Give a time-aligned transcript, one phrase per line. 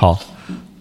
[0.00, 0.16] 好，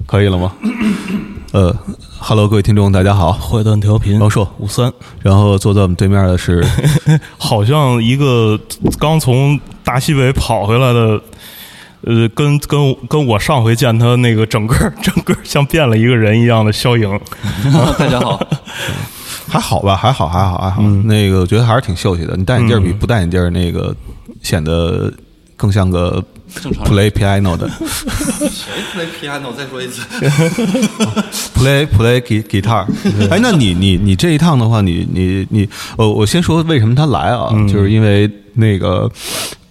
[0.06, 0.54] 可以了吗？
[1.52, 1.76] 呃
[2.20, 4.20] ，Hello，各位听众，大家好，坏蛋调频。
[4.20, 4.94] 王硕，五三，
[5.24, 6.64] 然后坐在我们对面的是，
[7.36, 8.60] 好像一个
[9.00, 11.20] 刚从大西北跑回来的，
[12.02, 17.20] 呃，跟跟跟我上回见他那个整个整个像变了一个人一样的肖莹。
[17.98, 18.40] 大家好，
[19.50, 20.84] 还好吧，还好，还好，还好。
[21.06, 23.96] 那个我觉得还是挺秀气的，你戴眼镜比不戴眼镜那个
[24.44, 25.12] 显得
[25.58, 26.24] 更像个
[26.86, 27.68] play piano 的
[28.48, 29.54] 谁 play piano？
[29.54, 30.02] 再说一次，
[31.58, 32.86] play play gui- guitar。
[33.30, 39.12] 哎，那你你你这一趟的话，你你你，呃，我先说为什么他来啊，就是因为那个。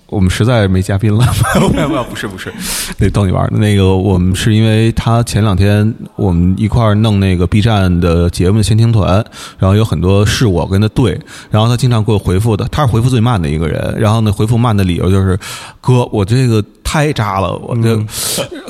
[0.08, 1.26] 我们实在没嘉宾了，
[1.74, 2.52] 没有没有，不是不是，
[2.98, 3.58] 那逗你玩儿的。
[3.58, 9.24] 那个我们是因为他前两天我们一块儿弄那个 B 站的节目的先听团，
[9.58, 11.20] 然后有很多是我跟他对，
[11.50, 13.96] 然后他经常给我回复的，他是回复最慢的一个人。
[13.98, 15.36] 然后呢，回复慢的理由就是，
[15.80, 17.96] 哥，我这个太渣了，我这、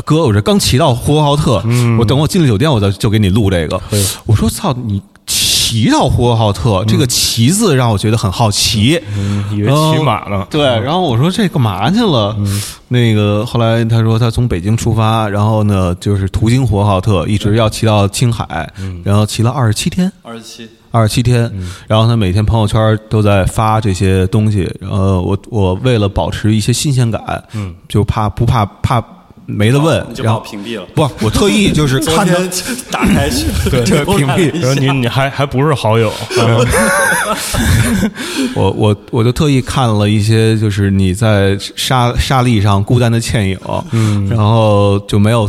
[0.04, 1.62] 哥，我这刚骑到呼和浩特，
[1.98, 3.78] 我等我进了酒店，我再就给你录这个。
[4.24, 5.02] 我说操你。
[5.66, 9.02] 骑到呼和浩特，这个“骑”字让我觉得很好奇。
[9.16, 10.46] 嗯，以为骑马呢。
[10.48, 12.36] 对，然后我说这干嘛去了？
[12.86, 18.72] 那个后来他说他从北京出发，然后呢就是途经呼和浩特，一直要骑到青海，
[19.02, 21.52] 然后骑了二十七天，二十七，二十七天。
[21.88, 24.72] 然后他每天朋友圈都在发这些东西。
[24.80, 29.04] 然后我我为了保持一些新鲜感，嗯，就怕不怕怕
[29.46, 30.86] 没得问你，就把然后我屏蔽了。
[30.94, 32.50] 不，我特意就是昨看到天
[32.90, 34.52] 打开去， 对屏蔽。
[34.60, 36.12] 然后你你还还不是好友，
[38.54, 43.58] 我我我就特意看了一些，就是你在沙沙砾上孤单的倩影，
[43.92, 45.48] 嗯，然后就没有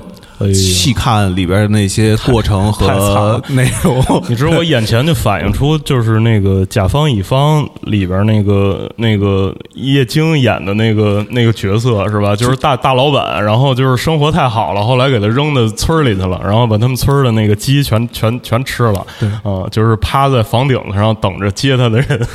[0.53, 4.01] 细看里边的那些过程和内容。
[4.29, 12.35] 你知道我眼前就反映出就是那个甲方乙方里边那个那个叶京演的那个那个角色是吧？
[12.35, 19.29] 就是大大老板，然后就是生活太好了，后来给他扔到村里去了，然后把他们村的那个鸡全全全吃了，对。
[19.43, 22.27] 啊、就是趴在房顶子上等着接他的人。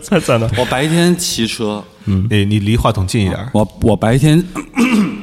[0.00, 0.48] 在 在那。
[0.56, 2.26] 我白天骑车，嗯。
[2.30, 4.38] 你你离话筒近一点，我我白天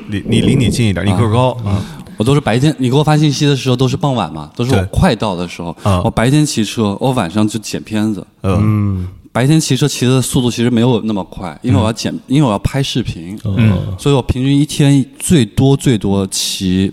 [0.09, 1.51] 离你离你近一点，你个儿高。
[1.63, 1.81] 啊。
[2.17, 5.69] 我都是白天，你给我发信息的时候都是傍晚嘛，都是我快到的时候。
[5.83, 8.25] 啊我白天骑车，我晚上就剪片子。
[8.43, 9.07] 嗯。
[9.31, 13.95] 白天骑车骑的速度其实没有那么快，因为我要剪，因为我要拍视频，嗯。
[13.99, 16.91] 所以我平均一天最多最多骑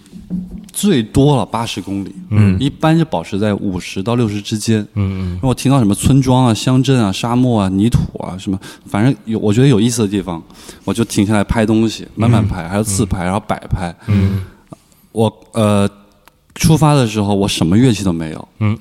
[0.70, 10.42] 最多了八十公里，嗯，一般就保持在五十到六十之间，嗯嗯，因为我停到什么村庄啊、乡镇啊、沙漠啊、泥土啊什么，反正有我觉得有意思的地方，
[10.84, 14.40] 我就停下来拍东西，慢慢拍，还有自拍，然后摆拍，嗯，
[15.14, 15.88] 我呃
[16.54, 18.76] 出发的时候我什么乐器都没有，嗯，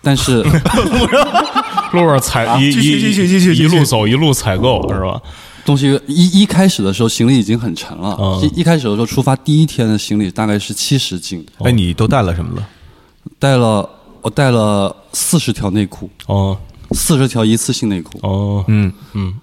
[0.00, 0.42] 但是。
[1.92, 5.20] 路上采一继续一继续继续一路走一路采购是吧？
[5.62, 8.40] 东西一一开始的时候行李已经很沉了，嗯。
[8.40, 12.66] 一一开始的时候出发第一天的行李大概是七十斤，哎，你都带了什么了？
[13.38, 13.86] 带了
[14.22, 16.56] 我带了四十条内裤，哦。
[16.92, 18.64] 四十条一次性内裤，哦。
[18.68, 18.90] 嗯。
[19.12, 19.34] 嗯，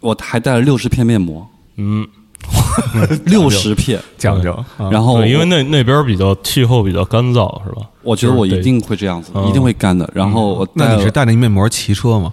[0.00, 2.04] 我还带了六十片面膜，嗯，
[3.26, 4.52] 六十片，讲究。
[4.78, 7.82] 啊然后因为那那边比较气候比较干燥是吧？
[8.02, 10.08] 我觉得我一定会这样子，嗯一定会干的。
[10.14, 12.32] 然后我带那你是了带着面膜骑车吗？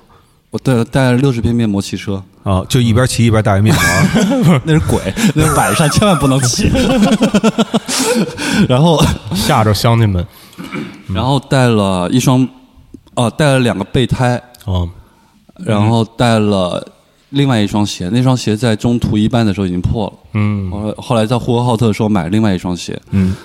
[0.50, 4.62] 我带了带了六十片面膜骑车，啊，就一边骑一边带着面膜。
[4.64, 4.98] 那是鬼，
[5.36, 6.72] 那是晚上千万不能骑。
[8.68, 8.98] 然后
[9.36, 10.26] 吓着乡亲们
[11.14, 12.48] 然后带了一双，
[13.16, 14.42] 哦，带了两个备胎。
[14.66, 14.88] 啊，
[15.66, 16.86] 然后带了
[17.30, 20.14] 另外一双鞋，那双鞋在中途一半的时候已经破了。
[20.34, 20.72] 嗯。
[20.72, 23.00] 后来后来在呼和浩特的时候买了另外一双鞋。
[23.12, 23.36] 嗯，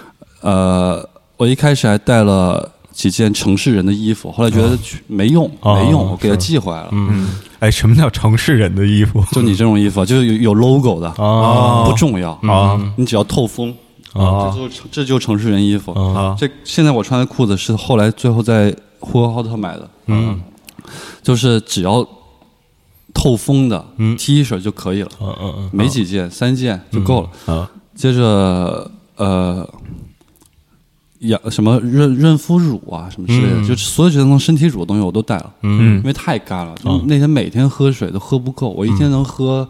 [0.41, 6.89] 呃，我一开始还带了几件城市人的衣服，后来觉得没用，哦没用，我给它寄回来了。
[6.93, 7.29] 嗯。
[7.59, 9.25] 哎，什么叫城市人的衣服？
[9.33, 11.85] 就你这种衣服， 就是有有 logo 的，啊。
[11.85, 12.33] 不重要。
[12.43, 12.81] 啊。
[12.97, 13.75] 你只要透风。
[14.13, 14.51] 啊。
[14.51, 15.93] 这就是这就是城市人衣服。
[15.93, 16.37] 啊。
[16.39, 20.41] 这现在我穿的裤子是后来最后在呼和浩特买的，嗯。
[21.23, 22.07] 就是只要
[23.15, 24.17] 透风的嗯。
[24.17, 25.11] T 恤就可以了。
[25.21, 25.71] 嗯嗯嗯。
[25.73, 27.55] 没几件，三件就够了。
[27.55, 29.69] 啊接着呃，
[31.19, 33.67] 养什么润润肤乳啊什么之类的，嗯。
[33.67, 35.99] 就是所有觉得能身体乳的东西我都带了，嗯。
[35.99, 36.75] 因为太干了。
[36.77, 39.69] 就那天每天喝水都喝不够，我一天能喝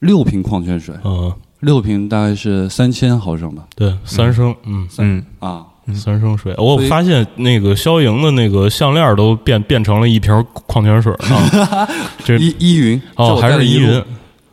[0.00, 3.64] 六瓶矿泉水，嗯，六瓶大概是三千毫升吧。
[3.76, 5.64] 对，三升，嗯，嗯，啊，
[5.94, 6.54] 三升水。
[6.58, 11.88] 我发现那个肖莹的那个项链都变变成了一瓶矿泉水啊，
[12.24, 14.02] 这依依云这哦还是依云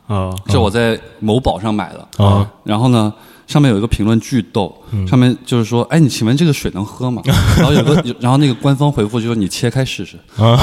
[0.08, 2.50] 啊这我在某宝上买的啊。
[2.64, 3.14] 然后呢，
[3.46, 4.76] 上面有一个评论巨逗，
[5.08, 7.22] 上面就是说：“哎，你请问这个水能喝吗？”
[7.58, 10.18] 然后有个，然后那个官方回复就说：“你切开试试。
[10.38, 10.58] ”啊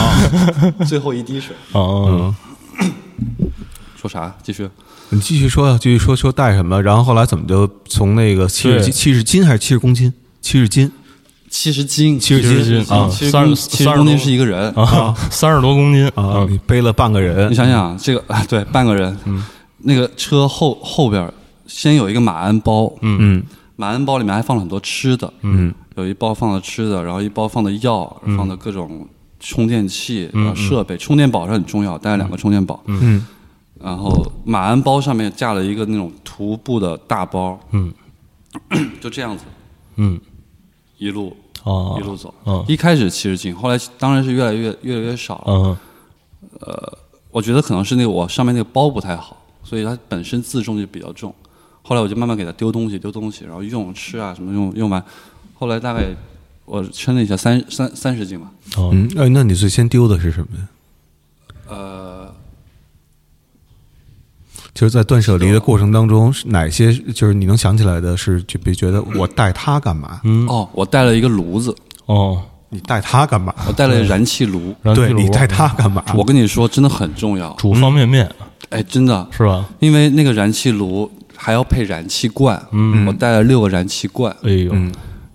[0.87, 2.35] 最后一滴水，啊嗯，
[3.97, 4.35] 说啥？
[4.43, 4.69] 继续。
[5.11, 6.83] 你继续说呀，继续说说带什么？
[6.83, 10.13] 然后后来怎么就从那个七十斤、七十斤还是七十公斤？
[10.47, 10.89] 七十斤。
[11.51, 14.17] 七十斤，七十斤啊七十三十公七十公斤。
[14.17, 14.71] 是一个人。
[14.75, 17.51] 啊，三十多公斤啊，你背了半个人。
[17.51, 19.43] 你，想想，这个啊， 对，半个人，嗯，
[19.79, 21.35] 那个车后后边儿
[21.67, 23.43] 先有一个马鞍包，嗯，嗯。
[23.75, 29.05] 马鞍包里面还放了很多吃的，嗯，有一包放的吃的，然后一包放的药，放的各种
[29.41, 33.27] 充电器、设备，充电宝是很重要，带了两个充电宝，嗯，
[33.83, 37.93] 然后马鞍包上面架了一个那种徒步的大包，嗯，
[39.01, 39.43] 就这样子。
[39.97, 40.21] 嗯
[40.99, 45.79] 一路哦一路走，嗯一开始七十斤，后来当然是越来越越来越少了，
[46.61, 46.93] 嗯
[47.31, 51.35] 我觉得可能是那个我上面那个包不太好，所以它本身自重就比较重。
[51.83, 55.05] 后来我就慢慢给它丢东西，丢东西，然后用吃啊什么用用完，
[55.55, 56.07] 后来大概
[56.65, 58.51] 我称了一下三三三十斤吧。
[58.77, 60.69] 哦嗯，哎，那你最先丢的是什么呀？
[61.69, 62.35] 呃，
[64.77, 70.21] 就是在断舍离的过程当中，哪些就是你能想起来的是，就别觉得我带它干嘛？
[70.25, 71.75] 嗯哦，我带了一个炉子，
[72.05, 73.55] 哦，你带它干嘛？
[73.67, 74.75] 我带了燃气炉。
[74.95, 76.05] 对你带它干嘛？
[76.15, 77.51] 我跟你说，真的很重要。
[77.55, 78.31] 煮方便面
[78.69, 79.65] 哎，真的，是吧？
[79.79, 84.75] 因为那个燃气炉还要配燃气罐，嗯，我带了六个燃气罐，哎呦，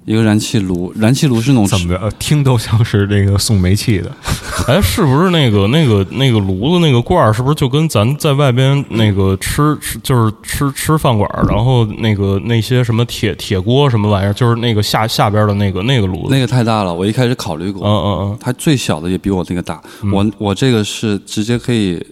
[0.05, 2.01] 一个燃气炉，燃气炉是那种怎么着？
[2.01, 4.11] 呃听都像是那个送煤气的。
[4.67, 16.33] 哎，是不是那个那个那个炉子那个罐儿，是不是就跟咱在外边那个吃吃就是吃吃饭馆儿，然后那个那些什么铁铁锅什么玩意儿，就是那个下下边的那个那个炉子？
[16.33, 19.81] 那个太大了，我一开始考虑过，嗯嗯嗯，它最小的也比我那个大，
[20.11, 22.03] 我我这个是直接可以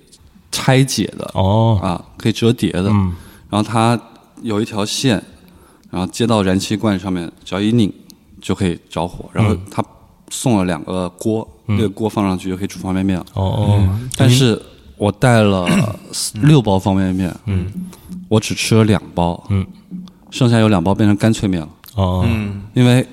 [0.51, 3.13] 拆解的，哦，啊，可以折叠的，嗯。
[3.49, 3.99] 然后它
[4.43, 5.21] 有一条线，
[5.89, 7.91] 然后接到燃气罐上面，只要一拧
[8.41, 9.29] 就可以着火。
[9.33, 9.83] 然后他
[10.29, 13.25] 送了两个锅，那个锅放上去就可以煮方便面了。
[13.33, 14.61] 哦哦，但是
[14.97, 15.67] 我带了
[16.43, 17.71] 六包方便面，嗯，
[18.27, 19.65] 我只吃了两包，嗯，
[20.29, 22.27] 剩下有两包变成干脆面了，哦，
[22.73, 23.07] 因为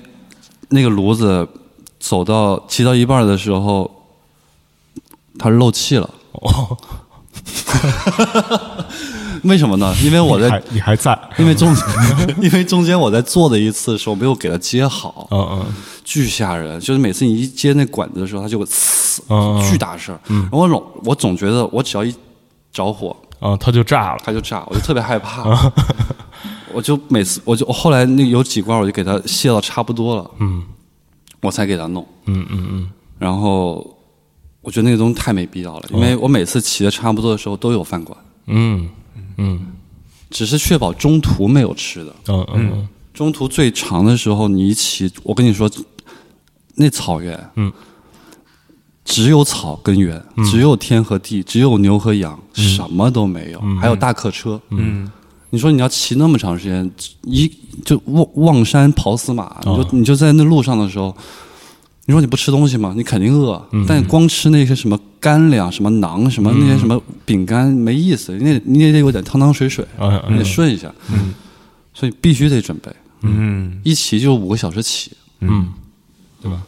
[0.69, 1.47] 那个炉子
[1.99, 3.89] 走到骑到一半的时候，
[5.39, 6.09] 它漏气了。
[6.33, 6.77] 哦，
[9.45, 9.93] 为什么呢？
[10.03, 11.17] 因为我在还你还在？
[11.37, 11.73] 因为中
[12.41, 15.65] 因为中间我在做的一次的时候没有给它接好，嗯嗯
[16.03, 16.79] 巨吓人。
[16.79, 20.17] 就是每次你一接那管子的时候，它就会呲，嗯巨大声。
[20.27, 22.13] 然后我总我总觉得我只要一
[22.71, 24.21] 着火，啊，它就炸了。
[24.23, 25.71] 它就炸，我就特别害怕。
[26.73, 30.63] 我就每次我就后来那有几罐我就给它卸到差不多了，嗯
[31.41, 32.05] 我才给它弄。
[32.25, 33.95] 嗯嗯嗯，然后
[34.61, 38.17] 我觉得那个东西太没必要了，因为我每次骑的差不多的时候都有饭馆，
[38.47, 38.87] 嗯
[39.37, 39.59] 嗯。
[40.29, 42.13] 只是确保中途没有吃的。
[42.27, 45.71] 嗯嗯中途最长的时候，你一骑，我跟你说，
[46.75, 47.71] 那草原，嗯，
[49.05, 55.09] 只有草跟原，只有天和地，只有牛和羊，什么都没有，还有大客车，嗯，
[55.49, 56.91] 你说你要骑那么长时间，
[57.23, 57.49] 一
[57.85, 61.15] 就望望山跑死马，你就你就在那路上的时候。
[62.07, 62.93] 你说你不吃东西吗？
[62.95, 70.89] 你肯定饿，但光吃那些什么干粮、什么馕、什么那些什么饼干没意思，你得你也得有点汤汤水水，嗯你得顺一下，
[71.93, 72.89] 所以必须得准备。
[73.23, 75.11] 嗯，一骑就五个小时起，
[75.41, 75.67] 嗯，
[76.41, 76.61] 对吧？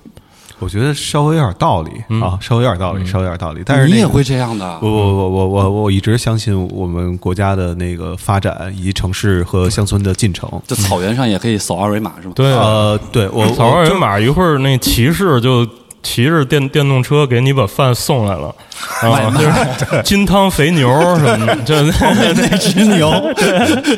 [0.60, 1.92] 我觉得稍微有点道理
[2.22, 3.62] 啊，稍微有点道理，稍微有点道理。
[3.66, 4.90] 但是那个你也会这样的我。
[4.90, 10.50] 我我我我我一直相信我们国家的那个发展以及城市和乡村的进程。
[10.68, 12.34] 这草原上也可以扫二维码是吗？
[12.36, 15.68] 对啊，呃，对我扫二维码，一会儿那骑士就
[16.04, 18.54] 骑着电电动车给你把饭送来了，
[19.04, 23.12] 啊，就是金汤肥牛什么的，这那 只牛，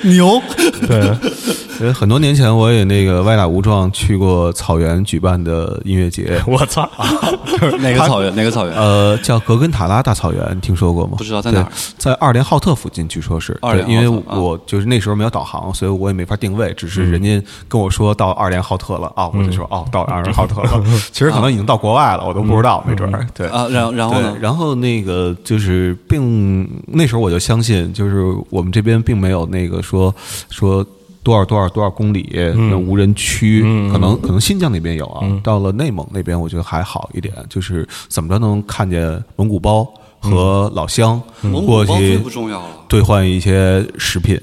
[0.03, 0.41] 牛，
[0.87, 1.15] 对，
[1.81, 6.89] 呃很多年前我也那个歪打无撞去过草原举办的音乐节， 我操，
[7.79, 8.33] 哪个草原？
[8.35, 8.75] 哪个草原？
[8.75, 11.15] 呃，叫格根塔拉大草原，听说过吗？
[11.17, 13.57] 不知道在哪儿在二连浩特附近，据说是。
[13.61, 20.83] 二因为我就是那时候没有导航，所以我也没法定位，只是人家跟我说到二连浩特了啊，我就说哦，到二连浩特了。
[21.11, 23.25] 其实可能已经到国外了，我都不知道，没准儿。
[23.33, 24.35] 对啊，然然后呢？
[24.39, 30.13] 然后那个就是并那时候我就相信，就是我们这边并没有那个说
[30.49, 30.85] 说
[31.23, 33.61] 多少多少多少公里那无人区，
[33.91, 39.87] 可能可能新疆那边有啊，到了内蒙那边我觉得还好一点，就是怎么着能看见蒙古包
[40.19, 42.75] 和老乡蒙过去古包最不重要了。
[42.87, 44.39] 兑换一些食品。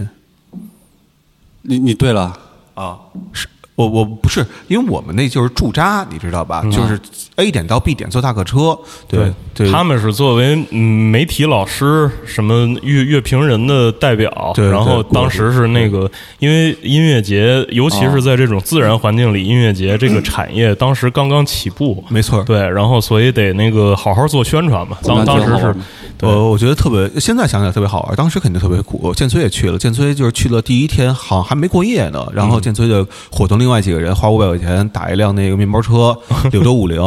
[1.63, 2.39] 你你对了，
[2.75, 2.99] 啊，
[3.33, 3.47] 是
[3.79, 6.65] 我我不是，因为我们那就是驻扎，你知道吧？
[6.65, 6.99] 就是
[7.37, 9.71] A 点到 B 点坐大客车，对对。
[9.71, 24.99] 他们是作为嗯媒体老师，什么乐乐评人的代表，对然后当时是那个，因为音乐节，尤其是在这种自然环境里，音乐节这个产业当时刚刚起步，没错，对，然后所以得那个好好做宣传嘛。
[25.05, 25.73] 当当时是。
[26.21, 28.17] 我我觉得特别，现在想起来特别好玩。
[28.17, 29.15] 当时肯定特别苦。
[29.15, 32.27] 建崔也去了，建崔就是去了第一天，好像还没过夜呢。
[32.35, 36.17] 然后建崔就伙同另外几个人，花五百块钱打一辆那个面包车，
[36.51, 36.99] 柳州五菱，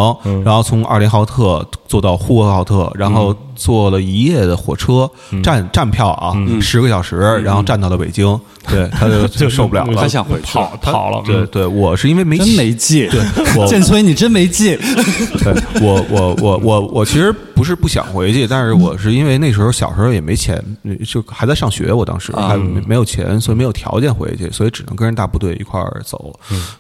[0.46, 3.36] 然后从二连浩特坐到呼和浩特，然后。
[3.62, 5.08] 坐了一夜的火车，
[5.44, 8.40] 站站票啊，十个小时，然后站到了北京。
[8.68, 11.22] 对，他就 就受不了了，他想回去跑跑了。
[11.26, 13.08] 对对，我是因为没真没劲。
[13.10, 13.22] 对，
[13.68, 14.78] 建崔你真没劲。
[15.44, 20.64] 对，我我我我我其实不是不想回去，但是我是因为那时候小时候也没钱，
[21.08, 22.56] 就还在上学，我当时还
[22.88, 26.34] 没有钱，所以没有条件回去，所以只能跟着大部队一块儿走。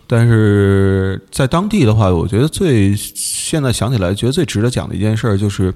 [0.07, 5.73] 但是在当地的话，我觉得最现在想起来觉得最值得讲的一件事就是。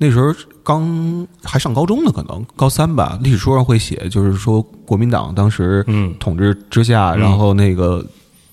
[0.00, 0.32] 那时候
[0.62, 3.18] 刚还上高中呢，可能高三吧。
[3.22, 5.84] 历史书上会写，就是说国民党当时
[6.18, 8.04] 统治之下，然后那个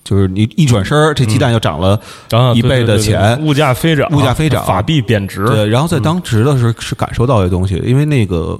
[0.04, 2.00] 就是你一转身，这鸡蛋又涨了
[2.56, 5.46] 一倍的钱，物价飞涨，物价飞涨，法币贬值。
[5.46, 8.60] 对，然后在当值的时候是感受到这东西，因为那个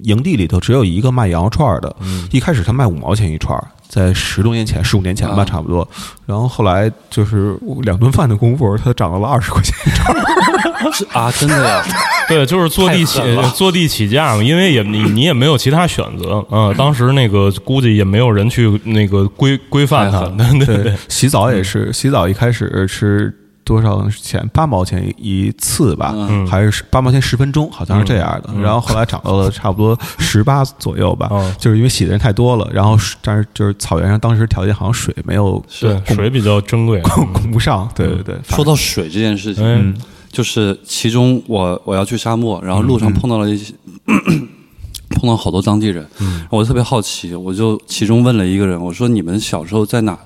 [0.00, 1.94] 营地里头只有一个卖羊肉串的，
[2.30, 3.58] 一开始他卖五毛钱一串。
[3.94, 5.88] 在十多年前，十五年前吧，差不多。
[6.26, 11.14] 然后后来就是两顿饭的功夫，它涨到了二十块钱一张。
[11.22, 11.80] 啊，真的呀？
[12.28, 13.20] 对，就是坐地起
[13.54, 16.44] 坐地起价嘛，因为也你你也没有其他选择。
[16.50, 20.24] 嗯，当时那个估计也没有人去那个规规范它。
[20.64, 23.32] 对对，洗澡也是，洗澡一开始是。
[23.64, 24.46] 多少钱？
[24.52, 26.14] 八毛钱一次吧，
[26.48, 27.70] 还是八毛钱十分钟？
[27.72, 28.50] 好像是这样的。
[28.60, 31.28] 然后后来涨到了差不多 十八左右吧，
[31.58, 32.70] 就是因为洗的人太多了。
[32.72, 37.00] 然后但是就是草原上当时条件好像水没有，对水比较珍贵，
[37.32, 37.88] 供不上。
[37.94, 38.36] 对对对。
[38.48, 39.96] 说到水这件事情，
[40.30, 43.72] 就是其中我我要去沙漠，然后路上碰到了一些
[45.10, 46.06] 碰到好多当地人，
[46.50, 50.18] 我就特别好奇，我就其中问了一个人，我说你们小时候在哪？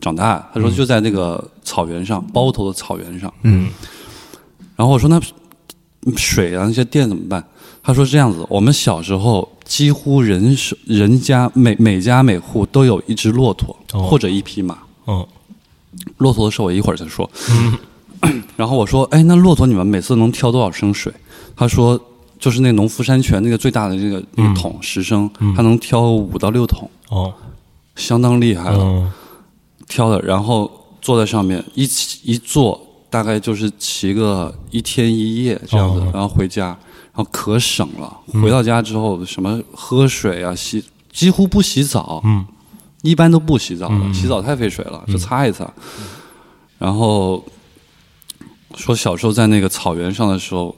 [0.00, 3.32] 长大，他说就在那个草原上，包头的草原上。
[3.42, 3.68] 嗯，
[4.76, 5.20] 然后我说那
[6.16, 7.44] 水啊那些电怎么办？
[7.82, 14.78] 他说这样子，我们小时候几乎人是人家每每家每户都有一只骆驼或者一匹马。
[15.04, 15.26] 哦，
[16.18, 17.28] 骆驼的事我一会儿再说。
[17.50, 21.12] 嗯， 然后我说，哎，那骆驼你们每次能挑多少升水？
[21.56, 21.98] 他说
[22.38, 26.88] 就是那农夫山泉那个最大的那个那个桶十升，他能挑五到六桶。
[27.08, 27.32] 哦，
[27.96, 29.10] 相当厉害了。
[29.88, 38.16] 挑的，然后坐在上面一起一坐，大概就是骑个一天一夜这样子，然后回家，然后可省了。
[38.42, 42.44] 回到家之后，什么喝水啊，洗几乎不洗澡，嗯，
[43.02, 45.68] 一般都不洗澡了，洗澡太费水了，就擦一擦。
[46.78, 47.42] 然后
[48.76, 50.76] 说小时候在那个草原上的时候，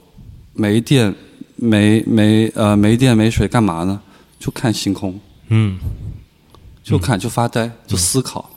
[0.53, 1.13] 没电，
[1.57, 3.99] 没没呃没电没水，干嘛呢？
[4.39, 5.77] 就看星空，嗯，
[6.83, 8.49] 就看就发呆，就思考。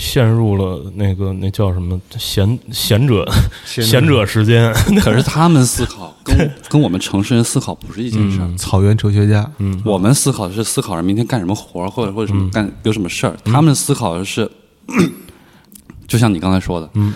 [0.00, 3.28] 陷入了那个那叫什么贤贤者
[3.64, 4.24] 贤者。
[4.24, 8.48] 时间， 可是他们思考跟 跟我们城市人思考不是一件事儿。
[8.56, 13.36] 草原哲学家，嗯，我们思考的是思考着明天干什么活儿，或者或者什么干有什么事儿。
[13.44, 14.48] 他们思考的是，
[16.06, 17.12] 就像你刚才说的，嗯，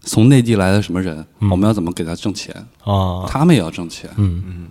[0.00, 2.54] 从内地来的什么人，我们要怎么给他挣钱？
[2.84, 3.26] 啊？
[3.28, 4.42] 他们也要挣钱，嗯。
[4.46, 4.66] 嗯。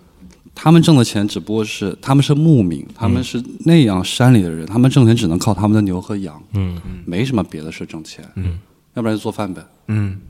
[0.54, 8.58] 他们挣的钱只不过是他们是牧民，他们是那样山里的人，他们挣钱只能靠他们的牛和羊，嗯，没什么别的事挣钱，嗯，
[8.94, 10.20] 要不然就做饭呗，嗯，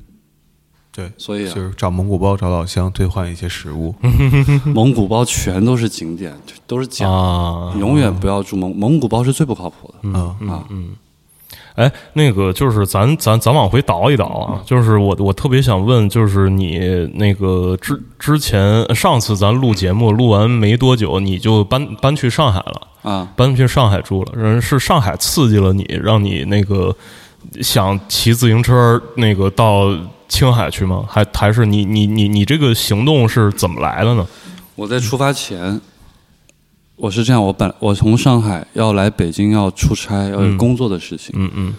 [0.93, 3.95] 对，所以就是找蒙古包、找老乡兑换一些食物，
[4.73, 6.35] 蒙古包全都是景点，
[6.67, 7.07] 都是假，
[7.79, 10.15] 永远不要住蒙蒙古包是最不靠谱的，嗯。
[10.49, 10.67] 啊。
[10.71, 10.95] 嗯。
[11.75, 16.79] 哎，那个就是咱咱咱往回倒一倒啊，就是我我特别想问，就是你
[17.15, 26.95] 那个之之前上次咱录节目录完没多久，你就搬搬去上海了啊，搬去上海住了，人是上海刺激了你，让你那个
[27.61, 29.87] 想骑自行车那个到
[30.29, 31.05] 青海去吗？
[31.09, 34.27] 还还是你你你你这个行动是怎么来的呢？
[34.75, 35.81] 我在出发前。
[36.97, 41.35] 我是这样，我本我从上海要来北京要出差，要有工作的事情。
[41.37, 41.75] 嗯嗯。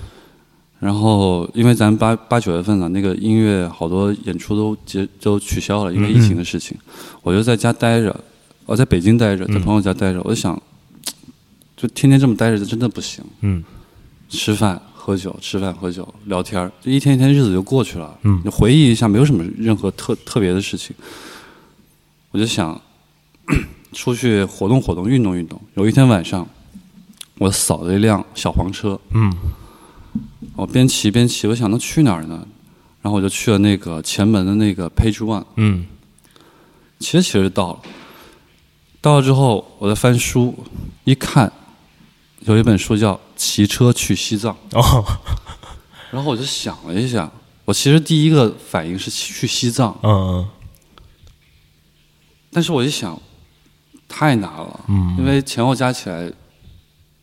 [0.80, 6.78] 然后，因为咱八八九月份了，那个音乐好多演出都结都取消了，因为疫情的事情。
[7.22, 8.14] 我就在家待着，
[8.66, 10.20] 我在北京待着，在朋友家待着。
[10.26, 10.62] 我就想，
[11.78, 13.24] 就天天这么待着，真的不行。
[13.42, 13.64] 嗯。
[14.28, 18.18] 吃饭喝酒，吃饭喝酒聊天就一天一天日子就过去了。
[18.24, 18.42] 嗯。
[18.44, 20.94] 你回忆一下，没有什么任何特特别的事情。
[22.32, 22.82] 我就想。
[23.94, 25.62] 出去活动活动，运动运动。
[25.76, 26.48] 有一天晚上，
[27.38, 29.32] 我扫了一辆小黄车，嗯，
[30.56, 32.46] 我边骑边骑，我想能去哪儿呢？
[33.02, 35.86] 然后我就去了那个前门的那个 Page One，嗯。
[37.00, 37.80] 骑着骑着就到了。
[39.02, 40.56] 到了之后，我在翻书，
[41.04, 41.52] 一看，
[42.42, 45.04] 有一本书叫《骑车去西藏》，哦。
[46.12, 47.30] 然后我就想了一下，
[47.66, 50.48] 我其实第一个反应是去西藏，嗯。
[52.50, 53.22] 但是我一想，
[54.16, 56.32] 太难了，嗯因为前后加起来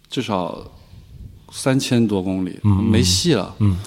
[0.09, 0.59] 至少
[1.53, 3.55] 三千多公里，没戏了。
[3.61, 3.79] 嗯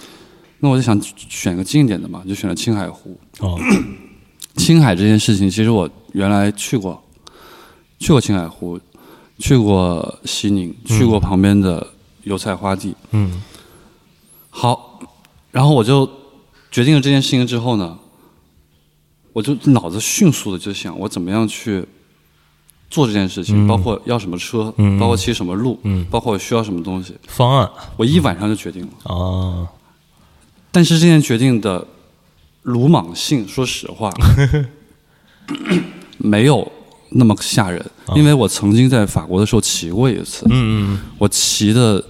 [0.60, 3.20] 那我就想选个近一点的嘛，就选了青海湖。
[3.40, 3.60] 哦
[4.56, 7.04] 青海这件事情，其实我原来去过，
[8.00, 8.80] 去过青海湖，
[9.38, 11.86] 去过西宁，去过旁边的
[12.24, 12.96] 油菜花地。
[13.12, 13.42] 嗯
[14.50, 15.02] 好，
[15.52, 16.10] 然后我就
[16.72, 18.00] 决定了这件事情之后呢，
[19.34, 21.86] 我就脑子迅速的就想，我怎么样去
[22.94, 25.00] 做这件事情，包括要什么车，嗯。
[25.00, 26.06] 包括骑什么路，嗯。
[26.12, 27.68] 包括我需要什么东西，方案。
[27.98, 29.16] 我一晚上就决定了。
[29.16, 29.68] 啊
[30.72, 31.86] 但是这件决定的
[32.62, 34.12] 鲁莽性，说实话，
[36.18, 36.72] 没有
[37.10, 37.84] 那么吓人，
[38.16, 41.00] 因为我曾经在法国的时候骑过一次，嗯嗯。
[41.18, 42.04] 我骑的，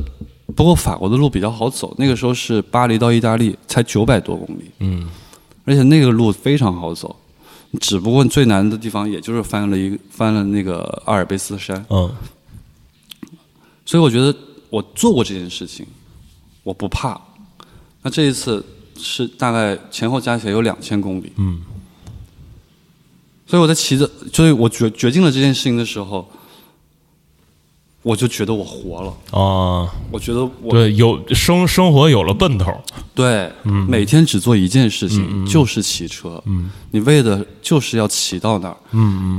[0.55, 5.09] 不过法国的路比较好走，那个时候是巴黎到意大利才九百多公里，嗯。
[5.65, 7.15] 而且那个路非常好走，
[7.79, 12.13] 只不过最难的地方也就是翻了一翻了那个阿尔卑斯山，嗯。
[13.85, 14.33] 所以我觉得
[14.69, 15.85] 我做过这件事情，
[16.63, 17.19] 我不怕。
[18.01, 18.63] 那这一次
[18.97, 21.61] 是大概前后加起来有两千公里，嗯。
[23.45, 26.27] 所以我在骑着，所以我决决定了这件事情的时候，
[28.03, 32.71] 我就觉得我活了，啊，我觉得我对，有生生活有了奔头，
[33.15, 33.49] 对，
[33.87, 36.43] 每天只做一件事情，就是骑车。
[36.91, 38.77] 你为的就是要骑到那儿。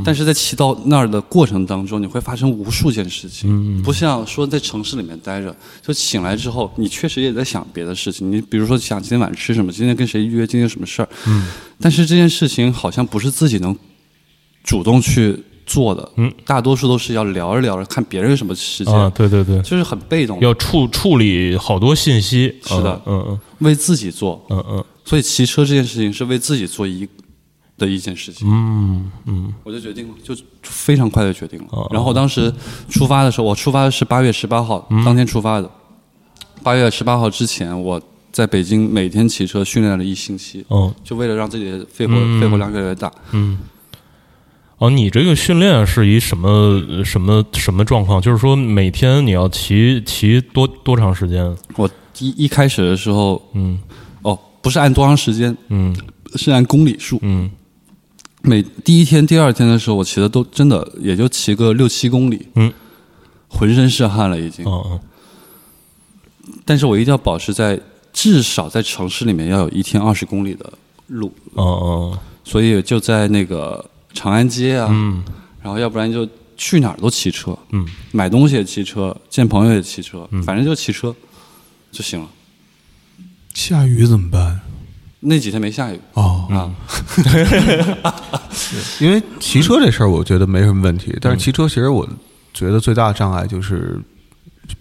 [0.03, 3.83] 但是在骑到那儿的过程当中，你会发生无数件事情。
[3.83, 8.33] 不像说在城市里面待着，就醒来之后，你确实也在想别的事情。
[8.33, 11.09] 你比如说想今天晚上吃什么，今天跟谁约，今天有什么事儿。
[11.79, 13.77] 但是这件事情好像不是自己能
[14.63, 16.09] 主动去做的。
[16.17, 24.45] 嗯大多数都是要聊着聊着，看别人有什么时间，啊，对对对，就是很被动，要处处理好多信息，是的嗯嗯为自己做。
[24.51, 27.07] 嗯嗯所以骑车这件事情是为自己做一
[27.77, 31.67] 的一件事情，嗯嗯我就决定了，就非常快的决定了。
[31.71, 32.53] 哦然后当时
[32.89, 35.71] 出发的时候，我出发的是八月十八号，嗯当天出发的。
[36.63, 38.01] 八月十八号之前，我
[38.33, 43.13] 在北京每天骑车训练了一星期，哦就为了让自己的肺活、嗯肺活量越来越大。
[43.33, 43.59] 嗯。
[44.79, 48.21] 哦，你这个训练是一什么什么什么状况？
[48.21, 51.57] 就是说每天你要骑骑多多长时间？
[51.77, 53.79] 我一一开始的时候，嗯
[54.23, 55.95] 哦，不是按多长时间，嗯
[56.35, 57.19] 是按公里数。
[57.23, 57.51] 嗯
[58.43, 62.73] 每第一天、第二天的时候，我骑的都真的也就骑个六七公里，嗯，
[63.49, 64.65] 浑身是汗了已经。
[64.67, 65.01] 嗯
[66.67, 67.79] 但是我一定要保持在
[68.13, 70.71] 至少在城市里面要有一天二十公里的
[71.07, 73.83] 路，哦哦所以就在那个
[74.15, 75.23] 长安街啊，嗯
[75.63, 81.15] 然后要不然就去哪儿都骑车，嗯买东西也骑车，见朋友也骑车，反正就骑车
[81.93, 82.27] 就行了。
[83.53, 84.61] 下雨怎么办？
[85.27, 86.69] 那几天没下雨哦，啊，
[89.01, 91.17] 因为骑车这事儿，我觉得没什么问题。
[91.21, 92.07] 但是骑车其实我
[92.53, 93.99] 觉得最大的障碍就是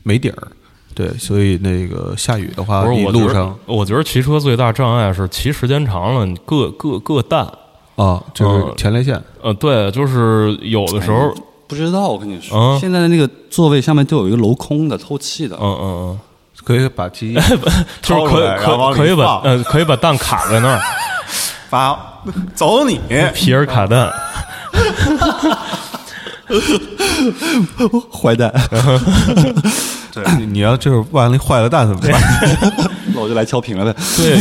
[0.03, 0.47] 没底儿。
[0.93, 7.49] 对，所以那个下雨的话，不是我路上我觉得骑车最大障碍是骑时间长了，你各各各淡。
[7.95, 9.21] 啊，就是嗯前列腺。
[9.41, 11.33] 呃，对，就是有的时候，
[11.67, 16.19] 不知道我跟你说，嗯现在的那个座位下面都有一个镂空的透气的，嗯嗯嗯
[16.63, 17.59] 可以把机嗯，
[18.01, 20.81] 就是掏出可来然后可可以把放呃可以把蛋卡在那儿，
[21.69, 22.21] 把
[22.55, 22.99] 走你，
[23.33, 24.11] 皮尔卡蛋。
[28.11, 28.51] 坏蛋，
[30.13, 32.91] 对，你你要就是万一坏了蛋怎么办？
[33.23, 33.99] 那我就来敲屏了呗。
[34.17, 34.35] 对，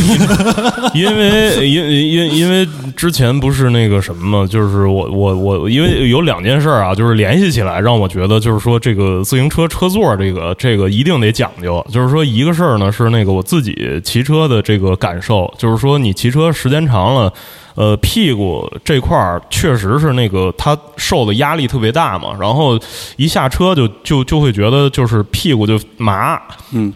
[0.93, 11.85] 因 因为因因因为之前不是那个什么嘛，就是我我我因为有两件事儿啊，就是联系起来让我觉得就是说这个自行车车座这个这个一定得讲究。
[11.91, 17.31] 就是说一个事儿呢是那个我自己骑车的这个感受，就是说你骑车时间长了。
[17.75, 22.79] 呃，屁股这块儿确实是那个它受的压力特别大嘛，然后
[23.15, 26.39] 一下车就就就会觉得就是屁股就麻，
[26.71, 26.93] 嗯，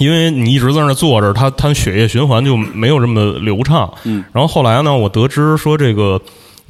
[0.00, 3.88] 因为你一直在那儿坐着，它它血液循环就没有这么流畅。
[4.04, 6.20] 嗯，然后后来呢，我得知说这个。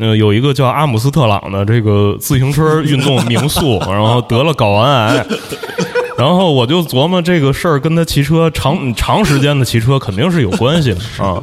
[0.02, 5.26] 呃，有一个叫阿姆斯特朗的这个自行车运动 名宿，然后得了睾丸癌，
[6.20, 11.42] 然后我就琢磨这个事儿跟他骑车长 长时间的骑车肯定是有关系的 啊。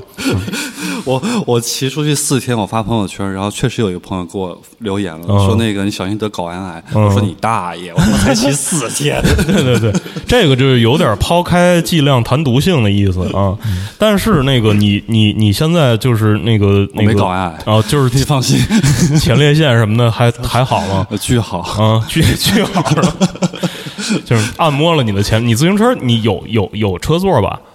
[1.03, 6.83] 我我骑出去四天，我发朋友圈，然后确实有一个朋友给我留言了，嗯说那个你小心得睾丸癌。
[6.93, 9.19] 我说你大爷，我才骑四天。
[9.47, 9.93] 对对对，
[10.27, 13.57] 这个就是有点抛开剂量谈毒性的意思啊。
[13.97, 18.59] 但是那个你你你现在就是那个我那个没睾丸癌，啊，就是你放心，
[19.17, 21.07] 前列腺什么的还还好吗？
[21.19, 21.59] 巨好。
[21.59, 22.83] 啊，巨巨好？
[24.25, 27.59] 就是按摩了你的前，你自行车你有有有车座吧？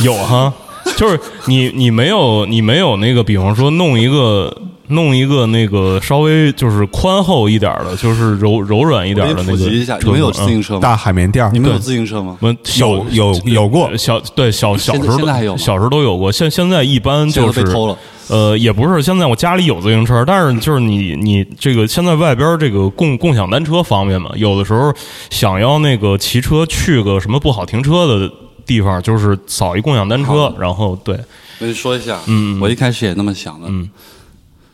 [0.00, 0.52] 有哈，
[0.96, 4.54] 就是你你没有你没有那个，比方说弄一个
[4.92, 10.80] 弄一个那个稍微就是宽厚一点的，就是柔柔软一点的那个普及一下，你们有自行车吗？
[10.80, 11.50] 大海绵垫儿。
[11.52, 12.36] 你们有自行车吗？
[12.40, 13.94] 我们有有有过。
[13.96, 17.96] 小对小小时候现在还有小时候都有过，现现在一般就是被偷了。
[18.28, 24.90] 呃，也不是，现在我家里有自行车，但是就是你你这个现在外边这个共共享单车方便嘛，有的时候
[25.28, 28.32] 想要那个骑车去个什么不好停车的
[28.64, 31.20] 地方，就是扫一共享单车，然后对，我
[31.60, 32.60] 跟你说一下，嗯嗯。
[32.60, 33.90] 我一开始也那么想的，嗯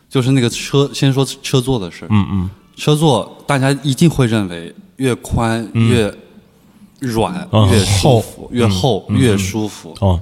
[0.09, 2.09] 就是那个车，先说车座的事儿。
[2.11, 2.51] 嗯嗯。
[2.77, 6.14] 车座大家一定会认为越宽越
[7.01, 7.68] 软、啊。
[7.71, 9.18] 越舒服，越厚、嗯。
[9.18, 9.94] 越舒服。
[10.01, 10.21] 哦。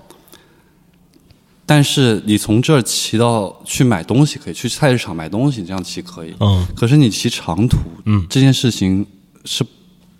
[1.64, 6.34] 但是你从这儿骑到去买东西可以，去菜市场买东西这样骑可以。
[6.40, 6.66] 嗯。
[6.74, 8.26] 可是你骑长途，嗯。
[8.28, 9.06] 这件事情
[9.44, 9.64] 是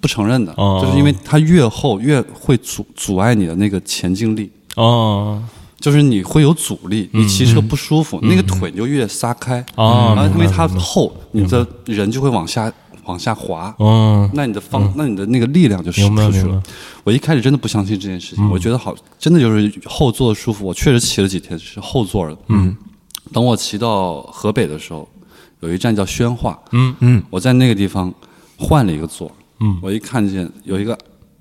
[0.01, 0.81] 不承认的，哦。
[0.85, 4.51] 就是因为它越厚越会阻阻碍你的那个前进力。
[4.77, 5.43] 哦
[5.79, 12.73] 就是你会有阻力，你骑车不舒服，那个腿就越撒开哦然后因为它厚，你的人就会往下
[13.05, 16.61] 往下滑，嗯那你的方，那你的那个力量就使出去了。
[17.05, 18.51] 我一开始真的不相信这件事情，嗯。
[18.51, 20.67] 我觉得好，真的就是后座舒服。
[20.67, 22.77] 我确实骑了几天是后座的，嗯。
[23.33, 25.09] 等我骑到河北的时候，
[25.61, 28.13] 有一站叫宣化，嗯嗯，我在那个地方
[28.57, 29.79] 换了一个座，嗯。
[29.81, 30.99] 我一看见有一个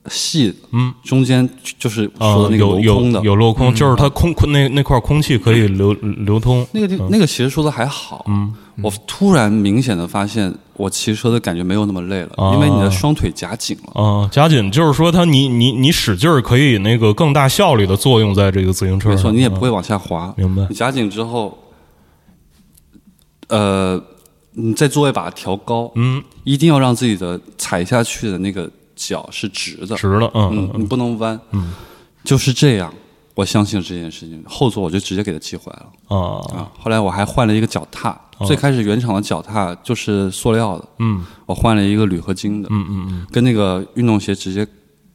[0.10, 1.48] 细，嗯，中间
[1.80, 14.02] 就是啊说的那个有镂空的，嗯有有镂空，就是它空空那那块空气可以流流通，那个地、那个其实说的还好，嗯，我突然明显的发现，我骑车的感觉没有那么累了，哦因为你的双腿夹紧了。
[14.02, 20.34] 啊，夹紧就是说它你你你使劲儿可以那个更大效率的作用在这个自行车上，没错，你也不啊会往下滑。
[20.38, 20.66] 明白。
[20.70, 21.58] 你夹紧之后，
[23.48, 24.02] 呃，
[24.52, 31.74] 你再做一把它调高，嗯，一定要让自己的踩下去的那个脚是直的，直的，嗯嗯，你不能弯，嗯，
[32.24, 32.94] 就是这样。
[33.34, 36.18] 我相信这件事情，后座我就直接给它寄回来了。
[36.18, 36.40] 啊。
[36.58, 36.72] 啊。
[36.80, 41.22] 后来我还换了一个脚踏，最开始原厂的脚踏就是塑料的，嗯。
[41.46, 43.28] 我换了一个铝合金的，嗯嗯嗯。
[43.32, 44.66] 跟那个运动鞋直接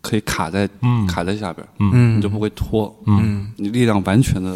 [0.03, 1.07] 可以卡在、嗯。
[1.07, 2.19] 卡在下边，嗯。
[2.19, 4.55] 你就不会脱，嗯，你力量完全的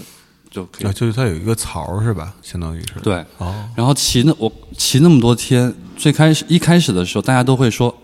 [0.51, 0.87] 就可以。
[0.87, 2.35] 啊，就是它有一个槽是吧？
[2.43, 3.01] 相当于是。
[3.03, 3.25] 对。
[3.39, 7.97] 哦，然后骑那我骑那么多天，最开始一开始的时候，大家都会说，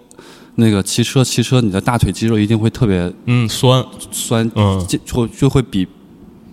[0.61, 4.87] 那个骑车骑车，你的大腿肌肉一定会特别嗯，酸，酸，嗯。
[4.87, 5.87] 就就就会比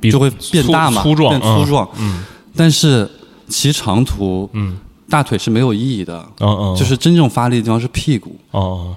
[0.02, 1.88] 比就会变大嘛，粗粗壮变粗壮。
[2.00, 2.24] 嗯。
[2.56, 3.08] 但是
[3.48, 4.80] 骑长途，嗯。
[5.10, 8.36] 大腿是没有意义的，嗯嗯，就是真正发力的地方是屁股。
[8.52, 8.96] 哦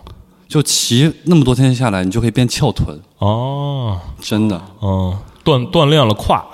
[0.48, 3.96] 就骑那么多天下来，你就可以变翘臀，哦。
[4.20, 4.60] 真的。
[4.80, 6.44] 哦，锻锻炼了胯。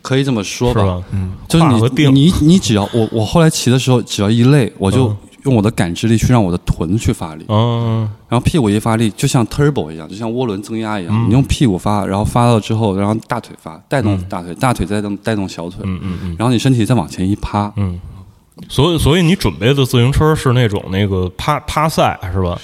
[0.00, 1.02] 可以这么说是吧？
[1.10, 5.12] 嗯，就是你你你只要我我后来骑的时候，只要一累，我就
[5.46, 16.36] 用我的感知力去让我的臀去发力，嗯然后屁股一发力，就像 turbo 一样，就像涡轮增压一样，嗯你用屁股发，然后发到之后，然后大腿发，带动大腿，大腿再带动带动小腿，嗯嗯嗯。
[16.38, 17.98] 然后你身体再往前一趴，嗯，
[18.68, 22.60] 所以所以你准备的自行车是那种那个趴趴赛是吧？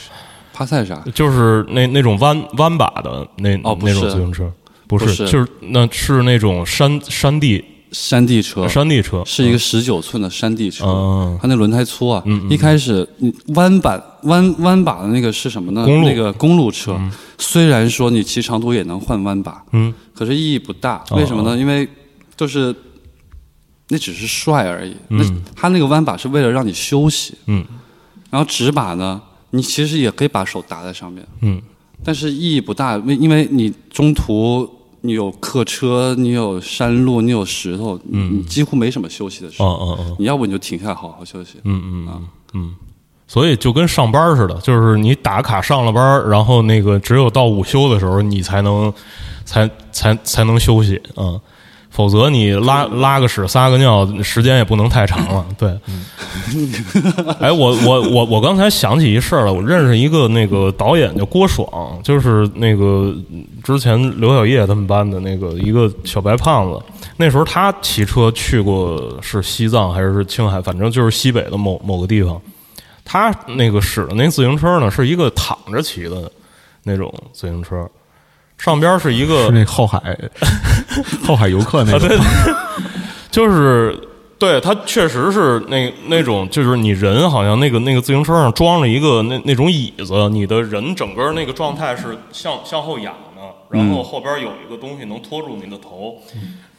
[0.53, 1.03] 趴赛啥？
[1.14, 4.53] 就是那那种弯弯把的那、哦不是种自行车，
[4.87, 8.67] 不是，不是就是那是那种山山地山地车。
[8.67, 11.39] 山地车，是一个十九寸的山地车，嗯。
[11.41, 12.23] 它那轮胎粗啊。
[12.51, 15.87] 一开始你弯板弯弯把的那个是什么呢？
[15.87, 16.99] 那个公路车，
[17.39, 19.93] 虽然说你骑长途也能换弯把，嗯。
[20.15, 21.05] 可是意义不大。
[21.11, 21.57] 哦为什么呢？
[21.57, 21.89] 因为
[22.37, 22.75] 就是
[23.89, 24.97] 那只是帅而已。
[25.11, 25.19] 嗯。
[25.19, 27.65] 那它那个弯把是为了让你休息，嗯。
[28.31, 31.61] 然后直把呢，你其实也可以把手搭在上面，嗯。
[32.05, 34.69] 但是意义不大，因为因为你中途
[35.03, 39.97] 你有客车，你有山路，你有石头，嗯你几乎没什么休息的时哦候。
[39.99, 41.57] 嗯嗯，你要不你就停下来好好休息。
[41.65, 42.75] 嗯嗯嗯嗯，
[43.27, 48.93] 所以就跟上班似的，就是你打卡上了班，然后那个只有到午休的时候，你才能
[49.45, 51.41] 才才才能休息啊。
[51.93, 55.45] 否则你拉拉个屎撒个尿，时间也不能太长了。
[55.59, 55.79] 对，
[57.39, 61.69] 哎，我我我我刚才想起一事儿了，我认识一个那个导演叫郭爽，
[62.03, 63.15] 就是那个
[63.63, 66.83] 之前刘晓叶他们班的那个一个小白胖子。
[67.19, 72.41] 那时候他骑车去过是西藏还是青海，反正就是西北的某某个地方。
[73.05, 76.33] 他那个使的那自行车呢，是一个躺着骑的
[76.85, 77.87] 那种自行车。
[78.62, 80.16] 上边是一个是那后海
[81.27, 82.20] 后海游客那个，
[83.29, 83.98] 就是
[84.38, 93.42] 对他确实是那那种，就是你人好像那个那个自行车上装了一个那那种椅子，你的人整个那个状态是向向后仰的，
[93.77, 96.22] 然后后边有一个东西能托住你的头，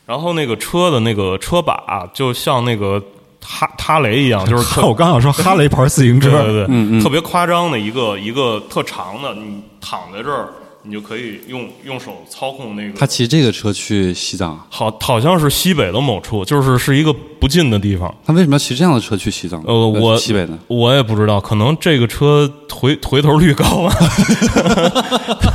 [0.06, 2.98] 然后那个车的那个车把就像那个
[3.44, 10.48] 哈哈雷一样，就是我刚想说哈雷牌自行车，对对，特别夸张的一个一个特长的，你躺在这儿。
[10.84, 12.98] 你就可以用用手操控那个。
[12.98, 18.14] 他骑这个车去西藏，好，好像是西北的某处，就是是一个不近的地方。
[18.26, 19.64] 他为什么要骑这样的车去西藏？
[19.66, 23.96] 呃，我西北的，我也不知道，可能这个车回回头率高吧。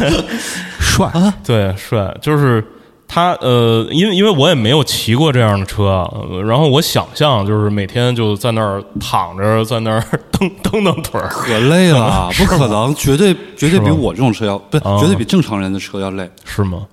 [0.80, 1.12] 帅，
[1.44, 2.64] 对，帅，就是。
[3.10, 6.06] 他呃，因为因为我也没有骑过这样的车，
[6.46, 16.86] 然后我想象就是每天就在那儿躺着，在那儿蹬蹬蹬腿儿，可累了，不可能，绝对绝对比我这种车要不，绝对比正常人的车要累，是吗？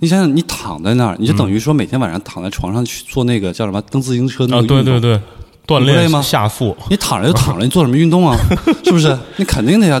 [0.00, 5.20] 你想想，你躺在那儿，你就等于说每天晚上躺在床上去做那个叫什么蹬自行车那个对对对，
[5.66, 6.22] 锻炼吗？
[6.22, 8.34] 下腹，你躺着就躺着，你做什么运动啊？
[8.82, 9.16] 是不是？
[9.36, 10.00] 你肯定的呀，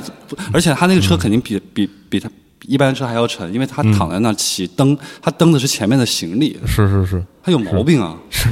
[0.52, 2.30] 而且他那个车肯定比比比他。
[2.68, 6.54] 一般车还要沉，因为他躺在那儿骑蹬，他蹬的是前面的行李。
[6.66, 8.46] 是是是，他有毛病啊，是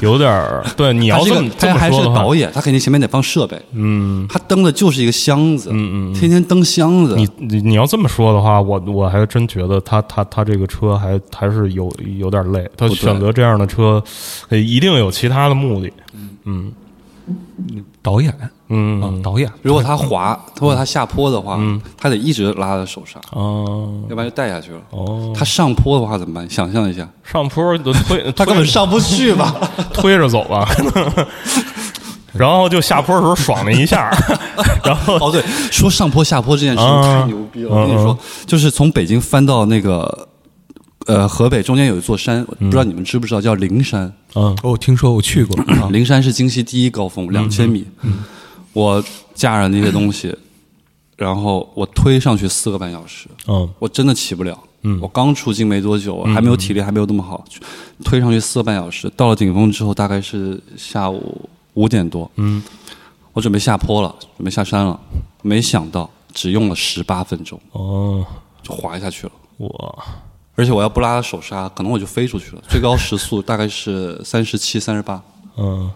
[0.00, 0.64] 有点儿。
[0.76, 3.60] 对，你要这么他还是导演，他肯定前面得放设备。
[3.72, 5.70] 嗯，他蹬的就是一个箱子。
[5.72, 7.16] 嗯嗯，天天蹬箱子。
[7.16, 12.64] 你你你要这么说的话，我我还真觉得他他他这个车还还是有有点累。
[12.76, 14.00] 他选择这样的车，
[14.50, 15.92] 一定有其他的目的。
[16.44, 16.72] 嗯。
[18.02, 18.32] 导演，
[18.68, 19.50] 嗯，导演。
[19.62, 21.58] 如果他滑，如果他下坡的话，
[21.96, 24.78] 他得一直拉着手刹，哦，要不然就带下去了。
[24.90, 26.48] 哦，他上坡的话怎么办？
[26.48, 29.54] 想象一下，上坡都推， 他根本上不去吧？
[29.92, 30.68] 推着走吧。
[32.34, 34.08] 然后就下坡的时候爽了一下，
[34.84, 35.42] 然后哦对，
[35.72, 37.70] 说上坡下坡这件事情太牛逼了。
[37.70, 38.16] 我跟你说，
[38.46, 40.27] 就是从北京翻到那个。
[41.08, 44.12] 呃，河北中间有一座山，不知道你们知不知道，叫灵山。
[44.34, 45.58] 嗯，我听说，我去过。
[45.88, 47.86] 灵山是京西第一高峰，两千米。
[48.74, 49.02] 我
[49.34, 50.36] 架着那些东西，
[51.16, 53.26] 然后我推上去四个半小时。
[53.46, 54.56] 嗯，我真的起不了。
[54.82, 57.42] 嗯，我刚出京没多久，还没有体力，还没有那么好。
[58.04, 62.30] 推上去四个半小时，到了顶峰之后，大概是下午五点多。
[62.36, 62.62] 嗯，
[63.32, 65.00] 我准备下坡了，准备下山了，
[65.40, 67.58] 没想到只用了十八分钟。
[67.72, 68.24] 哦，
[68.62, 69.32] 就滑下去了。
[69.56, 70.04] 哇！
[70.58, 72.62] 而且我要不拉手刹，可能我就飞出去了。
[72.68, 75.22] 最高时速大概是三十七、三十八。
[75.56, 75.88] 嗯，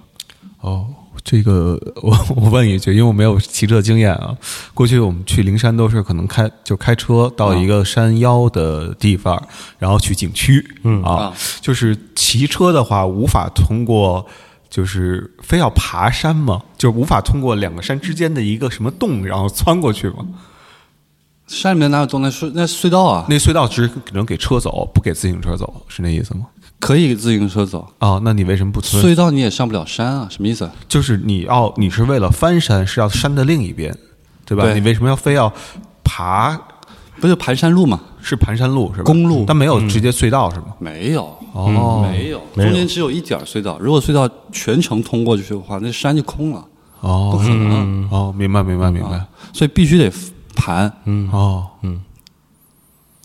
[0.61, 0.87] 哦，
[1.25, 4.33] 这个我我问一句，因为我没有骑车经验啊。
[4.72, 9.37] 过去我们去灵山都是可能开就开车到一个山腰的地方，
[9.81, 10.64] 然后去景区。
[10.85, 14.25] 嗯啊，就是骑车的话，无法通过，
[14.70, 16.62] 就是非要爬山吗？
[16.79, 20.18] 就是无法通过两个山之间的一个什么洞，然后穿过去吗？
[21.52, 22.22] 山里面哪有动？
[22.22, 23.26] 那隧那隧道啊？
[23.28, 26.46] 那隧道只能给车走，不给自行车走，是那意思吗？
[26.80, 28.18] 可以自行车走啊？
[28.24, 28.80] 那你为什么不？
[28.80, 30.26] 隧道你也上不了山啊？
[30.30, 30.68] 什么意思？
[30.88, 33.94] 就是你要你是为了翻山，是要山的另一边，
[34.46, 34.72] 对吧？
[34.72, 35.52] 你为什么要非要
[36.02, 36.58] 爬？
[37.20, 38.00] 不就盘山路吗？
[38.20, 39.04] 是盘山路是吧？
[39.04, 40.68] 公路，但没有直接隧道是吗？
[40.78, 43.78] 没有哦，没有，中间只有一点隧道。
[43.78, 46.64] 如果隧道全程通过去的话，那山就空了。
[47.00, 48.08] 哦，不可能。
[48.10, 49.24] 哦，明白明白明白。
[49.52, 50.10] 所以必须得。
[50.54, 52.00] 盘，嗯哦，嗯，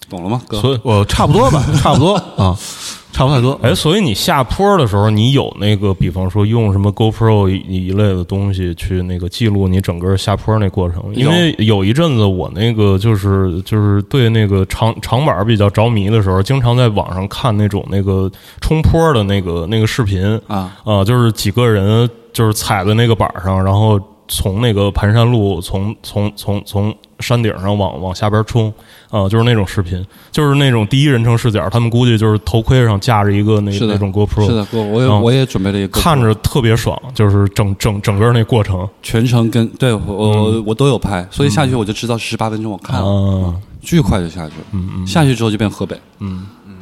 [0.09, 0.41] 懂了吗？
[0.47, 2.57] 哥，所以我差不多吧， 差不多啊，
[3.11, 3.59] 差不太多。
[3.61, 11.03] 哎，所以你下坡的时候，你有那个，比方说用什么 GoPro 一类的东西去那个记录你整个下坡那过程？
[11.15, 26.95] 因为有一阵子我那个就是就是对那个长长板比较着迷的时候，经常在网上看那种那个冲坡的那个那个视频啊啊，就是几个人就是踩在那个板上，然后从那个盘山路从从从从。
[27.19, 28.71] 山顶上往往下边冲，
[29.09, 31.67] 啊，就是那种视频，就是那种第一人称视角。
[31.69, 46.75] 他们估计就是头盔上架着一个那那种 GoPro，是的，我也我也准备了一个，看着特别爽，就是整整整个那过程，全程跟对我我都有拍，所以下去我就知道十八分钟我看了，巨快就下去了，嗯嗯，下去之后就变河北，嗯嗯。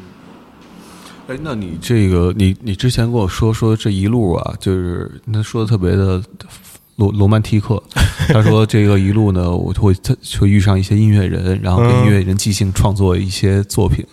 [1.27, 6.21] 哎，那你这个你你之前跟我说说这一路啊，就是那说的特别的。
[6.95, 7.81] 罗罗曼蒂克。
[8.29, 14.03] 他说这个一路呢，我会他会遇上一些音乐人，然后跟音乐人即兴创作一些作品。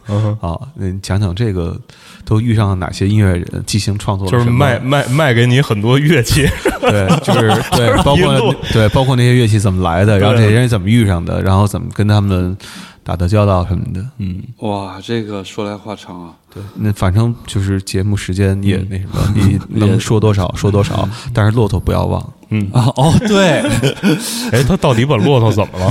[0.41, 1.81] 啊，你讲讲这个
[2.25, 4.29] 都遇上了哪些音乐人即兴创作？
[4.29, 6.47] 就是卖卖卖给你很多乐器，
[6.83, 12.57] 对，就是 对，包括对，包括那些乐器怎么来的，然后这些人怎么遇上的，然后怎么跟他们。
[13.05, 16.31] 打的交道什么的，嗯，哇，这个说来话长啊。
[16.55, 22.33] 对，那反正就是节目时间也那什么，你能说多少说多少，但是骆驼不要忘。
[22.53, 23.61] 嗯啊，哦，对，
[24.53, 25.91] 哎，他到底把骆驼怎么了？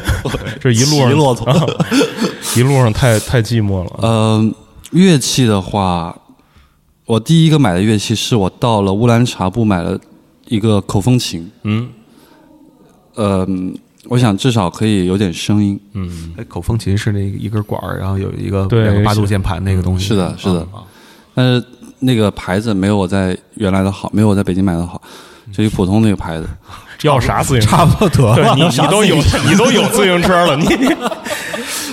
[0.60, 1.52] 这一路上骆驼，
[2.56, 3.98] 一路上太太寂寞了。
[4.02, 4.54] 嗯，
[4.90, 6.14] 乐器的话，
[7.06, 9.98] 我第一个买的乐器是我到了乌兰察布买了
[10.48, 11.50] 一个口风琴。
[11.62, 11.88] 嗯，
[13.14, 13.46] 呃。
[14.06, 15.80] 我想至少可以有点声音。
[15.94, 20.08] 嗯，哎，口风琴是那一根管儿，然后有一个两个八度键盘那个东西。
[20.08, 20.68] 是的，是的。
[21.34, 21.64] 但是
[22.00, 25.00] 那个牌子没有我在原来的好，没有我在北京买的好，
[25.56, 26.48] 就一普通那个牌子。
[27.02, 27.76] 要啥自行车？
[27.76, 28.34] 差不多。
[28.56, 30.66] 你你都有，你都有自行车了，你。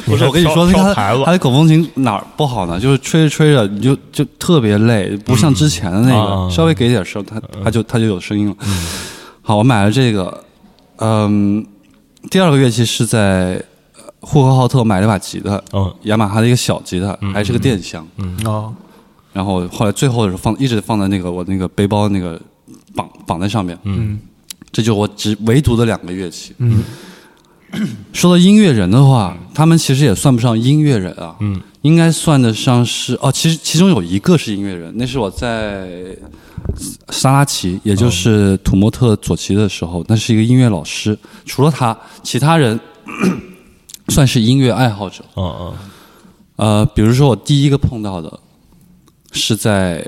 [0.06, 2.80] 不是，我跟你说，那个牌子，它的口风琴哪儿不好呢？
[2.80, 8.56] 就是吹着吹着，你就就特别累，不像之前的那个，稍微给点声，它它就它就有声音了。
[9.41, 10.43] 好，我买了这个，
[10.97, 11.65] 嗯。
[12.30, 13.60] 第二个乐器是在
[14.19, 18.71] 呼和浩特买了一把吉他，嗯，雅马哈的一个小吉他，还是个电箱，嗯哦，
[19.34, 22.39] 然后后来最后的时候放一直放在那个我那个背包那个
[22.95, 24.19] 绑绑在上面，嗯，
[24.71, 26.84] 这就我只唯独的两个乐器，嗯，
[28.13, 36.15] 说到音乐人的话，他们其实也算不上音乐人啊，嗯，应该算得上是哦，其实其中有一个是音乐人，那是我在。
[37.10, 41.17] 萨拉奇，也就是土默特左旗的时候，那是一个音乐老师。
[41.43, 42.80] 除了他，其他人
[44.10, 45.25] 算是音乐爱好者。
[45.36, 45.73] 嗯嗯。
[46.58, 48.39] 呃，比如说我第一个碰到的，
[49.32, 50.08] 是在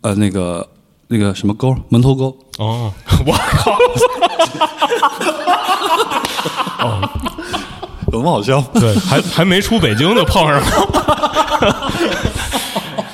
[0.00, 0.66] 呃那个
[1.08, 2.36] 那个什么沟门头沟。
[2.58, 2.92] 哦，
[3.26, 3.72] 我靠！
[6.80, 7.08] 哦，
[8.12, 8.60] 有么好笑？
[8.74, 10.66] 对，还还没出北京就碰上了。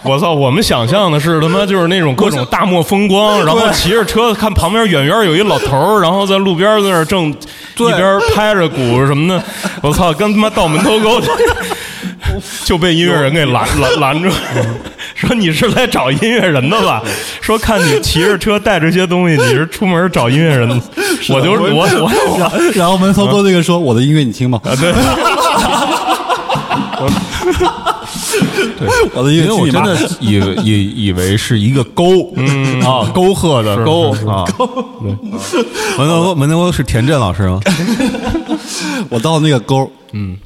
[0.05, 0.33] 我操！
[0.33, 7.37] 我们想象的是他妈就是那种各种大漠风光，然后骑着车看旁边远远有一老头儿，然后在路边在那正一
[7.76, 9.42] 边拍着鼓什么的。
[9.81, 10.12] 我操！
[10.12, 11.20] 跟他妈到门头沟
[12.64, 14.31] 就被音乐人给拦拦拦住，
[15.26, 17.00] 说你是来找音乐人的吧？
[17.40, 20.68] 说看你骑着车带着些东西，你是出门找音乐人？
[21.30, 24.61] 我就我我 然后门头沟那个说我的音乐你听吗？
[24.64, 24.92] 啊对。
[28.78, 34.44] 对，我的因为我真的以以以为是一个沟，嗯啊，沟壑的沟啊。
[35.98, 37.61] 门头沟，门头沟是田震老师吗？
[39.08, 40.37] 我到那个沟，嗯，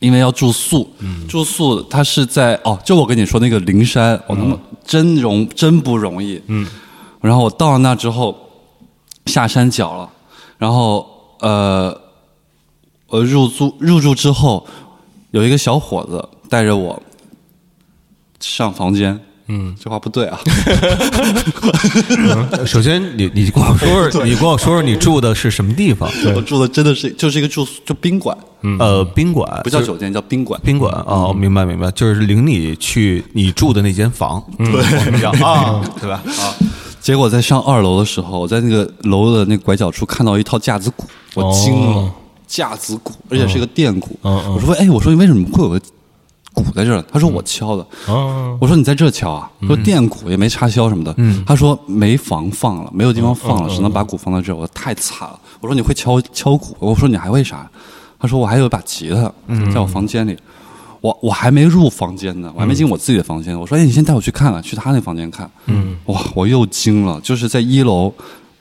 [0.00, 0.90] 因为要住宿，
[1.28, 6.66] 住宿他是在哦，就我跟你说那个灵山，我真容真不容易，嗯。
[7.20, 8.36] 然后我到了那之后，
[9.26, 10.10] 下山脚了，
[10.58, 11.06] 然后
[11.38, 11.96] 呃，
[13.06, 14.66] 呃入住入住之后，
[15.30, 17.00] 有一个小伙子带着我。
[18.42, 19.20] 上房间，
[19.52, 20.38] 嗯，这话不对啊。
[22.64, 26.08] 首先，你你跟我说说， 你跟我说说你住的是什么地方？
[26.36, 28.36] 我住的真的是就是一个住宿，就宾馆，
[28.78, 29.60] 呃，宾馆。
[29.64, 30.60] 不叫酒店，叫宾馆。
[30.62, 34.80] 宾馆哦，明白明白，就是领你去你住的那间房，对。
[35.42, 36.22] 啊，对吧？
[36.38, 36.54] 啊，
[37.00, 42.08] 结果在上二楼的时候，我在那个楼的那个拐角处看到一套架子鼓，我惊了，
[42.46, 44.16] 架子鼓，而且是一个电鼓。
[44.22, 45.80] 我说，哎，我说你为什么会有个？
[46.52, 47.86] 鼓在这儿，他说我敲的。
[48.60, 49.50] 我说你在这敲啊？
[49.66, 51.14] 说电鼓也没插销什么的。
[51.46, 54.56] 他说没房放了，没有地方放了，只能把鼓放在这儿。
[54.56, 55.38] 我说太惨了。
[55.60, 56.76] 我说你会敲敲鼓？
[56.78, 57.70] 我说你还会啥？
[58.18, 59.32] 他说我还有一把吉他，
[59.72, 60.36] 在我房间里。
[61.00, 63.58] 我我还没入房间呢，我还没进我自己的房间。
[63.58, 65.50] 我说哎，你先带我去看看，去他那房间看。
[66.06, 68.12] 哇，我又惊了，就是在一楼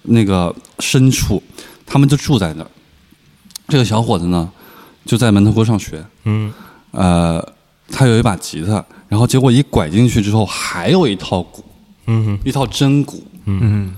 [0.04, 1.42] 那个深处，
[1.86, 2.68] 他们就住在那儿。
[3.68, 4.50] 这个小伙子呢，
[5.06, 6.06] 就在门头沟上学。
[6.24, 6.54] 嗯，
[6.92, 7.46] 呃。
[7.92, 11.64] 他有一把吉他，然后结果一拐进去之后，还有一套鼓，
[12.08, 13.94] 嗯，一套真鼓，嗯，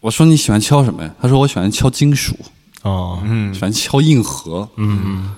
[0.00, 1.14] 我说你喜欢敲什么呀？
[1.20, 2.36] 他说我喜欢敲金属，
[2.82, 5.34] 哦，嗯，喜欢敲硬核，嗯，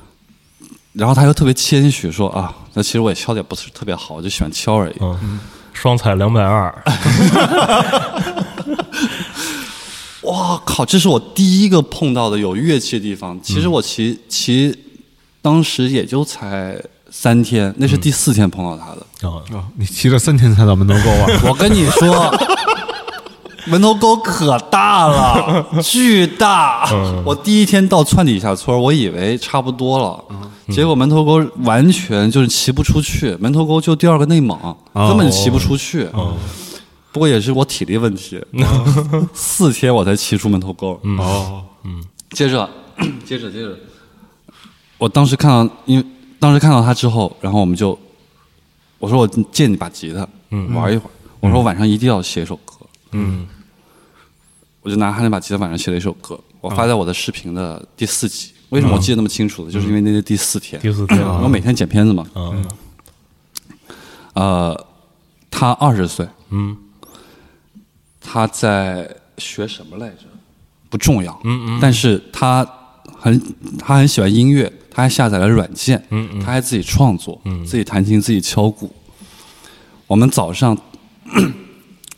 [0.92, 5.38] 然后他又特别谦虚说啊，那其实我也敲的也不是特别好，我就喜欢敲而已，嗯，
[5.72, 6.74] 双踩两百二，
[10.22, 10.84] 哇靠！
[10.84, 13.38] 这是我第一个碰到的有乐器的地方。
[13.40, 14.76] 其实我骑骑，
[15.40, 16.76] 当时也就才。
[17.18, 19.26] 三天，那是第四天碰到他的。
[19.26, 19.42] 哦，
[19.76, 21.26] 你骑了三天才到门头沟啊！
[21.48, 22.30] 我跟你说，
[23.64, 26.86] 门头沟可大了， 巨大。
[27.24, 30.22] 我第一天到窜底下村，我以为差不多了，
[30.68, 33.34] 结果门头沟完全就是骑不出去。
[33.40, 36.06] 门头沟就第二个内蒙，根本骑不出去。
[37.12, 38.38] 不过也是我体力问题，
[39.32, 41.00] 四天我才骑出门头沟。
[41.18, 42.68] 哦，嗯接着，
[43.24, 43.74] 接着，接着，
[44.98, 46.04] 我当时看到，因为
[46.38, 47.98] 当时看到他之后，然后我们就，
[48.98, 50.72] 我说我借你把吉他，嗯。
[50.74, 51.12] 玩一会儿。
[51.40, 52.74] 我说我晚上一定要写一首歌，
[53.12, 53.46] 嗯。
[54.82, 58.52] 我就拿他那把吉他晚上写了一首歌，我发在我的视频的第四集。
[58.70, 59.70] 为什么我记得那么清楚呢？
[59.70, 62.26] 就是因为那是第四天，第四天我每天剪片子嘛。
[62.34, 62.64] 嗯
[64.34, 64.86] 呃，
[65.50, 66.76] 他二十岁，嗯。
[68.20, 69.08] 他在
[69.38, 70.24] 学什么来着？
[70.90, 71.78] 不重要，嗯嗯。
[71.80, 72.68] 但是他
[73.16, 73.40] 很
[73.78, 78.90] 他很喜欢音乐，他还下载了软件，嗯嗯他还自己创作，自己弹琴，自己敲鼓。
[80.06, 80.74] 我们早上，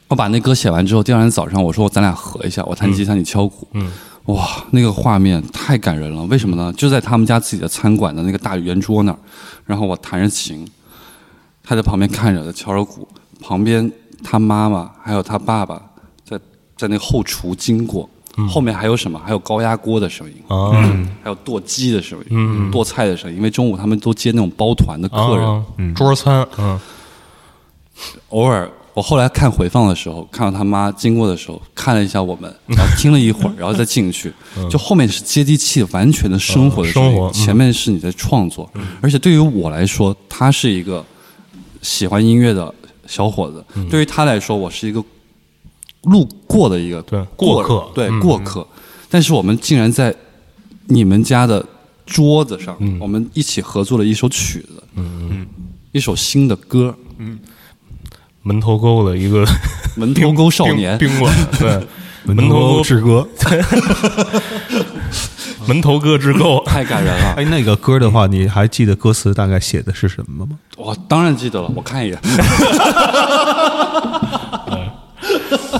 [0.06, 3.66] 我把那歌写完之后，第二天早上我说咱俩合一下，我弹吉他，你敲鼓。
[3.72, 3.90] 嗯
[4.26, 6.22] 哇，那个画面太感人了。
[6.26, 6.72] 为什么呢？
[6.74, 9.18] 就在他们家自己的餐馆的那个大圆桌那儿，
[9.66, 10.64] 然后我弹着琴，
[11.64, 13.08] 他在旁边看着，在敲着鼓，
[13.40, 13.90] 旁边
[14.22, 15.82] 他妈妈还有他爸爸
[16.24, 16.38] 在
[16.76, 18.08] 在那后厨经过，
[18.46, 19.18] 后面还有什么？
[19.24, 20.70] 还有高压锅的声音，啊。
[21.22, 22.70] 还有剁鸡的声音，嗯。
[22.70, 23.36] 剁菜的声音。
[23.36, 25.64] 因为中午他们都接那种包团的客人，啊
[25.94, 26.78] 桌餐嗯。
[28.28, 34.32] 偶尔我后来看回放的时候，看到他妈经过的时候，看了一下我们，然后听了一会儿， 然后再进去，
[34.68, 37.32] 就后面是接地气、完全的生活的声音嗯生活嗯。
[37.32, 38.68] 前面是你在创作，
[39.00, 41.04] 而且对于我来说，他是一个
[41.82, 42.72] 喜欢音乐的
[43.06, 43.88] 小伙子，嗯。
[43.88, 45.02] 对于他来说，我是一个
[46.08, 48.20] 路过的一个对过过客对嗯。
[48.20, 48.66] 过客，
[49.08, 50.14] 但是我们竟然在
[50.86, 51.64] 你们家的
[52.06, 55.28] 桌子上，我们一起合作了一首曲子，嗯。
[55.30, 55.46] 嗯，
[55.92, 56.94] 一首新的歌，
[58.42, 59.44] 门头沟的一个
[59.96, 61.86] 门头沟少年，宾宾馆， 对，
[62.24, 63.28] 门头头沟之歌。
[65.66, 67.34] 门头哥之沟，太感人了。
[67.36, 70.58] 哎，那个歌的话，你还记得歌词大概写的是什么吗？
[70.78, 72.18] 我当然记得了，我看一眼。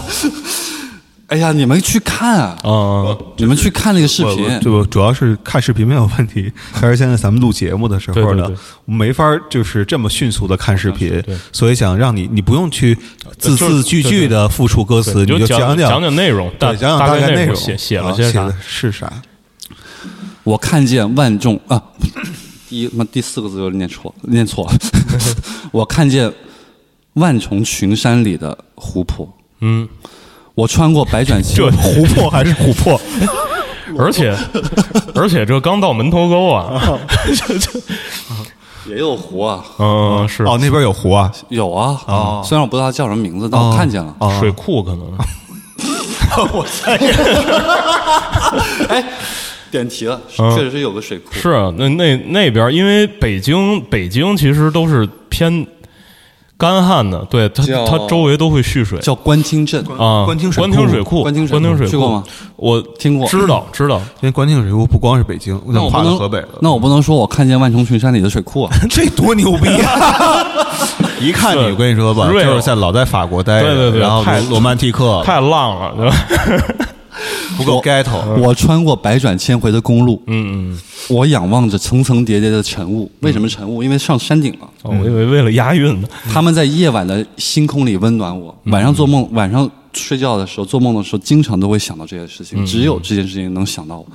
[1.29, 2.57] 哎呀，你们去看啊！
[2.65, 6.51] 啊，你们去看那个视我频我，这个主要是看视频没有问题，
[6.81, 8.51] 但是现在咱们录节目的时候呢
[8.87, 12.97] 没法就是这么迅速的看视频，所以想让你你不用去
[13.37, 18.57] 字字句句的复述歌词，你就讲讲讲讲内容，大对，讲讲大概内容，写写了啊些啥写的？
[18.67, 19.13] 是啥？
[20.45, 21.83] 我看见万众啊，
[22.71, 24.73] 第一那第四个字有点念错，念错了。
[25.73, 26.33] 我看见
[27.13, 29.31] 万重群山里的湖泊，
[29.61, 29.89] 嗯，
[30.55, 33.01] 我穿过百转千这湖泊还是琥珀？
[33.99, 34.37] 而且
[35.15, 36.83] 而且这刚到门头沟啊，
[38.87, 40.45] 也有湖啊，嗯，是。
[40.45, 41.33] 哦，那边有湖啊？
[41.49, 41.99] 有啊。
[42.07, 42.43] 哦。
[42.45, 44.15] 虽然我不知道它叫什么名字，但我看见了。
[44.21, 44.37] 哦。
[44.39, 45.07] 水库可能。
[46.53, 46.97] 我猜。
[48.89, 49.03] 哎，
[49.71, 50.55] 点题了，嗯。
[50.55, 51.33] 确实是有个水库。
[51.33, 55.67] 是啊那那那边，因为北京北京其实都是偏
[56.59, 60.25] 干旱的，对它叫它周围都会蓄水叫官厅镇，啊。
[60.27, 62.25] 官厅水库官厅水库，官厅水库厅水库去过吗？
[62.57, 63.99] 我听过知道知道。
[64.21, 66.49] 因为官厅水库不光是北京，那我不能到河北了。
[66.61, 68.77] 那我不能说我看见万重群山里的水库啊！
[68.91, 70.45] 这多牛逼啊！
[71.21, 76.17] 一看你，我跟你说吧，就是在老在法国待着，对对对然后太罗曼蒂克，太浪了，对吧？
[77.57, 78.39] 不够 ghetto。
[78.41, 83.11] 我穿过百转千回的公路，嗯嗯，我仰望着层层叠叠的晨雾。
[83.21, 83.83] 为什么晨雾？
[83.83, 84.69] 因为上山顶了。
[84.83, 86.09] 哦我以为为了押韵呢。
[86.33, 88.57] 他们在夜晚的星空里温暖我。
[88.67, 92.65] 晚上做梦，晚上睡觉的时候做梦的时候，经常都会想到这件事情。
[92.67, 94.07] 只有这件事情能想到我。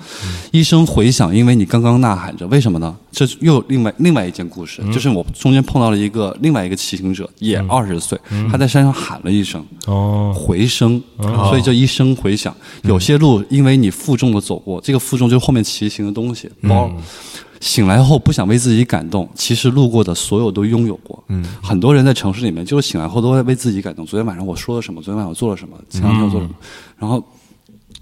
[0.51, 2.95] 一声回响，因为你刚刚呐喊着，为什么呢？
[3.11, 8.19] 这又有另外另外一件故事，就是我中间碰到了一个另外一个骑行者，也二十岁，
[8.51, 9.63] 他在山上喊了一声。
[9.87, 12.55] 哦，回声，所以就一声回响。
[12.83, 16.91] 有些路因为你负重的走过，这个负重就是后面骑行的东西包。
[17.63, 21.23] 醒来后不想为自己感动，其实路过的所有都拥有过。
[21.29, 24.05] 嗯，很多人在城市里面就是醒来后都在为自己感动。
[24.05, 25.01] 昨天晚上我说了什么？
[25.01, 25.77] 昨天晚上我做了什么？
[25.89, 26.59] 前两天我做了什么？
[26.97, 27.23] 然后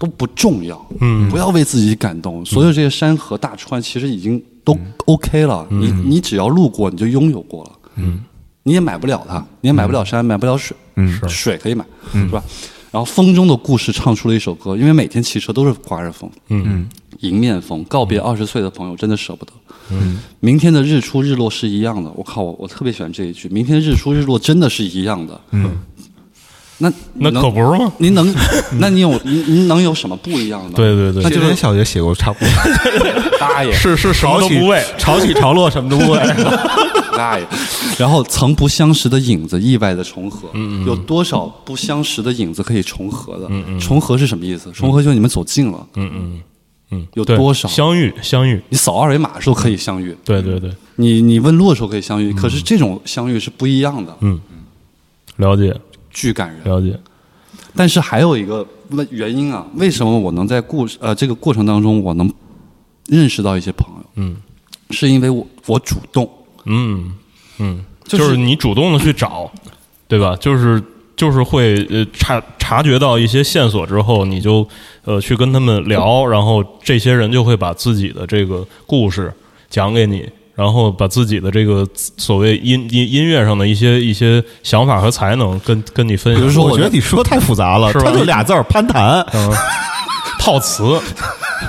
[0.00, 0.84] 都不重要。
[1.00, 2.44] 嗯，不要为自己感动。
[2.44, 5.64] 所有这些山河大川其实已经都 OK 了。
[5.70, 7.70] 你你只要路过，你就拥有过了。
[7.94, 8.20] 嗯，
[8.64, 10.76] 你也买不了它，你也买不了山，买不了水。
[10.96, 12.42] 嗯，水可以买，是吧？
[12.92, 16.86] 然后风中的故事唱出了一首歌，因为每天骑车都是刮着风，嗯
[17.20, 19.52] 迎面风，告别二十岁的朋友，真的舍不得。
[19.90, 22.10] 嗯，明天的日出日落是一样的。
[22.14, 25.40] 我靠，我我特别喜欢这一句，明天日出日落真的是一样的。
[25.52, 25.70] 嗯，
[26.78, 27.92] 那那可不是吗？
[27.98, 28.34] 您能，
[28.78, 30.76] 那你有您您能有什么不一样的？
[30.76, 36.18] 对对对那就跟小学写过差不多，大爷，是是什么潮起都不为，潮起潮落什么都不为。
[37.12, 37.46] 大爷。
[37.98, 40.48] 然后曾不相识的影子意外的重合，
[40.86, 43.48] 有多少不相识的影子可以重合的？
[43.78, 44.70] 重合是什么意思？
[44.72, 46.40] 重合就是你们走近了，嗯嗯
[46.90, 48.60] 嗯，有多少相遇相遇？
[48.68, 54.14] 你扫二维码的时候可以相遇，对对对，你你问路的时候可以相遇，可是这种相遇是不一样的。
[54.20, 54.58] 嗯嗯
[55.36, 55.74] 了解。
[56.10, 56.64] 巨感人。
[56.64, 56.98] 了解，
[57.74, 62.30] 但是还有一个问原因啊，为什么我能在故事呃这个过程当中，我能
[63.06, 64.04] 认识到一些朋友？
[64.16, 64.36] 嗯，
[64.90, 66.28] 是因为我我主动，
[66.64, 67.12] 嗯
[67.58, 69.50] 嗯，就就是是你主动的去找，
[70.08, 70.36] 对吧？
[70.40, 70.82] 就是
[71.16, 74.66] 就是会呃察察觉到一些线索之后，你就
[75.04, 79.32] 呃去跟他们聊，然后这些人就会把自己的这个故事
[79.70, 80.28] 讲给你。
[80.54, 89.22] 然后把自己的这个所谓音音音乐上的一些一些想法和才能跟跟你分享，比如说我觉得你说太复杂了，是吧他就俩字儿攀谈。
[89.32, 89.50] 嗯，
[90.38, 90.84] 套词，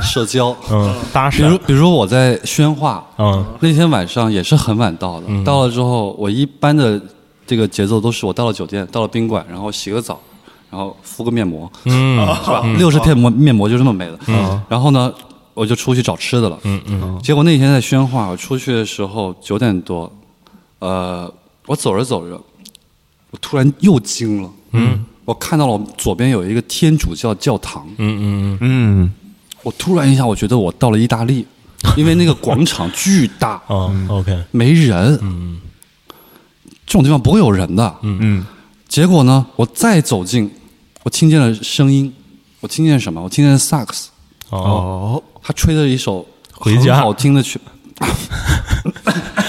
[0.01, 0.55] 社交。
[0.71, 1.37] 嗯，搭讪。
[1.37, 3.45] 比如，比如我在宣化，嗯。
[3.59, 7.01] 那天晚上也是很晚到的，到了之后，我一般的
[7.45, 10.19] 这个节奏都是我到了酒店，到了宾馆，然后洗个澡，
[10.69, 12.19] 然后敷个面膜，嗯。
[12.43, 12.63] 是吧？
[12.77, 14.17] 六十片膜面膜就这么没了。
[14.27, 14.61] 嗯。
[14.67, 15.13] 然后呢，
[15.53, 16.57] 我就出去找吃的了。
[16.63, 17.19] 嗯嗯。
[17.21, 20.11] 结果那天在宣化，我出去的时候九点多，
[20.79, 21.31] 呃，
[21.65, 22.41] 我走着走着，
[23.31, 24.49] 我突然又惊了。
[24.71, 25.05] 嗯。
[25.25, 28.57] 我看到了左边有一个天主教教堂，嗯嗯。
[28.59, 29.13] 嗯，
[29.63, 31.45] 我突然一下，我觉得我到了意大利，
[31.97, 35.59] 因为那个广场巨大，嗯，哦，OK，没人，嗯
[36.85, 37.95] 这种地方不会有人的。
[38.01, 38.45] 嗯嗯
[38.87, 40.51] 结果呢，我再走近，
[41.03, 42.13] 我听见了声音，
[42.59, 43.21] 我听见什么？
[43.21, 44.09] 我听见萨克斯，
[44.49, 47.59] 哦，哦，他吹的一首回家很好听的曲，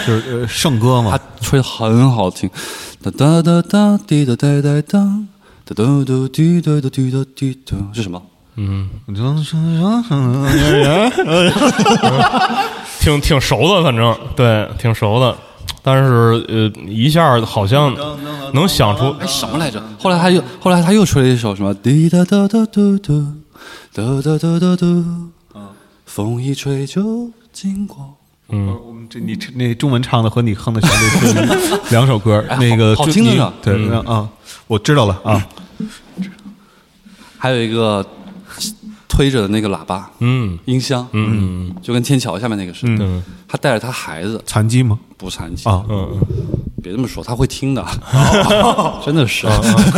[0.07, 1.25] 就是呃圣歌嘛他。
[1.45, 2.49] 吹的很好听，
[3.03, 5.19] 哒哒哒哒滴哒哒哒哒。
[5.67, 8.23] 哒嘟嘟滴哒哒滴哒滴哒，是什么？
[8.57, 8.89] 嗯，
[13.01, 15.37] 挺挺熟的，反正对，挺熟的，
[15.83, 17.95] 但是呃，一下好像
[18.53, 19.83] 能想出哎，什么来着？
[20.01, 21.75] 后来他又后来他又吹了一首什么？
[21.75, 23.25] 滴答答答嘟嘟，
[23.93, 25.05] 哒哒哒哒嘟。
[26.07, 28.15] 风一吹就经过。
[28.51, 34.29] 嗯我们这你这那中文唱的和你哼的旋律是两首歌，那个好好听的呢对，那啊，
[34.69, 35.45] 我知道了啊，
[37.37, 38.07] 还有一个
[39.15, 40.59] 推着的那个喇叭嗯。
[40.65, 41.73] 音箱，嗯。
[41.81, 43.05] 就跟天桥下面那个似的。
[43.05, 43.23] 嗯。
[43.47, 44.99] 他带着他孩子，残疾吗？
[45.17, 46.19] 不残疾，啊，嗯。
[46.83, 47.83] 别这么说，他会听的，
[49.07, 49.47] 真的是，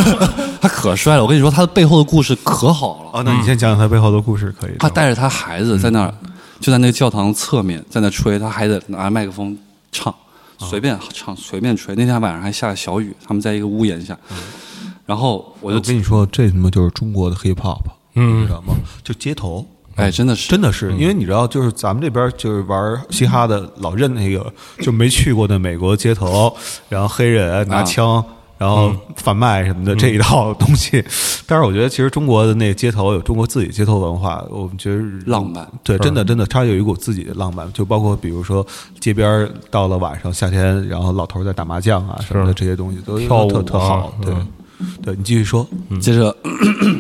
[0.61, 1.23] 他可帅了。
[1.23, 3.19] 我跟你说，他的背后的故事可好了。
[3.19, 4.73] 啊，那你先讲讲他背后的故事，可以？
[4.79, 6.15] 他带着他孩子在那儿，
[6.61, 9.57] 就在那个教堂侧面在那吹，他还得拿麦克风
[9.91, 10.15] 唱，
[10.59, 11.93] 随便唱随便吹。
[11.97, 14.17] 那天晚上还下了小雨，他们在一个屋檐下，
[15.05, 17.83] 然后我我就跟你说，这他妈就是中国的 hip hop，
[18.17, 18.75] 嗯你知道吗？
[19.05, 19.65] 就街头。
[19.95, 24.53] 哎，真的是真的是，因为你知道，就是咱们这边就是玩嘻哈的，老认那个
[24.83, 26.55] 就没去过的美国街头，
[26.91, 28.23] 然后黑人拿枪，
[28.59, 31.03] 然后贩卖什么的这一套东西。
[31.47, 35.67] 但是我觉得，其实中国的那个街头有中国自己街头文化，我们觉得浪漫。
[35.83, 38.67] 对，真的真的，它有一股自己的浪漫，就包括比如说
[39.01, 44.13] 街边到了晚上夏天，然后老头在打麻将啊什么的这些东西都跳舞特特好啊。
[44.21, 44.47] 对嗯，
[45.03, 45.69] 对你继续说。
[46.01, 46.37] 接着。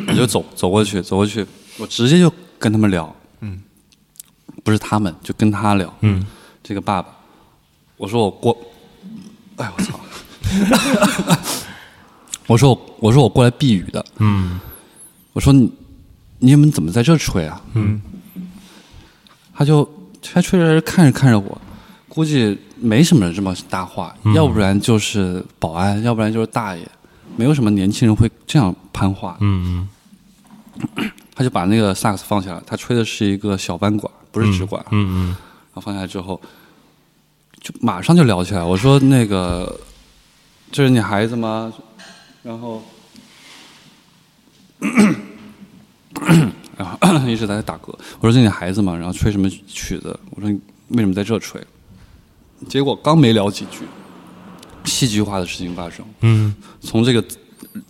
[0.09, 1.45] 我就走走过去，走过去，
[1.79, 3.61] 我直接就跟他们聊，嗯，
[4.62, 6.24] 不是他们，就跟他聊，嗯，
[6.62, 7.09] 这个爸爸，
[7.97, 8.57] 我说我过，
[9.57, 10.01] 哎我操，
[12.47, 14.59] 我说我我说我过来避雨的，嗯。
[15.33, 15.70] 我说你
[16.39, 17.61] 你们怎么在这吹啊？
[17.74, 18.01] 嗯，
[19.53, 19.87] 他就
[20.22, 21.61] 他吹着看着看着我，
[22.09, 26.89] 估计没什么人这么搭话，要不然就是保安，要不然就是大爷，
[27.37, 29.37] 没有什么年轻人会这样攀话。
[29.41, 29.89] 嗯
[31.34, 34.84] 他就把那个萨克斯放下来，他吹的是一个小弯管，不是直管。
[34.91, 35.37] 嗯然
[35.74, 36.41] 后放下来之后，
[37.61, 38.62] 就马上就聊起来。
[38.62, 39.78] 我说那个，
[40.72, 41.72] 这是你孩子吗？
[42.43, 42.82] 然后，
[46.76, 46.89] 然
[47.20, 47.89] 后一直在打嗝。
[48.20, 48.97] 我说这是你孩子吗？
[48.97, 50.18] 然后吹什么曲子？
[50.30, 50.59] 我说你
[50.89, 51.61] 为什么在这吹？
[52.68, 53.80] 结果刚没聊几句，
[54.87, 56.03] 戏剧化的事情发生。
[56.22, 56.55] 嗯。
[56.80, 57.22] 从这个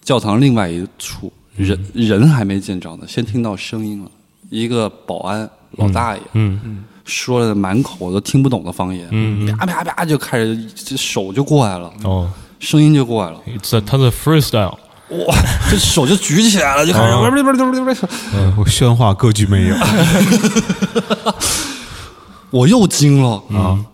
[0.02, 4.10] 教堂另外一处，人人还没见着呢，先听到声音了。
[4.50, 14.76] 一个保安老大爷，嗯说了满口我都听不懂的方言，嗯啪啪啪就开始这手就过来了，哦，声音就过来了，在他的 freestyle，
[15.26, 15.36] 哇，
[15.70, 17.12] 这手就举起来了，就开始
[18.56, 19.74] 我宣化歌剧魅影。
[22.50, 23.42] 我又惊了。
[23.52, 23.84] 啊！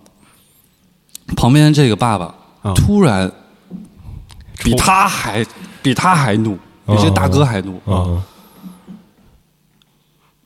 [1.34, 2.72] 旁边这个爸爸啊。
[2.74, 3.30] 突然
[4.58, 5.44] 比他还
[5.82, 6.56] 比他还怒，
[6.86, 8.22] 比这个大哥还怒，啊。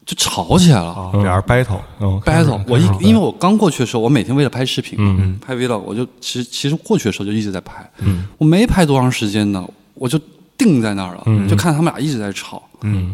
[0.04, 0.90] 就吵起来了。
[0.92, 5.36] 啊，俩人 battle，嗯 battle，我一因为我刚过去的时候，我每天为了拍视频嘛，嗯。
[5.44, 7.90] 拍 vlog，我就其实其实过去的时候就一直在拍，
[8.38, 10.16] 我没拍多长时间呢，我就
[10.56, 13.12] 定在那儿了，就看他们俩一直在吵，嗯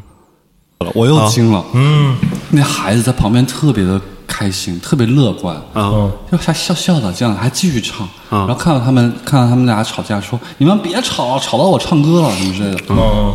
[0.95, 2.17] 我又惊了，嗯
[2.51, 8.09] 那孩子在旁边特别的开开心，特别乐观，啊就还笑笑的这样，还继续唱。
[8.29, 12.83] 然后看到他们看到他们俩吵架，说你们别吵，吵到我唱歌了什么之类的。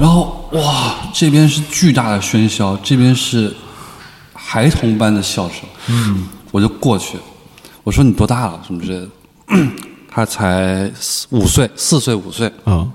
[0.01, 3.55] 然后哇，这边是巨大的喧嚣，这边是
[4.33, 5.59] 孩童般的笑声。
[5.87, 7.17] 嗯，我就过去，
[7.85, 9.07] 我说你多大了什么之类的。
[10.11, 12.51] 他才四五岁，四岁五岁。
[12.65, 12.85] 啊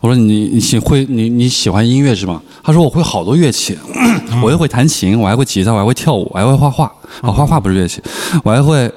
[0.00, 2.40] 我说你你喜会你你喜欢音乐是吗？
[2.62, 3.78] 他说我会好多乐器，
[4.42, 6.86] 我也会弹琴，我还会吉他，我还会跳舞，我还会画画。
[7.20, 8.02] 啊，画画不是乐器，
[8.42, 8.90] 我还会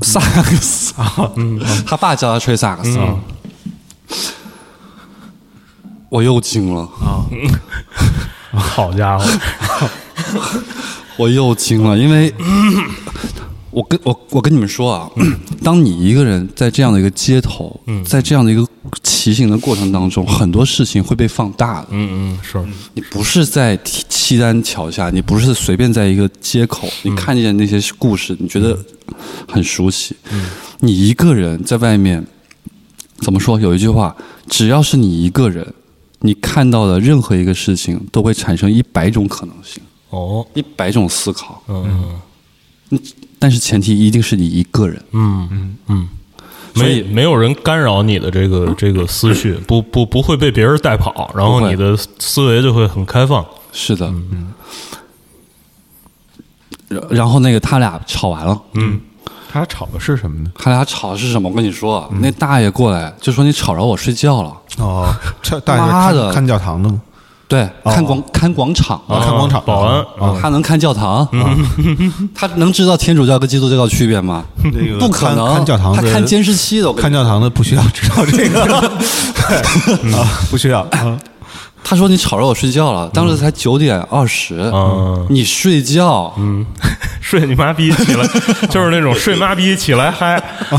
[0.00, 0.94] 萨克斯。
[1.84, 2.98] 他爸教他吹萨克斯。
[6.08, 7.22] 我又惊了啊，
[8.58, 9.24] 好家伙，
[11.16, 12.32] 我又惊了，因为
[13.70, 15.10] 我跟我我跟你们说啊，
[15.62, 18.66] 当你一个人在这样的一个街头，在这样的一个
[19.02, 21.88] 骑行的过程当中，很多事情会被放大的。
[21.90, 22.58] 嗯嗯是，
[22.94, 28.76] 你不是在西西单桥下，你不是随便在一个街口，你看见那些故事，你觉得
[29.46, 30.16] 很熟悉。
[30.80, 32.26] 你一个人在外面，
[33.18, 33.60] 怎么说？
[33.60, 34.16] 有一句话，
[34.48, 35.64] 只要是你一个人，
[36.20, 41.62] 你看到的任何一个事情，都会产生一百种可能性，哦，一百种思考。
[41.68, 42.20] 嗯
[43.40, 45.02] 但是前提一定是你一个人。
[45.10, 46.08] 嗯嗯嗯，
[46.74, 53.44] 所以没没有人干扰你的这个这个思绪，不不不会被别人带跑，然后你的思维就会很开放。
[53.72, 54.12] 是的。
[56.88, 59.00] 然然后那个他俩吵完了，嗯
[59.52, 60.52] 他俩吵的是什么呢？
[60.54, 61.48] 他俩吵的是什么？
[61.48, 64.56] 我跟你说啊，那大爷过来就说你吵着我睡觉了。
[64.78, 65.12] 哦，
[65.42, 67.00] 这大爷看教堂的吗？
[67.50, 68.96] 对，看广看广场。
[69.08, 69.98] 啊，看广场，保安。
[70.20, 71.26] 啊，他能看教堂，
[72.32, 74.44] 他能知道天主教跟基督教的区别吗？
[74.72, 76.92] 那个不可能，看看教堂的他看监视器的。
[76.92, 78.62] 看教堂的不需要知道这个。
[80.16, 80.82] 啊， 不需要。
[80.92, 81.18] 啊。
[81.82, 85.26] 他说你吵着我睡觉了，当时才九点二十，嗯。
[85.28, 86.64] 你睡觉，嗯，
[87.20, 88.24] 睡你妈逼起来，
[88.70, 90.40] 就是那种睡妈逼起来嗨。
[90.70, 90.78] 嗯。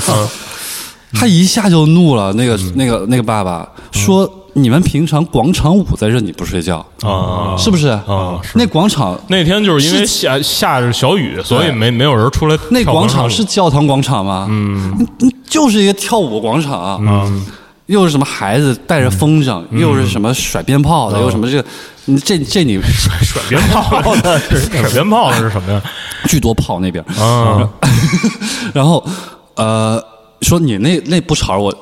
[1.13, 2.31] 他一下就怒了。
[2.31, 4.31] 那个那个那个爸爸说。
[4.53, 6.85] 你们平常广场舞在这你不睡觉？
[7.03, 7.55] 啊。
[7.57, 7.87] 是不是？
[7.87, 8.51] 啊是。
[8.55, 14.47] 那广场那天就是因为下下着小雨，所以没没有人出来那广场是教堂广场吗？
[14.49, 15.07] 嗯，
[15.49, 16.99] 就是一个跳舞广场。
[17.05, 17.45] 嗯。
[17.87, 21.67] 又是什么孩子带着风筝，又是什么甩鞭炮的，又什么这个，
[22.05, 22.79] 你这这你
[23.21, 25.81] 甩鞭炮的 是甩鞭炮的是什么呀？
[26.29, 27.67] 巨多炮那边，啊。
[28.73, 29.05] 然后
[29.55, 30.01] 呃
[30.41, 31.73] 说你那那不吵着我，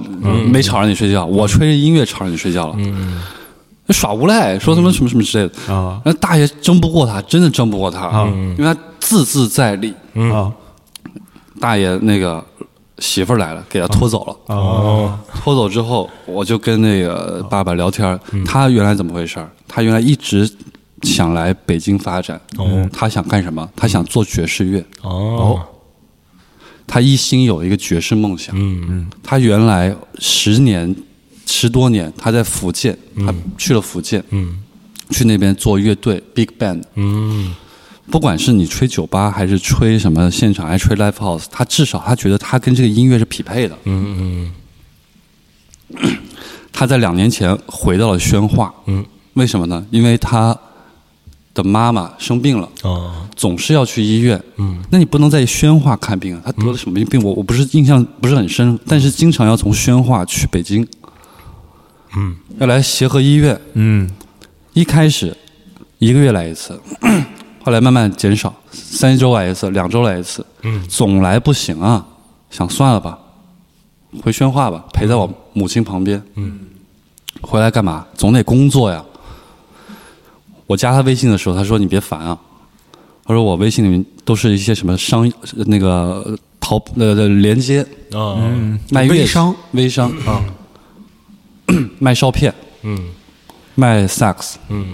[0.52, 2.78] 没吵着你睡觉，我吹着音乐吵着你睡觉了，
[3.90, 5.74] 耍无赖，说什么什么什么之类的。
[5.74, 8.26] 啊，那大爷争不过他，真的争不过他，
[8.58, 9.94] 因为他字字在理。
[10.34, 10.52] 啊
[11.60, 12.42] 大爷那个
[13.00, 14.56] 媳妇儿来了，给他拖走了。
[14.56, 15.20] 哦。
[15.42, 19.50] 拖走之后，我就跟那个爸爸聊天儿，他原来怎么回事儿？
[19.68, 20.50] 他原来一直
[21.02, 22.40] 想来北京发展。
[22.58, 22.88] 哦。
[22.94, 23.68] 他想干什么？
[23.76, 24.86] 他想做爵士乐。
[25.02, 25.60] 哦
[26.90, 28.56] 他一心有一个爵士梦想。
[28.58, 30.94] 嗯嗯他原来十年
[31.46, 34.64] 十多年，他在福建，他去了福建，嗯
[35.12, 36.82] 去那边做乐队 Big Band。
[36.96, 37.54] 嗯
[38.10, 43.78] 不管是你吹酒吧还是吹什么现场，还是吹 live house，他至少他觉得他跟这个音乐是匹配的。
[43.86, 44.52] 嗯
[46.72, 49.86] 他在两年前回到了宣化，嗯，为什么呢？
[49.92, 50.58] 因为他
[51.62, 56.42] 的妈妈生病了，哦总是要去医院，嗯，那你不能在宣化看病啊？
[56.46, 57.22] 他得了什么病？
[57.24, 60.88] 我我不是印象不是很深，但是经常要从宣化去北京，
[62.18, 63.60] 嗯，要来协和医院。
[63.74, 64.10] 嗯
[64.74, 65.36] 一开始
[65.98, 66.80] 一个月来一次，
[67.64, 72.06] 后来慢慢减少，三周来一次，两周来一次，嗯总来不行啊，
[72.50, 73.18] 想算了吧，
[74.22, 76.22] 回宣化吧，陪在我母亲旁边。
[76.36, 76.60] 嗯，
[77.42, 78.06] 回来干嘛？
[78.16, 79.04] 总得工作呀。
[80.70, 82.38] 我加他微信的时候，他说你别烦啊，
[83.26, 85.30] 他说我微信里面都是一些什么商
[85.66, 87.82] 那个呃淘呃的连接，
[88.14, 88.38] 啊。
[88.92, 89.56] 卖微商。
[89.72, 90.12] 微商。
[90.28, 90.46] 啊，
[91.98, 92.54] 卖烧片，
[92.84, 93.10] 嗯。
[93.74, 94.60] 卖萨克斯。
[94.70, 94.94] 嗯。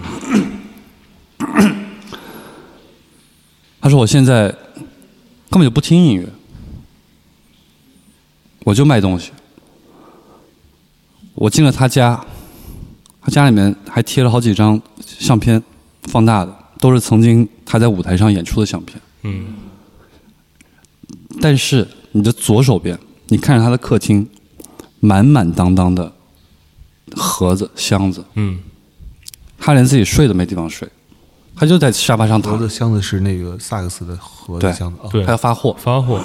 [3.82, 4.47] 他说我现在
[5.49, 6.26] 根本就不听音乐，
[8.63, 9.32] 我就卖东西。
[11.34, 12.26] 我进了他家，
[13.21, 14.82] 他家里面还贴了好几张
[15.20, 15.61] 相片，
[16.03, 18.99] 放大的，都是曾经他在舞台上演出的相片。
[19.24, 19.55] 嗯
[21.41, 22.97] 但是你的左手边，
[23.28, 24.28] 你看着他的客厅，
[24.99, 26.11] 满满当当的
[27.16, 28.59] 盒子、箱子，嗯
[29.57, 30.88] 他连自己睡都没地方睡，
[31.55, 35.76] 他就在沙发上躺盒，子箱子是那个萨克斯的盒子对箱子啊，对他要发货。
[35.80, 36.24] 发货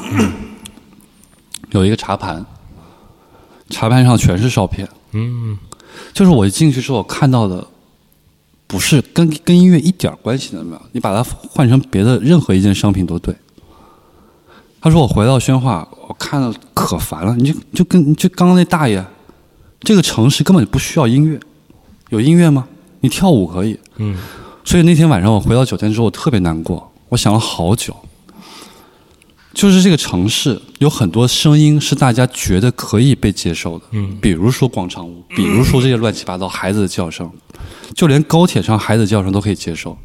[1.71, 2.45] 有一个茶盘，
[3.69, 4.89] 茶盘上全是照片。
[5.13, 5.59] 嗯
[6.13, 7.67] 就是我一进去之后看到的，
[8.71, 10.83] 不是跟跟音乐一点关系都没有。
[10.93, 13.35] 你把它换成别的任何一件商品都对。
[14.81, 17.35] 他说我回到宣化，我看了可烦了。
[17.35, 19.05] 你就就跟就刚刚那大爷，
[19.81, 21.41] 这个城市根本就不需要音乐，
[22.11, 22.69] 有音乐吗？
[23.01, 23.77] 你跳舞可以。
[23.97, 24.17] 嗯。
[24.65, 27.97] 所以那天晚上我回到酒店之后，我特别难过，我想了好久。
[29.53, 37.29] 就是这个城市有很多声音是大家觉得可以被接受的，嗯，比如说广场舞，比如说这些乱七八糟孩子的叫声，
[37.95, 39.99] 就连高铁上孩子叫声都可以接受。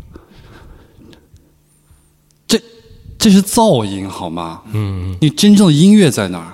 [2.48, 2.60] 这
[3.20, 4.64] 这是噪音好吗？
[4.74, 6.54] 嗯，你真正的音乐在哪儿？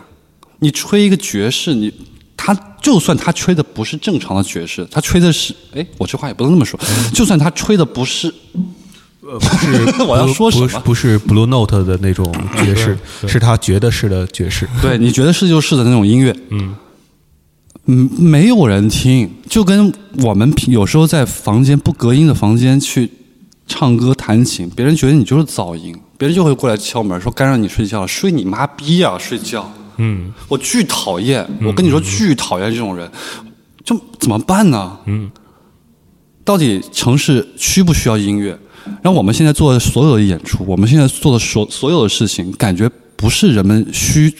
[0.59, 1.93] 你吹一个爵士，你
[2.35, 6.77] 他就算他吹的不是正常的爵士，他吹的是，哎，我这话也不能那么说，
[7.13, 8.33] 就算他吹的不是。
[9.23, 10.79] 呃，不是， 我要说什么？
[10.79, 12.97] 不是 Blue Note 的那种爵士，
[13.27, 14.67] 是他觉得是的爵士。
[14.81, 16.35] 对，你觉得是就是的那种音乐。
[16.49, 16.75] 嗯，
[17.85, 19.93] 嗯，没有人听，就跟
[20.23, 23.09] 我们有时候在房间不隔音的房间去
[23.67, 29.17] 唱歌弹琴，别人觉得你就是噪音，别人就会过来敲门说干扰你睡觉，睡你妈逼啊！
[29.19, 29.71] 睡觉。
[29.97, 33.07] 嗯，我巨讨厌，我跟你说巨讨厌这种人，
[33.85, 34.97] 就怎么办呢？
[35.05, 35.29] 嗯，
[36.43, 38.57] 到底城市需不需要音乐？
[39.01, 44.33] 然后我们现在做的所有的演出，我们现在做的所所有的事情，感觉不是人们需，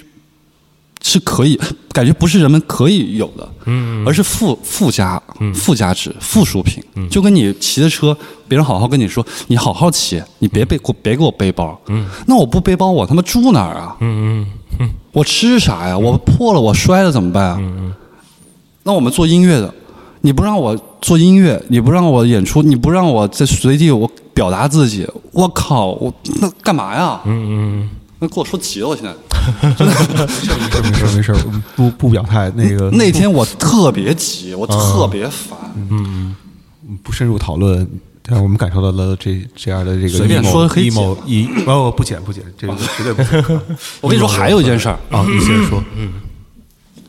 [1.03, 1.59] 是可以，
[1.93, 5.21] 感觉不是人们可以有的，嗯，而是附附加，
[5.53, 8.15] 附加值，附属品，就跟你骑的车，
[8.47, 13.95] 别人好好跟你说，你好好骑，你别背，别给我背包，嗯，那我不背包，我他妈住哪儿啊？
[13.99, 14.45] 嗯
[14.79, 15.97] 嗯，我吃啥呀？
[15.97, 17.57] 我破了，我摔了怎么办啊？
[17.59, 17.93] 嗯嗯，
[18.83, 19.73] 那我们做音乐的。
[20.21, 27.19] 你不让我做音乐，你不让我演出，你不让我在随地我表达自己，我靠，我那干嘛呀？
[27.25, 29.11] 嗯嗯，那给我说急了，我现在。
[29.71, 31.33] 没事没事没事，
[31.75, 32.51] 不不表态。
[32.55, 35.57] 那个那天我特别急，我特别烦。
[35.89, 36.35] 嗯，
[37.01, 37.87] 不深入讨论，
[38.21, 43.23] 但是我们感受到了这这样的这个随便说黑某一哦不剪不剪，这个绝对不。
[44.01, 45.83] 我跟你说，还有一件事儿啊，你先说。
[45.97, 46.13] 嗯，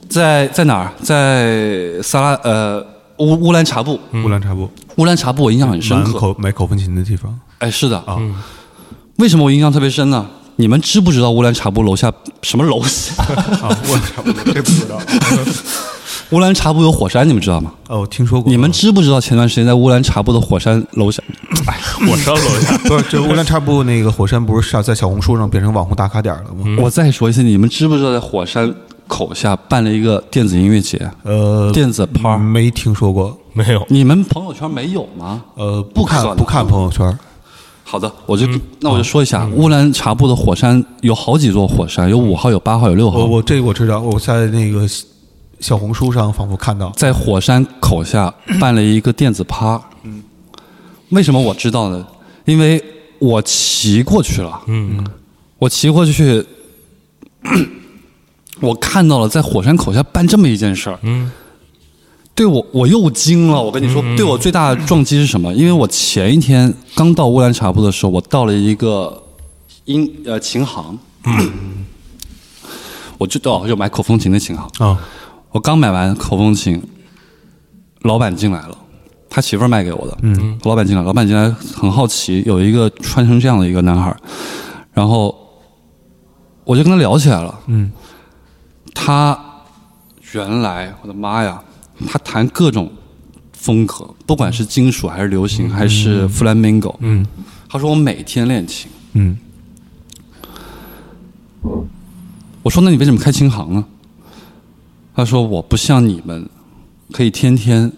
[0.08, 0.92] 在在哪儿？
[1.02, 2.82] 在萨拉呃。
[3.18, 6.12] 乌乌兰察布，乌兰察布，乌兰察布，我印象很深刻。
[6.18, 8.18] 口买口风琴的地方，哎，是的啊。
[9.16, 10.26] 为什么我印象特别深呢？
[10.56, 13.14] 你们知不知道乌兰察布楼下什么楼下？
[13.88, 14.98] 乌兰察布，这不知道。
[16.30, 17.72] 乌兰察布有火山，你们知道吗？
[17.88, 18.50] 哦，听说过。
[18.50, 21.22] 你们知不知道前段时间在乌兰察布的火山楼下？
[21.66, 23.04] 哎，火山楼下 不是？
[23.10, 26.76] 就乌兰察布那个火山，不是上在小红书上变成网红打卡点了吗？
[26.82, 28.74] 我再说一次，你们知不知道在火山？
[29.12, 33.86] 口下办了一个电子音乐节，呃，电子趴没听说过，没有。
[33.90, 35.44] 你们朋友圈没有吗？
[35.54, 37.18] 呃，不看不看朋友圈。
[37.84, 38.46] 好的，我就
[38.80, 43.18] 那我就说一下，乌兰察布的火山有好几座火山，有五号，有八号，有六号。
[43.18, 44.88] 我我这个我知道，我在那个
[45.60, 49.78] 小红书上仿佛看到，在火山口下办了一个电子趴。
[50.04, 50.22] 嗯，
[51.10, 52.06] 为什么我知道呢？
[52.46, 52.82] 因为
[53.18, 54.58] 我骑过去了。
[54.68, 55.06] 嗯，
[55.58, 56.42] 我骑过去。
[58.62, 61.30] 我看到了在火山口下办这么一件事儿，嗯，
[62.32, 63.60] 对我我又惊了。
[63.60, 65.52] 我跟你说，对我最大的撞击是什么？
[65.52, 69.20] 因为我前一天刚到乌兰察布的时候，我到了一个
[69.86, 70.96] 音呃琴行，
[73.18, 74.96] 我就到就买口风琴的琴行啊。
[75.50, 76.80] 我刚买完口风琴，
[78.02, 78.78] 老板进来了，
[79.28, 80.16] 他媳妇儿卖给我的。
[80.22, 84.16] 嗯，老板进来，老板进来很好奇，有一个穿成这样的一个男孩
[84.92, 85.36] 然后
[86.64, 87.58] 我就跟他聊起来了。
[87.66, 87.90] 嗯。
[88.94, 89.38] 他
[90.32, 91.62] 原来，我的妈呀！
[92.06, 92.90] 他弹各种
[93.52, 96.94] 风格，不管是金属还是流行，还是 flamenco。
[97.00, 97.24] 嗯，
[97.68, 98.90] 他说我每天练琴。
[99.12, 99.36] 嗯，
[102.62, 103.84] 我说那你为什么开琴行呢？
[105.14, 106.48] 他说我不像你们，
[107.12, 107.92] 可以天天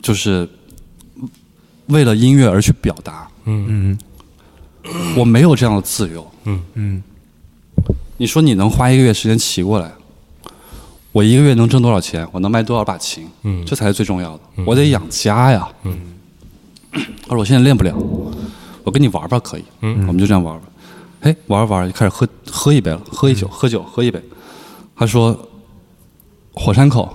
[0.00, 0.48] 就是
[1.86, 3.26] 为了音乐而去表达。
[3.46, 3.98] 嗯
[4.84, 6.30] 嗯，我没有这样的自由。
[6.44, 7.02] 嗯嗯，
[8.18, 9.90] 你说你能花一个月时间骑过来？
[11.12, 12.26] 我一个月能挣多少钱？
[12.30, 13.28] 我能卖多少把琴？
[13.42, 14.40] 嗯，这才是最重要的。
[14.64, 15.68] 我得养家呀。
[15.82, 15.98] 嗯，
[16.92, 17.92] 他说我现在练不了，
[18.84, 19.64] 我跟你玩吧可以。
[19.80, 20.66] 嗯，我们就这样玩吧。
[21.22, 24.22] 哎，玩玩就开始喝喝一杯了，喝一酒，喝酒，喝一杯。
[24.94, 25.48] 他说
[26.54, 27.12] 火山口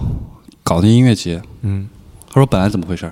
[0.64, 1.42] 搞那音乐节。
[1.62, 1.88] 嗯，
[2.28, 3.12] 他说本来怎么回事？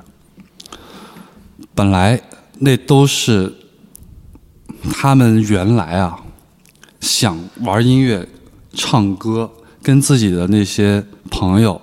[1.74, 2.22] 本来
[2.60, 3.54] 那都是
[4.92, 6.20] 他们原来啊
[7.00, 8.28] 想玩音乐、
[8.74, 9.50] 唱歌。
[9.84, 11.80] 跟自己的那些朋友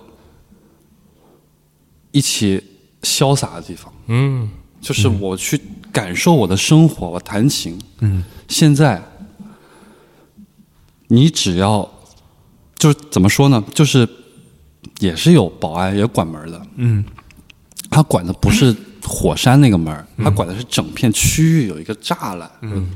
[2.10, 2.60] 一起
[3.02, 5.60] 潇洒的地方，嗯，就是我去
[5.92, 9.00] 感受我的生活，我弹琴，嗯，现在
[11.08, 11.88] 你只要
[12.76, 13.62] 就是怎么说呢？
[13.74, 14.08] 就是
[14.98, 17.04] 也是有保安也管门的，嗯，
[17.90, 18.74] 他管的不是
[19.04, 22.50] 火山那个门儿，他管的是整片区域有一个栅栏。
[22.62, 22.90] 嗯，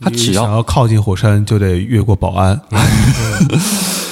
[0.00, 2.60] 他只要想要要靠近火山，就得越过保安。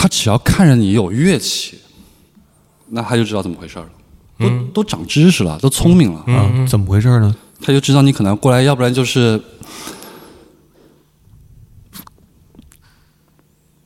[0.00, 1.76] 他只要看着你有乐器，
[2.90, 3.86] 那他就知道怎么回事了。
[4.38, 7.34] 都都长知识了，都聪明了，啊，怎么回事呢？
[7.60, 9.42] 他就知道你可能要过来，要不然就是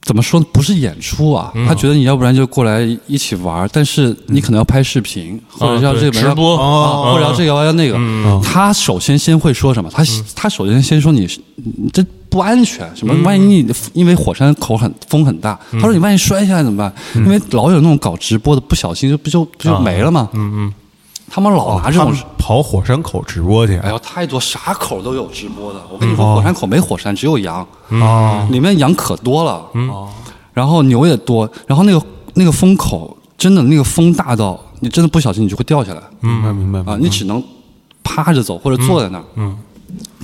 [0.02, 0.44] 怎么说呢？
[0.52, 7.98] 不是演出啊，他觉得你要不然就过来一起玩儿，但是你可能要拍视频，或者要这个直播啊，或者要这个要那个。
[8.44, 9.88] 他首先先会说什么？
[9.90, 10.04] 他
[10.36, 13.14] 他首先先说你是你这不安全，什么？
[13.22, 16.93] 万一你因为火山口很风很大，他说你万一摔下来怎么办？
[17.14, 20.28] 因为老有那种搞直播的，不小心就不就不就没了吗？
[20.33, 20.74] 嗯嗯，
[21.30, 25.80] 他们老拿这种跑火山口直播去哎呦，太多啥口都有直播的。
[25.93, 29.62] 我跟你说，火山口没火山，只有羊，啊里面羊可多了。
[30.55, 36.99] 然后牛也多，然后那个那个风口真的那个风大到你真的不小心你就会掉下来明白明白啊！
[37.01, 37.43] 你只能
[38.03, 39.24] 趴着走或者坐在那儿。
[39.37, 39.57] 嗯，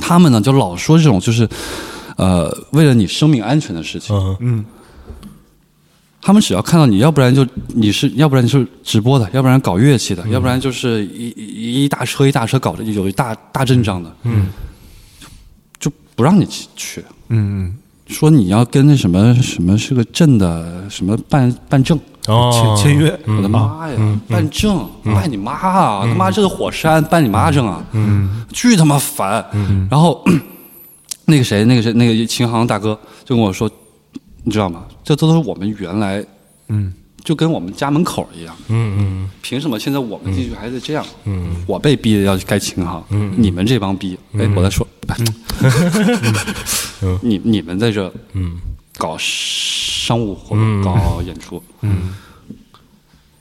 [0.00, 1.48] 他们呢就老说这种就是
[2.18, 4.14] 呃为了你生命安全的事情。
[4.40, 4.62] 嗯。
[6.20, 14.48] 他们只要看到你，要不然就你是，要不然就是直播的，要不然搞乐器的，要不然就是一一一大车一大车搞的有一大大阵仗的，嗯，
[15.78, 17.74] 就就不让你去去，嗯
[18.08, 26.00] 说你要跟那什么什么是个镇的什么办办证，签签约，我的妈呀，办证办你妈啊！
[26.04, 27.82] 他妈这个火山，办你妈证啊！
[27.92, 29.44] 嗯，巨他妈烦。
[29.88, 30.22] 然后
[31.28, 33.70] 那个谁，那个谁，那个琴行大哥就跟我说，
[34.44, 34.86] 你知道吗？
[35.04, 36.24] 这都是我们原来，
[36.68, 38.56] 嗯，就跟我们家门口一样。
[38.68, 41.04] 嗯嗯凭什么现在我们进去还得这样？
[41.24, 44.86] 嗯，我被逼的要去盖琴行，嗯，你们这帮逼，哎，我在说，
[47.20, 48.58] 你你们在这，嗯，
[48.96, 52.14] 搞商务活动，搞演出，嗯，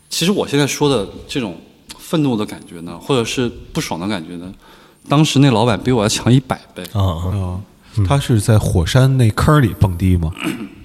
[0.09, 1.55] 其实我现在说的这种
[1.97, 4.53] 愤怒的感觉呢，或者是不爽的感觉呢，
[5.07, 6.83] 当时那老板比我要强一百倍。
[6.93, 7.61] 啊啊啊，
[8.05, 10.31] 他是在火山那坑里蹦迪吗？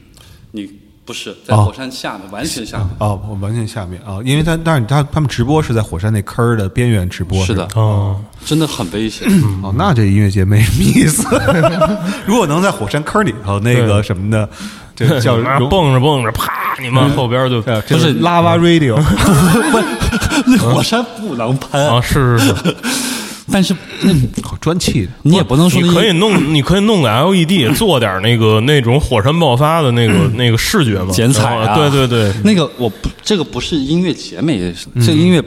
[0.53, 0.69] 你
[1.05, 1.65] 不是在哦。
[1.65, 7.65] 火山下面，完全下面，啊，我完全下面啊，因为他但是他他们直播是在火山那坑儿的边缘直播，是的。
[7.67, 9.27] 吧，哦，真的很危险。
[9.63, 11.27] 哦，那这音乐节没什么意思。
[12.27, 14.49] 如果能在火山坑里头那个什么的，
[14.95, 15.37] 这叫
[15.69, 18.97] 蹦着蹦着，啪，你们后边就对啊这是 Lava Radio，
[20.47, 22.77] 那火山不能喷，啊，是是是，
[23.51, 23.75] 但是
[24.63, 25.09] 好专气的。
[25.23, 31.75] 你也不能说你可以弄，你可以弄个 LED， 做点那个那种火山爆发的那个那个视觉嘛，剪彩啊。
[31.77, 35.43] 对对对，那个我不，这个不是音乐节美，这个音乐，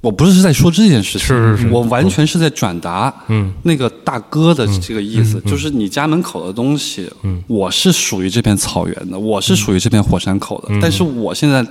[0.00, 11.64] 我不是在说这件事情，是是是我完全是在转达，嗯，那个大哥的这个意思，就是你家门口的东西，嗯，我是属于这片草原的，我是属于这片火山口的，但是我现在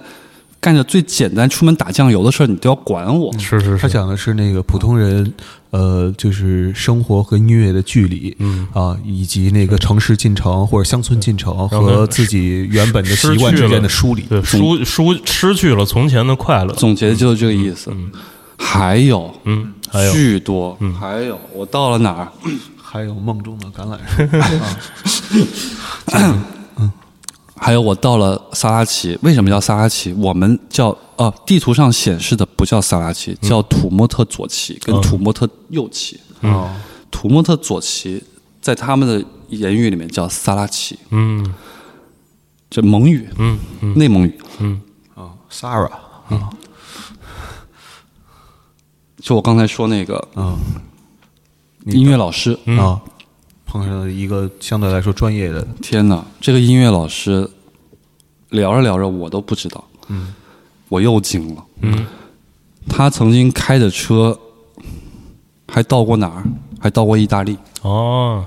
[0.62, 5.34] 干着最简单出门打酱油的事儿，你都要管我，是是是，他讲的是那个普通人，
[5.72, 8.68] 呃，就是生活和音乐的距离，嗯。
[8.74, 14.24] 啊，以及那个城市进城或者乡村进城和自己原本的习惯之间的梳理。
[14.24, 17.94] 对，疏疏失去了从前的快乐，总结的就是这个意思。
[18.58, 20.12] 还有，嗯，还有。
[20.12, 22.28] 巨多，还有，我到了哪儿？
[22.92, 23.98] 还有梦中的橄榄
[25.06, 25.38] 树，
[27.60, 30.14] 还有我到了萨拉齐，为什么叫萨拉齐？
[30.14, 36.20] 我们叫呃，地图上显示的不叫萨拉齐，叫土默特左旗跟土默特右旗。
[36.42, 36.70] 哦，
[37.12, 38.24] 土默特左旗
[38.62, 41.54] 在他们的言语里面叫萨拉齐，嗯
[42.70, 44.40] 这蒙语，嗯嗯内蒙语。
[44.60, 44.82] 嗯
[45.16, 45.92] 啊，Sarah，
[49.22, 50.58] 就我刚才说那个嗯。
[51.86, 53.02] 音乐老师，啊，
[53.72, 57.48] 碰上了一个相对来说专业的，天哪，这个音乐老师
[58.50, 60.34] 聊着聊着我都不知道，嗯，
[60.88, 62.08] 我又惊了，嗯，
[62.88, 64.36] 他曾经开着车
[65.68, 66.44] 还到过哪儿？
[66.80, 67.56] 还到过意大利。
[67.84, 68.44] 哦。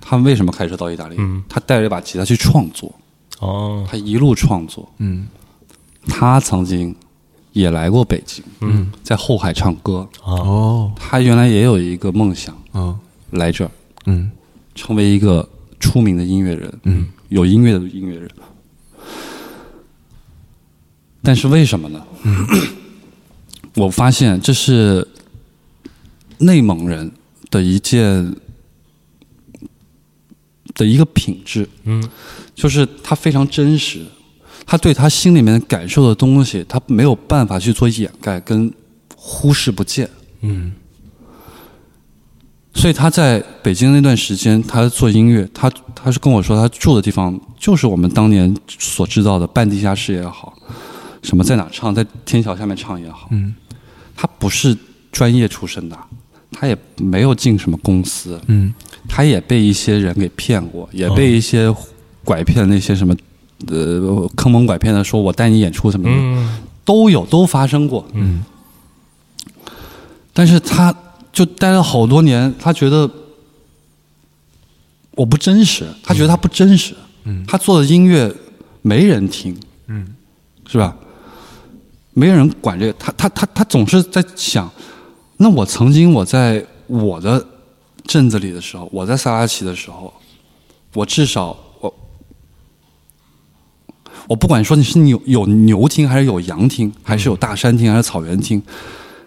[0.00, 1.14] 他为什么开车到意大利？
[1.18, 1.44] 嗯。
[1.48, 2.92] 他带着一把吉他去创作，
[3.38, 3.86] 哦。
[3.88, 4.88] 他一路创作。
[4.98, 5.28] 嗯。
[6.08, 6.92] 他曾经
[7.52, 10.08] 也来过北京，嗯，在后海唱歌。
[10.24, 12.98] 哦，他原来也有一个梦想，嗯，
[13.30, 13.70] 来这儿。
[14.06, 14.30] 嗯
[14.76, 15.48] 成为一个
[15.80, 18.30] 出名的音乐人，嗯，有音乐的音乐人。
[21.20, 22.06] 但是为什么呢？
[22.22, 22.46] 嗯。
[23.74, 25.06] 我发现这是
[26.38, 27.12] 内蒙人
[27.50, 28.34] 的一件
[30.72, 32.02] 的一个品质，嗯，
[32.54, 34.02] 就是他非常真实，
[34.64, 38.72] 他对他心里面感受的东西，他没有办法去做掩盖跟
[39.14, 40.08] 忽视不见，
[40.40, 40.72] 嗯
[42.76, 50.52] 所以他在北京那段时间，他做音乐，他他是跟我说，他住的地方就是我们当年所知道的半地下室也好，
[51.22, 53.54] 什么在哪唱，在天桥下面唱也好，嗯，
[54.14, 54.76] 他不是
[55.10, 55.98] 专业出身的，
[56.52, 58.72] 他也没有进什么公司，嗯。
[59.08, 61.72] 他也被一些人给骗过，也被一些
[62.24, 63.14] 拐骗那些什么
[63.68, 66.58] 呃坑蒙拐骗的，说我带你演出什么的，嗯。
[66.84, 68.04] 都有都发生过。
[68.14, 68.44] 嗯。
[70.32, 70.92] 但是他
[71.36, 73.08] 就待了好多年，他觉得
[75.10, 78.34] 我不真实，他觉得他不真实，嗯他做的音乐
[78.80, 79.54] 没人听，
[79.88, 80.16] 嗯
[80.66, 80.96] 是吧？
[82.14, 84.72] 没人管这个，他他他他总是在想，
[85.36, 87.46] 那我曾经我在我的
[88.06, 90.10] 镇子里的时候，我在萨拉奇的时候，
[90.94, 91.94] 我至少我
[94.26, 98.62] 我不管说你是有有牛听还是有羊听，还是有大山听还是草原听，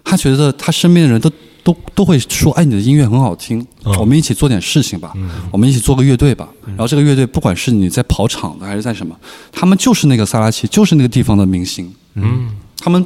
[0.02, 1.30] 他觉得他身边的人都
[1.62, 3.94] 都都会说，哎，你的音乐很好听，嗯。
[3.98, 5.12] 我们一起做点事情吧，
[5.50, 6.48] 我们一起做个乐队吧。
[6.66, 9.14] 然后这个乐队不管是你在跑场的还是在什么，
[9.52, 12.56] 他们就是那个萨拉奇，就是那个地方的明星，嗯。
[12.78, 13.04] 他们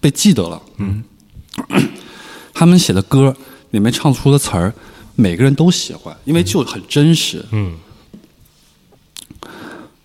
[0.00, 1.04] 被记得了，嗯，
[2.54, 3.36] 他们写的歌
[3.72, 4.72] 里面唱出的词儿，
[5.14, 7.74] 每个人都喜欢，因为就很真实，嗯。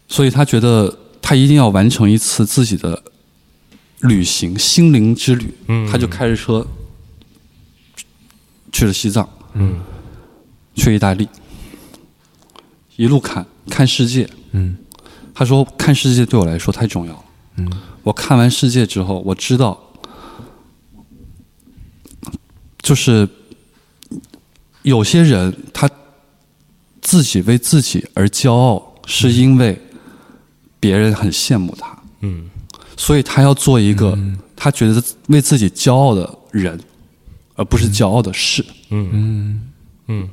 [0.09, 3.01] 所以他觉得他一定要完成一次自己的
[4.01, 5.53] 旅行，心灵之旅。
[5.67, 5.89] 嗯。
[5.89, 6.65] 他就开着车
[8.72, 9.80] 去了西藏，嗯。
[10.76, 11.28] 去意大利，
[12.95, 14.30] 一路看看世界。
[14.51, 14.78] 嗯。
[15.34, 17.24] 他说看世界对我来说太重要了。
[17.57, 17.72] 嗯。
[18.03, 19.78] 我看完世界之后，我知道，
[22.82, 23.28] 就是
[24.84, 25.89] 有些人他
[27.01, 29.80] 自己为自己而骄傲，是因为
[30.80, 32.49] 别人很羡慕他，嗯。
[32.95, 34.17] 所以他要做一个
[34.55, 36.80] 他觉得为自己骄傲的人，
[37.60, 38.66] 而不是骄傲的事。
[38.89, 39.62] 嗯。
[40.07, 40.30] 嗯。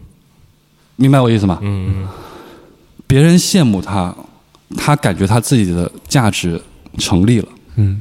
[0.95, 1.59] 明白我意思吗？
[1.61, 2.07] 嗯
[3.09, 4.15] 别人羡慕他，
[4.77, 6.61] 他感觉他自己的价值
[6.99, 8.01] 成立了，嗯。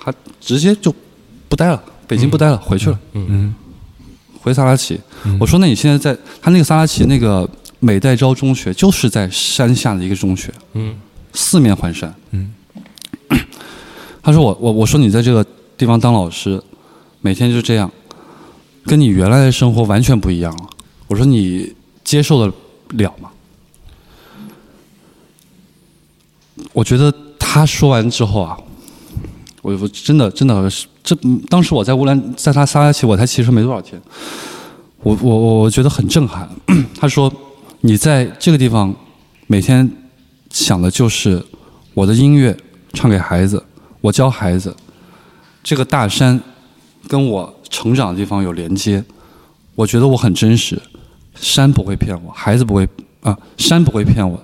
[0.00, 0.92] 他直接就
[1.48, 2.98] 不待了，北京不待了，回去了。
[3.12, 3.54] 嗯
[4.40, 5.00] 回萨拉奇，
[5.40, 7.48] 我说那你现在在他那个萨拉奇那个
[7.78, 10.96] 美代昭中学，就是在山下的一个中学，嗯。
[11.32, 12.14] 四面环山。
[12.30, 12.54] 嗯，
[14.22, 15.44] 他说我我我说你在这个
[15.76, 16.62] 地方当老师，
[17.20, 17.90] 每天就这样，
[18.86, 20.68] 跟你原来的生活完全不一样了。
[21.08, 21.74] 我说你
[22.04, 22.52] 接受得
[22.90, 23.30] 了吗？
[26.72, 28.56] 我觉得他说完之后啊，
[29.62, 31.16] 我我真的真的是这
[31.48, 34.00] 当时我在乌兰在他萨拉奇，我才其实没多少天，
[35.02, 36.48] 我我我我觉得很震撼。
[36.98, 37.32] 他说
[37.80, 38.94] 你在这个地方
[39.46, 39.90] 每天
[40.50, 41.44] 想的就是
[41.94, 42.56] 我的音乐
[42.92, 43.62] 唱给孩子，
[44.00, 44.74] 我教孩子，
[45.62, 46.40] 这个大山
[47.08, 49.04] 跟我成长的地方有连接，
[49.74, 50.80] 我觉得我很真实，
[51.34, 52.88] 山不会骗我，孩子不会
[53.20, 54.42] 啊，山不会骗我，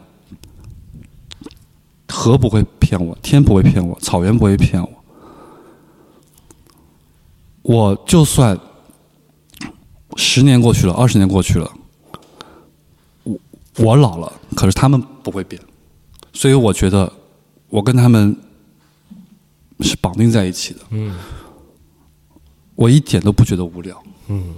[2.10, 4.88] 河不会骗我，天不会骗我，草原不会骗我。
[7.62, 8.58] 我就算
[10.16, 11.72] 十年过去了，二十年过去了，
[13.22, 13.38] 我
[13.78, 15.58] 我老了，可是他们不会变，
[16.34, 17.10] 所以我觉得
[17.70, 18.36] 我跟他们
[19.80, 20.80] 是绑定在一起的。
[20.90, 21.16] 嗯
[22.74, 24.54] 我一点都不觉得无聊，嗯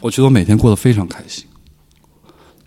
[0.00, 1.44] 我觉得我每天过得非常开心。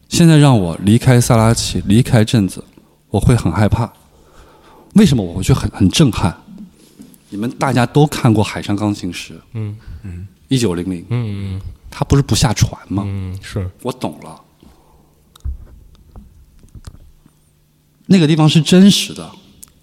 [0.10, 2.64] 现在让我离开萨拉奇，离开镇子，
[3.10, 3.92] 我会很害怕。
[4.96, 6.36] 为什么我会觉得很很震撼？
[7.30, 9.78] 你们大家都看过《海上钢琴师》，嗯
[10.48, 11.62] 一九零零，嗯
[11.92, 13.04] 他不是不下船吗？
[13.06, 14.42] 嗯是我懂了，
[18.08, 19.32] 那个地方是真实的。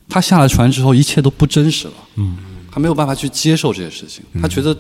[0.09, 1.95] 他下了船之后，一切都不真实了。
[2.17, 2.37] 嗯
[2.71, 4.77] 他没有办法去接受这些事情，他觉得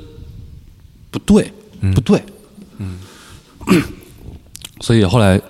[1.11, 1.53] 不对，
[1.95, 2.23] 不对。
[4.81, 5.41] 所以后来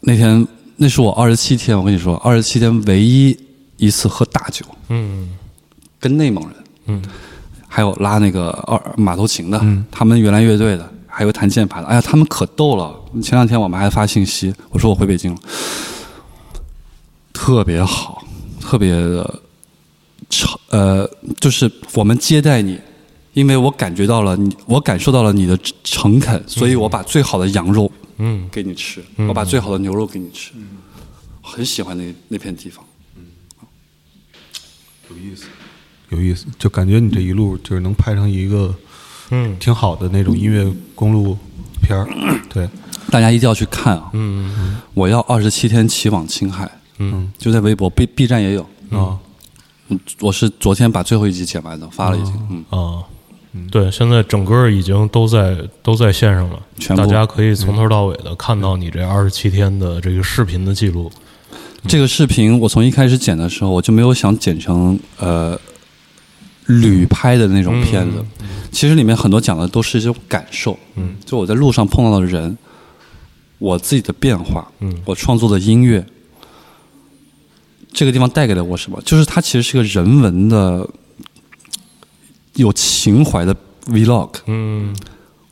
[0.00, 0.46] 那天，
[0.76, 3.36] 那是我二十七天，我跟你说，二十七天唯一
[3.76, 5.30] 一次喝大酒，嗯。
[6.00, 6.54] 跟内蒙人，
[6.86, 7.02] 嗯。
[7.68, 9.84] 还有拉那个二马头琴的，嗯。
[9.90, 12.94] 他们原来乐队的，还有弹键盘的，哎呀，他们可逗了。
[13.22, 15.40] 前两天我们还发信息，我说我回北京了，
[17.32, 18.24] 特别好，
[18.60, 19.40] 特别的
[20.28, 21.08] 诚呃，
[21.38, 22.78] 就是我们接待你，
[23.32, 28.48] 因为我感觉到了你，我感受到了你的诚恳，所以我把最好的羊肉嗯。
[28.50, 30.52] 给你吃，我把最好的牛肉给你吃，
[31.40, 32.84] 很喜欢那那片地方。
[33.16, 33.22] 嗯
[35.10, 35.44] 有意思，
[36.10, 38.74] 有意思，就感觉你这一路就是能拍成一个
[39.30, 39.56] 嗯。
[39.58, 41.36] 挺好的那种音乐公路
[41.82, 42.06] 片儿，
[42.52, 42.68] 对，
[43.10, 44.10] 大家一定要去看啊！
[44.12, 47.32] 嗯我要二十七天骑往青海，嗯。
[47.38, 48.62] 就在微博、B B 站也有。
[48.90, 49.18] 啊，
[49.88, 52.64] 嗯我是昨天把最后一集剪完的，发了已经。
[52.70, 53.02] 嗯，
[53.52, 53.60] 啊。
[53.70, 61.10] 对，现在整个已经都在都在线上了，全大家可以从头到尾的看到你这二十七天的这个视频的记录。
[61.86, 65.58] 这个视频我从一开始剪的时候，我就没有想剪成呃
[66.66, 68.24] 旅拍的那种片子。
[68.70, 72.56] 其实里面很多讲的都是一种感受，嗯，就我在路上碰到的人，
[73.58, 76.06] 我自己的变化，嗯，我创作的音乐，
[77.92, 78.98] 这个地方带给了我什么？
[79.04, 80.88] 就是它其实是个人文的、
[82.54, 83.54] 有情怀的
[83.86, 84.94] vlog，嗯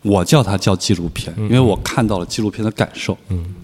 [0.03, 3.55] 我叫它叫纪录片，因为我看到了纪录片的感受，嗯，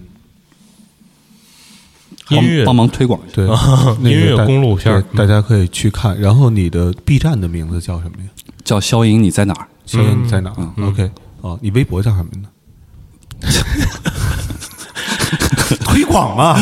[2.29, 3.35] 帮音乐帮忙推广一下。
[3.35, 3.47] 对，
[4.11, 6.19] 音乐那个大公路片大家可以去看。
[6.19, 8.29] 然后你的 B 站的名字叫什么呀？
[8.63, 9.67] 叫肖莹，你在哪儿？
[9.85, 11.09] 肖莹你在哪儿？OK，
[11.41, 12.49] 哦，你微博叫什么呢？
[15.85, 16.55] 推广嘛，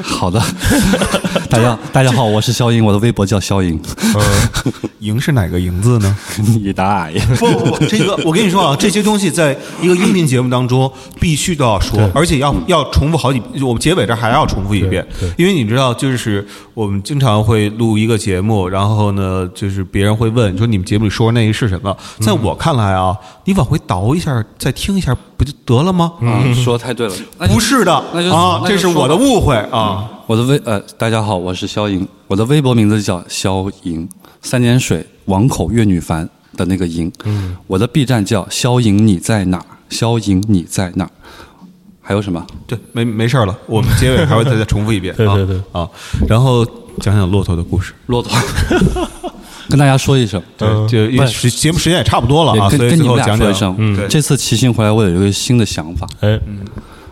[0.02, 0.40] 好的，
[1.50, 3.78] 大家大家好，我是肖莹，我的微博叫肖莹，
[5.00, 6.16] 赢是哪个莹字呢？
[6.38, 7.20] 你大爷！
[7.36, 10.90] 不不不，这个我跟你说啊，这些东西在一个音频节目当中
[11.20, 15.06] 必须都要说，而且要要重复好几，我们结尾这还要重复一遍。
[15.18, 21.94] 对，因为你知道，就是我们经常会录一个节目，然后呢，就是别人会问说你们节目里说的那个是什么？
[22.20, 26.12] 在我看来啊，你往回倒一下，再听一下不就得了吗？
[26.20, 30.06] 嗯，说的太对了，那 不是的那就啊，这是我的误会啊。
[30.26, 34.06] 我的微呃，大家好，我是肖莹，我的微博名字叫肖莹，
[34.42, 36.28] 三点水王口岳女凡
[36.58, 37.10] 的那个莹。
[37.24, 39.64] 嗯，我的 B 站叫肖莹你在哪儿？
[39.88, 41.10] 肖莹你在哪儿？
[42.02, 42.46] 还有什么？
[42.66, 45.14] 对，没没事儿了，我们结尾还会再再重复一遍。
[45.16, 45.88] 对对对啊，啊
[46.28, 46.62] 然后
[47.00, 47.94] 讲讲骆驼的故事。
[48.06, 48.30] 骆驼，
[49.70, 54.06] 跟大家说一声，对，就因为时节目时间也差不多了啊，跟所以跟你们俩说一声，对。
[54.08, 56.38] 这次骑行回来，我有一个新的想法，哎，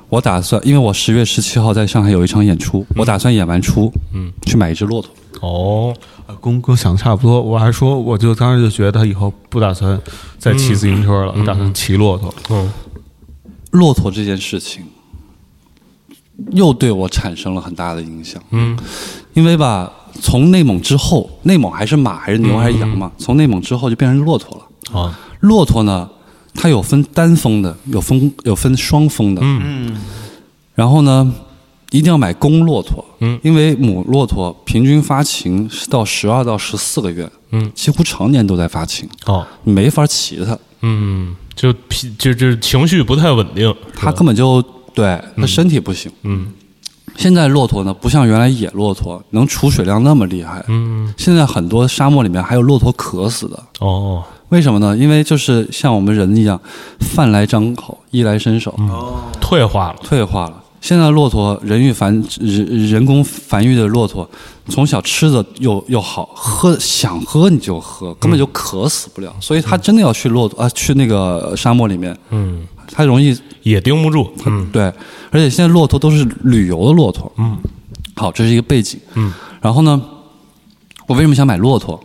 [0.08, 5.10] 我打算，因为我十月十七号在上海有一场演出，我打算演完出，嗯，去买一只骆驼。
[5.40, 5.94] 哦，
[6.26, 7.40] 呃跟跟我想的差不多。
[7.40, 9.98] 我还说，我就当时就觉得他以后不打算
[10.36, 12.34] 再骑自行车了，打算骑骆驼。
[12.50, 12.70] 嗯。
[13.70, 14.82] 骆驼这件事情，
[16.52, 18.42] 又对我产生了很大的影响。
[18.50, 18.76] 嗯
[19.38, 19.88] 因为吧，
[20.20, 23.12] 从内蒙之后，内蒙还是马还是牛还是羊嘛？
[23.18, 25.00] 从内蒙之后就变成骆驼了。
[25.00, 26.10] 啊，骆驼呢，
[26.54, 29.40] 它有分单峰的，有分有分双峰的。
[29.44, 29.96] 嗯
[30.74, 31.32] 然后呢，
[31.90, 33.04] 一定要买公骆驼。
[33.20, 44.60] 嗯因为母骆驼平均发情是到十二到十四个月，嗯几乎常年都在发情，哦你没法骑它，嗯，就脾就就情绪不太稳定，它根本就
[44.92, 46.10] 对它身体不行。
[46.22, 46.52] 嗯
[47.18, 50.64] 现在骆驼呢，不像原来野骆驼能储水量那么厉害。
[50.68, 54.96] 嗯现在很多沙漠里面还有骆驼渴死的，哦为什么呢？
[54.96, 56.58] 因为就是像我们人一样，
[57.00, 60.62] 饭来张口，衣来伸手，哦退化了，退化了。
[60.80, 64.26] 现在骆驼人育繁人人工繁育的骆驼，
[64.68, 69.34] 从小吃的又又好，喝想喝你就喝，根本就渴死不了。
[69.40, 73.36] 所以它真的要去骆驼啊，去那个沙漠里面，嗯，它容易
[73.68, 74.82] 也盯不住，嗯对，
[75.30, 77.30] 而且现在骆驼都是旅游的骆驼。
[77.36, 77.58] 嗯，
[78.16, 79.00] 好，这是一个背景。
[79.14, 80.00] 嗯，然后呢，
[81.06, 82.00] 我为什么想买骆驼？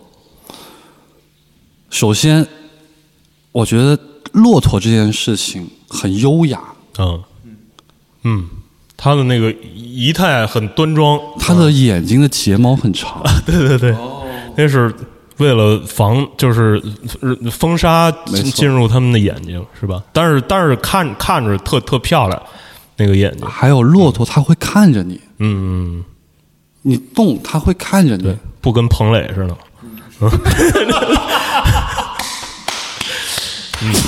[1.90, 2.46] 首先，
[3.52, 3.98] 我觉得
[4.32, 6.62] 骆驼这件事情很优雅，
[6.98, 7.24] 嗯。
[8.26, 8.48] 嗯，
[8.96, 13.22] 他的那个仪态很端庄，它的眼睛的睫毛很长。
[13.46, 13.94] 对对对，
[14.56, 14.94] 那是
[15.38, 16.82] 为了防就是
[17.22, 20.04] 呃风沙进进入他们的眼睛，是吧？
[20.14, 22.42] 但是但是看看着特特漂亮，
[22.98, 26.04] 那个眼睛，还有骆驼，它会看着你，嗯，嗯
[26.82, 29.58] 你动，它会看着你对。，不跟彭磊似的。
[30.22, 30.32] 嗯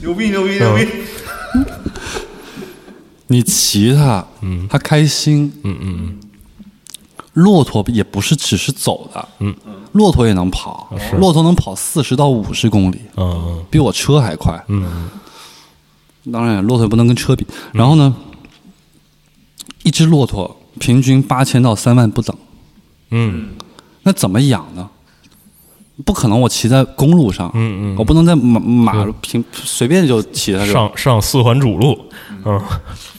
[0.00, 0.88] 牛逼牛逼牛逼！
[3.26, 6.20] 你骑它，嗯，它开心，嗯嗯
[7.38, 9.54] 骆驼也不是只是走的，嗯，
[9.92, 13.64] 骆驼也能跑，骆驼能跑四十到五十公里，嗯。
[13.70, 14.60] 比我车还快。
[14.66, 15.08] 嗯。
[16.32, 17.46] 当然，骆驼也不能跟车比。
[17.72, 18.12] 然后呢，
[19.84, 22.36] 一只骆驼平均八千到三万不等，
[23.10, 23.50] 嗯。
[24.02, 24.90] 那怎么养呢？
[26.04, 27.96] 不可能，我骑在公路上，嗯嗯。
[27.98, 31.98] 我不能在马马路平随便就骑它上上四环主路，
[32.44, 32.60] 嗯。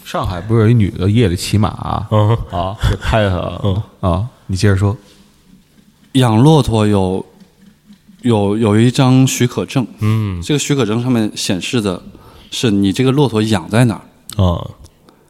[0.06, 2.30] 上海不是有一女的夜里骑马嗯。
[2.52, 3.62] 啊，给拍她了。
[3.64, 4.12] 嗯。
[4.12, 4.28] 啊？
[4.48, 4.96] 你接着说。
[6.14, 7.24] 养骆驼有
[8.22, 10.42] 有有一张许可证，嗯。
[10.42, 12.02] 这个许可证上面显示的
[12.50, 14.02] 是你这个骆驼养在哪
[14.36, 14.66] 儿，啊。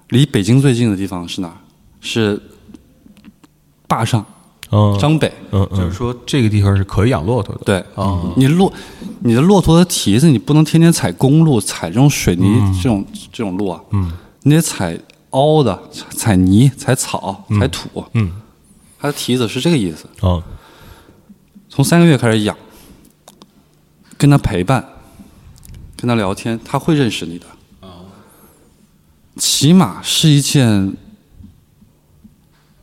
[0.10, 1.58] 离北京最近的地方是哪儿？
[2.02, 2.42] 是
[3.88, 4.26] 坝上
[4.72, 5.32] 嗯张北。
[5.52, 7.62] 嗯嗯就是说这个地方是可以养骆驼的。
[7.64, 7.84] 对，
[8.36, 8.72] 你骆
[9.22, 14.12] 你的骆驼的蹄子，你不能天天踩公路，踩这种水泥、这种这种路啊，嗯
[14.44, 14.98] 你得踩
[15.32, 18.32] 凹的，踩踩泥、踩草、踩土，嗯
[19.00, 20.08] 它的蹄子是这个意思。
[20.26, 20.44] 啊
[21.70, 22.58] 从三个月开始养，
[24.18, 24.84] 跟他陪伴，
[25.96, 27.46] 跟他聊天，他会认识你的。
[29.38, 30.94] 骑马是一件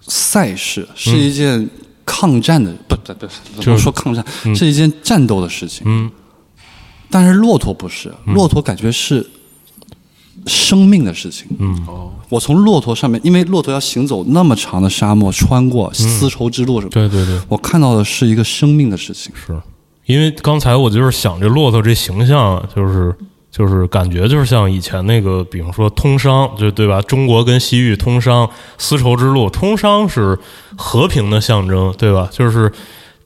[0.09, 1.69] 赛事，是一件
[2.05, 3.27] 抗战的，不不不，
[3.57, 4.25] 不能说抗战，
[4.55, 5.83] 是一件战斗的事情。
[5.87, 6.11] 嗯，
[7.11, 9.27] 但是骆驼不是，骆驼感觉是
[10.47, 11.47] 生命的事情。
[11.59, 11.87] 嗯，
[12.29, 19.33] 我从骆驼上面，因为骆驼要行走那么长的沙漠，穿过丝绸之路什么，对对对，我看到的是一个生命的事情。
[19.47, 19.61] 是。
[20.05, 23.13] 因为刚才我就是想这骆驼这形象，就是
[23.57, 27.01] 就是感觉就是像以前那个，比方说通商，就对吧？
[27.01, 28.47] 中国跟西域通商，
[28.77, 30.39] 丝绸之路，通商是
[30.77, 32.29] 和平的象征，对吧？
[32.31, 32.71] 就是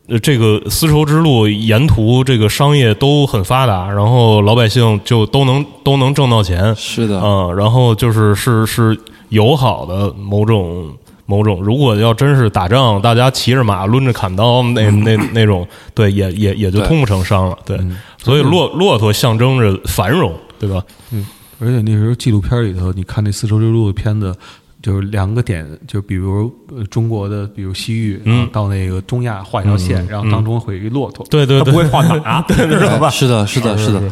[0.07, 8.97] 呃这个丝绸之路沿途这个商业都很发达，然后老百姓就都能都能挣到钱，是的，嗯，然后就是是是
[9.31, 10.94] 友好的某种
[11.31, 17.78] 某种，如果要真是打仗，大家骑着马抡着砍刀，那那那种，对，也也也就通不成商了，对，
[18.19, 20.82] 所以骆骆驼象征着繁荣，对吧？
[21.12, 21.24] 嗯。
[21.62, 24.35] 而且那时候纪录片里头，你看那丝绸之路的片子，
[24.82, 28.48] 就是两个点，就比如呃中国的，比如西域，嗯。
[28.51, 33.09] 到那个中亚画一条线，然后当中会有一骆驼，对对对他不会画马，对，知道 吧？
[33.09, 34.02] 哎是的，是的，是的。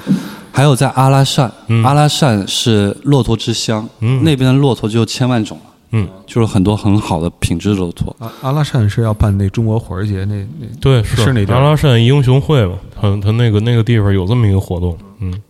[0.53, 1.51] 还有在阿拉善，
[1.83, 3.89] 阿拉善是骆驼之乡，
[4.23, 8.15] 那边的骆驼就有千万种了，嗯，就是很多很好的品质的骆驼。
[8.19, 15.43] 阿阿拉善是要办那中国火儿节，那那对，是那阿拉善英雄会嘛，他他那个那个地方有这么一个活动，嗯，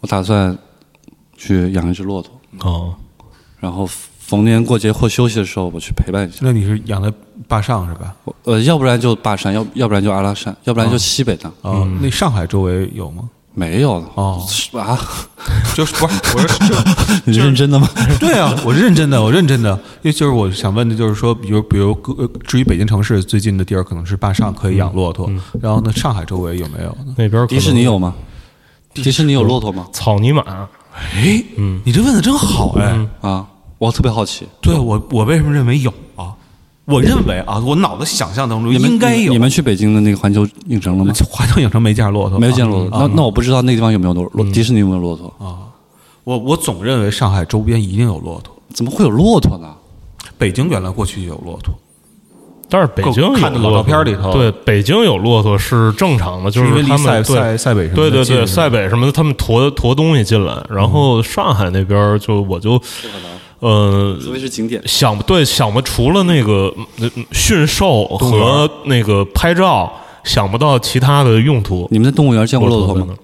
[0.00, 0.56] 我打算
[1.36, 2.94] 去养一只骆驼，哦，
[3.60, 6.38] 然后逢年过节或休息的时候，我去陪伴一下。
[6.40, 7.12] 那你是养在
[7.46, 8.16] 坝上是吧？
[8.44, 11.50] 呃，要不然就坝上，要要不然就阿拉善，要不然就西北的。
[11.60, 13.28] 哦，那上海周围有吗？
[13.54, 14.98] 没有了哦啊？
[15.74, 16.14] 就是不是？
[16.36, 17.88] 我说 就你认真的吗？
[18.18, 19.70] 对啊，我认真的，我认真的，
[20.02, 27.14] 因为就是我想问的，就是说，比如比如呃至于北京城市最近的地儿，可能是坝上可以养骆驼，然后呢，上海周围有没有呢？
[27.16, 28.14] 那边迪士尼有吗？
[28.92, 29.86] 迪士尼有骆驼吗？
[29.92, 30.42] 草泥马，
[31.14, 33.46] 哎，嗯，你这问的真好哎，啊，
[33.78, 34.46] 我特别好奇。
[34.60, 36.32] 对我我为什么认为有啊？
[36.86, 39.32] 我认为啊，我脑子想象当中应该有。
[39.32, 41.14] 你们去北京的那个环球影城了吗？
[41.30, 42.96] 环球影城没见骆驼，没见骆驼。
[42.96, 45.72] 啊那那我不知道那个地方有没有骆骆，迪士尼有没有骆驼啊？
[46.24, 48.54] 我我总认为上海周边一定有骆驼。
[48.72, 49.68] 怎么会有骆驼呢？
[50.36, 51.72] 北京原来过去就有骆驼，
[52.68, 62.80] 但是北京有看的老照片里头对，北京有骆驼是正常的，就是因为他们对对对塞北什么的，他们驮驮东西进来，然后上海那边就我就
[63.64, 69.90] 呃所谓是景点，想不对想不除了那个呃驯兽和那个拍照，
[70.22, 71.88] 想不到其他的用途。
[71.90, 73.14] 你们在动物园见过骆驼吗？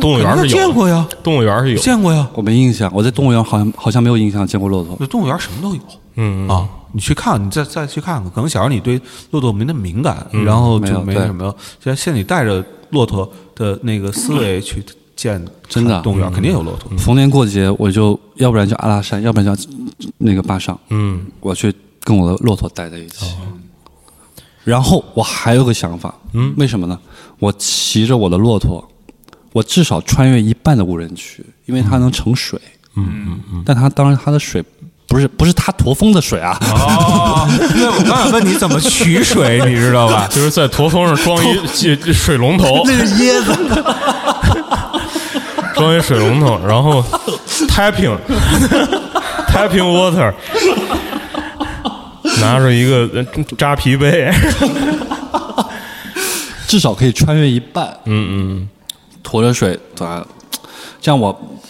[0.00, 2.26] 动物园是有见过呀，动物园是有，见过呀。
[2.34, 4.96] 我没印象，我在动物园好像好像没有印象见过骆驼。
[4.98, 5.80] 那动物园什么都有
[6.14, 8.30] 嗯啊，你去看，你再再去看看。
[8.30, 8.98] 可能小时候你对
[9.32, 11.54] 骆驼没那么敏感，然后就没什么。
[11.82, 14.82] 现在现在你带着骆驼的那个思维去
[15.20, 16.90] 见真的动物园，肯定有骆驼。
[16.96, 19.68] 逢年过节，我就要不然就阿拉善，要不然就
[20.16, 21.70] 那个坝上，嗯我去
[22.02, 23.26] 跟我的骆驼待在一起。
[24.64, 26.98] 然后我还有个想法，嗯，为什么呢？
[27.38, 28.82] 我骑着我的骆驼，
[29.52, 32.58] 我至少穿越一半的无人区，因为它能盛水。
[32.96, 33.62] 嗯嗯嗯。
[33.66, 34.64] 但它当然它的水
[35.06, 40.26] 不是不是它驼峰的水啊，哦，对，我刚想问你怎么取水，你知道吧？
[40.32, 43.52] 就是在驼峰上装一水龙头， 那是椰子。
[45.80, 47.02] 装一水龙头，然后
[47.68, 48.14] tapping
[49.48, 50.32] tapping water，
[52.40, 54.30] 拿着一个呃扎啤杯，
[56.68, 57.96] 至少可以穿越一半。
[58.04, 58.68] 嗯嗯，
[59.22, 60.26] 驮着水，对吧？
[61.00, 61.28] 这样我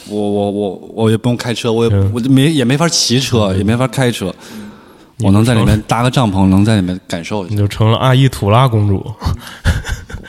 [0.09, 4.35] 我我我我也不用开车，我也我就没也没法骑车，也没法开车，
[5.20, 7.55] 我能在里面搭个帐篷，能在里面感受一下。
[7.55, 9.07] 你就成了阿依土拉公主，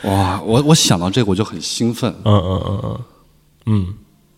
[0.03, 2.13] 哇，我我想到这个我就很兴奋。
[2.25, 2.99] 嗯嗯嗯嗯
[3.65, 3.93] 嗯，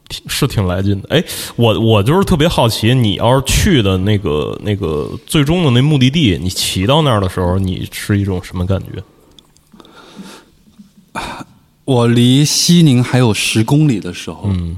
[0.09, 1.07] 挺是挺来劲的。
[1.09, 1.23] 哎，
[1.55, 9.03] 我我就是特别好奇，你要是去的那个那个最终的那目的地，你骑到那儿的时候，你是一种什么感觉？
[11.85, 14.77] 我离西宁还有十公里的时候，嗯，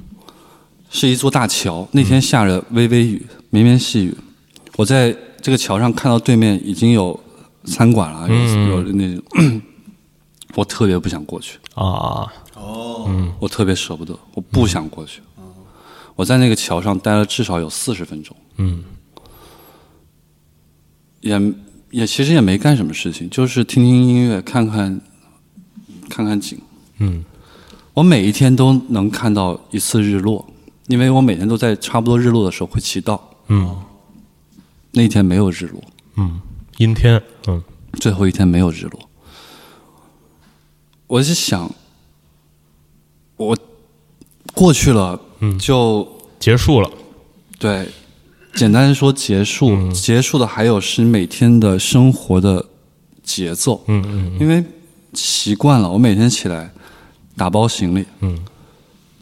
[0.90, 1.88] 是一座大桥。
[1.92, 4.16] 那天下着微微雨，绵绵细雨。
[4.76, 7.18] 我在这个桥上看到对面已经有
[7.66, 8.36] 餐馆了，有
[8.70, 9.62] 有那种，
[10.56, 11.60] 我特别不想过去。
[11.76, 12.28] 啊，
[13.40, 15.22] 我特别舍不得，我不想过去。
[16.16, 18.84] 我在那个桥上待了至少有四十分钟，嗯
[21.22, 21.54] 也
[21.92, 25.02] 也其实也没干什么事情，就是听听音乐，看看
[26.10, 26.60] 看看景。
[27.00, 27.26] 嗯
[27.94, 30.46] 我每一天都能看到一次日落，
[30.88, 33.22] 因为我每天都在差不多日落的时候会骑到。
[33.48, 33.76] 嗯
[34.92, 35.84] 那一天没有日落，
[36.16, 36.40] 嗯，
[36.78, 37.62] 阴天，嗯
[38.00, 39.10] 最后一天没有日落。
[41.08, 41.70] 我是想，
[43.38, 43.58] 我
[44.54, 45.20] 过去了，
[45.60, 46.08] 就
[46.40, 46.90] 结束了，
[47.60, 47.90] 对，
[48.54, 52.66] 简单说结束，结束的还有是每天的生活的
[53.24, 54.64] 节奏，嗯嗯因为
[55.14, 56.72] 习惯了，我每天起来
[57.36, 58.40] 打包行李，嗯。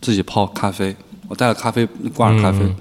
[0.01, 0.93] 自己泡咖啡，
[1.29, 2.75] 我带了咖啡挂着咖啡，嗯。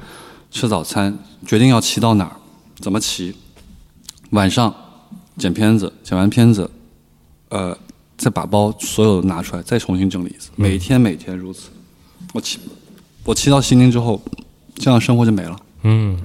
[0.51, 2.37] 吃早餐，决定要骑到哪儿，
[2.81, 3.33] 怎么骑，
[4.31, 4.75] 晚上
[5.39, 6.69] 剪片子，剪完片子，
[7.49, 7.79] 呃，
[8.23, 11.71] 再把包所有的拿出来，再重新整理一次，嗯每天每天如此。
[12.33, 12.61] 我骑，
[13.25, 14.23] 我骑到西宁之后，
[14.77, 15.61] 这样生活就没了。
[15.83, 16.17] 嗯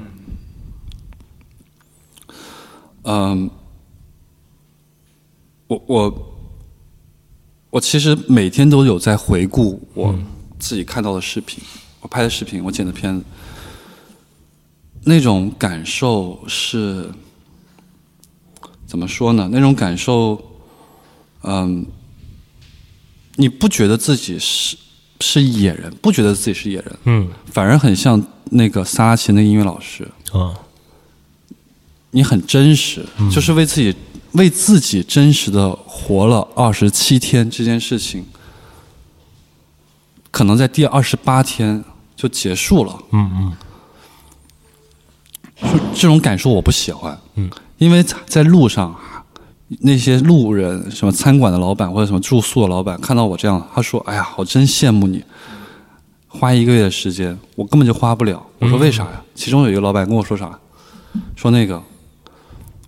[3.01, 3.49] 嗯，
[5.65, 6.35] 我我
[7.71, 10.13] 我其实每天都有在回顾我
[10.59, 11.63] 自己看到的视频，
[12.01, 13.25] 我拍的视频，我剪的片子，
[15.03, 17.09] 那种感受是
[18.85, 19.49] 怎么说呢？
[19.51, 20.39] 那种感受，
[21.47, 21.85] 嗯，
[23.37, 24.77] 你不觉得自己是
[25.21, 27.29] 是野人，不觉得自己是野人，嗯。
[27.51, 28.21] 反而很像
[28.51, 30.53] 那个萨拉奇那个音乐老师，啊。
[32.11, 33.95] 你很真实，就是为自己
[34.31, 38.25] 为自己真实的活了二十七天这件事情，
[40.31, 41.83] 可能在第二十八天
[42.15, 42.97] 就结束了。
[43.11, 43.57] 嗯嗯。
[45.59, 47.19] 就这种感受我不喜欢。
[47.35, 48.95] 嗯，因为在路上，
[49.81, 55.23] 那些路人，什么餐馆的老板或者什么住宿的老板，看到我这样，他说：“哎呀，我真羡慕你，
[56.27, 60.57] 花一个月的时间，我根本就花不了。”我说：“为啥呀？”其中有一个老板跟我说啥？
[61.35, 61.81] 说那个。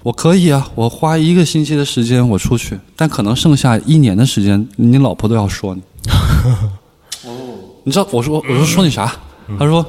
[0.01, 5.81] 我可以啊，我花一个星期的时间我出去，但可能剩下一年的时间，你老婆都要说你。
[7.25, 9.13] 哦， 你知道我说我说说你啥？
[9.59, 9.85] 他说，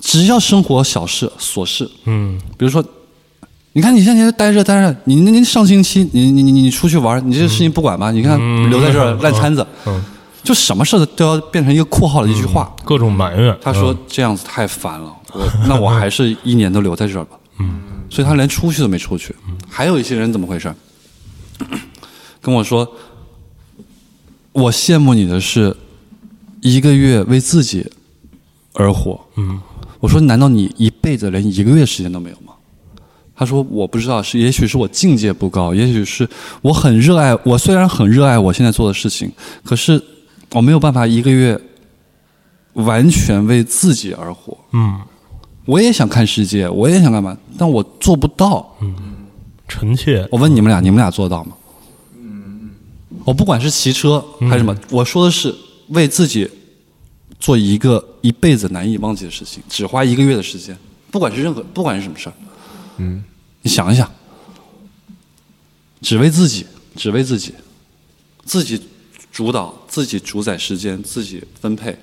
[0.00, 2.84] 只要生活小事琐事，嗯比如说，
[3.76, 8.12] 你看你现在待着待着，你你你上星期你你你你出去玩，你这个事情不管吧？
[8.12, 8.38] 你看
[8.70, 10.00] 留在这儿烂摊子，嗯，
[10.44, 12.72] 就什么事都要变成一个括号的一句话。
[12.84, 13.56] 各种埋怨。
[13.60, 17.36] 他说这样子太烦了，我那我还是一年都留在这儿吧。
[17.58, 19.34] 嗯，所以他连出去都没出去。
[19.68, 20.72] 还有一些人怎么回事？
[22.40, 22.88] 跟我说，
[24.52, 25.76] 我羡慕你的是，
[26.60, 27.84] 一个月为自己
[28.74, 29.20] 而活。
[29.34, 29.60] 嗯，
[29.98, 32.43] 我说难道你一辈子连一个月时间都没有吗？
[33.36, 36.28] 他说我不知道，是也许是我境界不高，也许是
[36.62, 39.30] 我很热爱，我虽然很热爱我现在做的事情，
[39.64, 40.00] 可是
[40.52, 41.60] 我没有办法一个月
[42.74, 44.56] 完全为自己而活。
[44.72, 45.00] 嗯，
[45.64, 48.76] 我也想看世界，我也想干嘛，但我做不到。
[48.80, 48.94] 嗯
[49.66, 50.28] 臣妾。
[50.30, 51.52] 我问你们俩，你们俩做到吗？
[52.18, 52.70] 嗯
[53.24, 55.52] 我不管是骑车还是什么，我说的是
[55.88, 56.48] 为自己
[57.40, 60.76] 做一个一辈子难以忘记的事情，只花一个月的时间，
[61.10, 62.32] 不管是任何，不管是什么事儿，
[62.98, 63.24] 嗯，
[63.62, 64.10] 你想一想，
[66.00, 66.66] 只为自己，
[66.96, 67.54] 只为自己，
[68.44, 68.80] 自己
[69.32, 71.96] 主导，自己主宰时间，自己分配，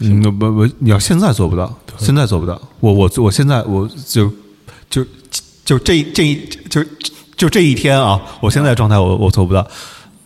[0.00, 2.60] 嗯，不不，你要现在做不到，现在做不到。
[2.80, 4.30] 我我我现在我就
[4.90, 5.04] 就
[5.64, 6.84] 就这这一就
[7.36, 9.66] 就这一天啊，我现在状态我我做不到。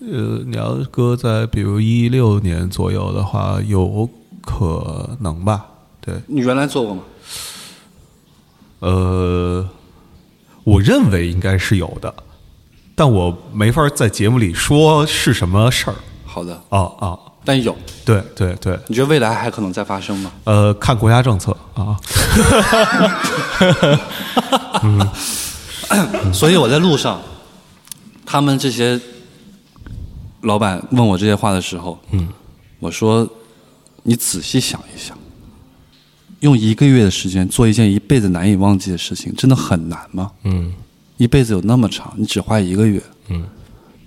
[0.01, 4.09] 呃，你要搁在比如一六年左右的话，有
[4.41, 5.65] 可能吧？
[6.01, 7.03] 对，你原来做过吗？
[8.83, 9.65] 呃，
[10.65, 12.13] 我认为应该是有的，
[12.97, 15.95] 但我没法在节目里说是什么事儿。
[16.27, 20.33] 好的，啊啊，但有，对对对，你觉得未来还可能再发生吗？
[20.43, 21.97] 呃，看国家政策啊。
[26.33, 27.23] 所以我在路上，
[28.27, 29.01] 他们这些
[30.41, 32.27] 老板问我这些话的时候，嗯，
[32.81, 33.29] 我说
[34.03, 35.17] 你仔细想一想，
[36.43, 40.31] 用一个月的时间做一件一辈子难以忘记的事情，真的很难吗？
[40.45, 40.73] 嗯。
[41.19, 43.45] 一辈子有那么长，你只花一个月，嗯，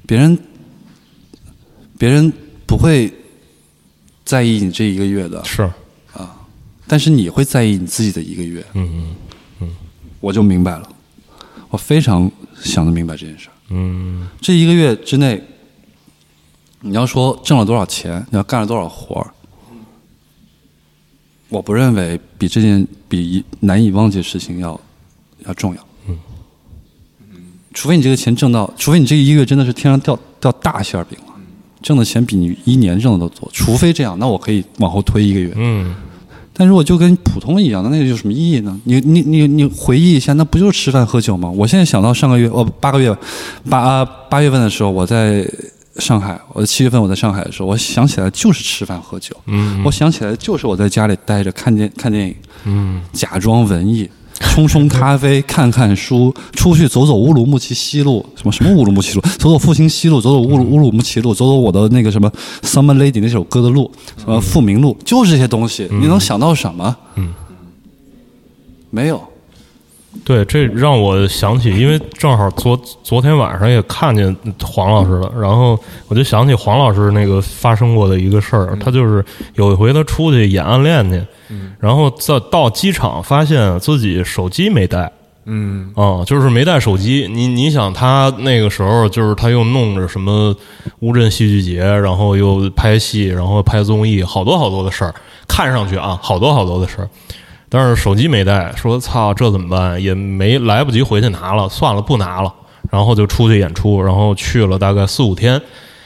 [0.06, 0.38] 别人
[1.98, 2.32] 别人
[2.66, 3.14] 不会
[4.26, 5.64] 在意你这一个月的，是。
[6.12, 6.36] 啊。
[6.86, 9.16] 但是你会在意你自己的一个月，嗯
[10.20, 10.90] 我就明白了，
[11.70, 12.30] 我非常
[12.60, 13.54] 想得明白这件事儿。
[13.70, 14.28] 嗯。
[14.42, 15.42] 这一个月之内，
[16.82, 19.32] 你要说挣了多少钱，你要干了多少活儿，
[21.56, 24.78] 我不认为比这件比难以忘记的事情要
[25.46, 25.82] 要重要。
[26.10, 26.18] 嗯
[27.74, 31.34] 除非你这个钱挣到，除非你这一个月真的是天上掉掉大馅儿饼了，
[31.82, 33.50] 挣的钱比你一年挣的都多。
[33.54, 35.54] 除非这样，那我可以往后推一个月。
[35.56, 35.96] 嗯
[36.58, 38.80] 但如果就跟普通一样，那那有什么意义呢？
[38.86, 41.50] 你你你你回忆一下，那不就是吃饭喝酒吗？
[41.52, 43.14] 我现在想到上个月，哦，八个月，
[43.70, 45.46] 八啊八月份的时候，我在
[45.98, 52.36] 上海，我在七月份我在上海的时候，我想起来就是吃饭喝酒，嗯我想起来就是我在家里待着看电看电影，
[52.66, 53.02] 嗯。
[53.14, 54.10] 假装文艺，
[54.40, 62.30] 冲冲咖啡，看看书，出去走走乌鲁木齐西路，什么什么乌鲁木齐路，走走复兴西路，走走乌鲁乌鲁木齐路，走走我的那个什么
[62.62, 66.96] Summer Lady 那首歌的路，什么富民路，就是这些东西，你能想到什么？
[67.16, 67.34] 嗯，
[68.90, 69.24] 没有。
[70.24, 75.78] 对，这让我想起，因为正好昨昨天晚上也看见黄老师了，然后
[76.08, 79.24] 我就想起黄老师那个发生过的一个事儿，他就是
[79.54, 81.24] 有一回他出去演暗恋去，
[81.80, 85.12] 然后在到机场发现自己手机没带，
[85.46, 87.30] 嗯啊、就是没带手机。
[87.32, 90.56] 你你想他那个时候就是他又弄着什么
[91.02, 95.14] 乌镇戏剧节，然后又拍戏，然后拍综艺，好多好多的事儿，
[95.48, 97.10] 看上去啊，好多好多的事儿。
[97.70, 100.02] 但是手机没带，说操，这怎么办？
[100.02, 102.54] 也没来不及回去拿了，算了，不拿了。
[102.92, 105.60] 然后就出去演出，然后去了大概四五天，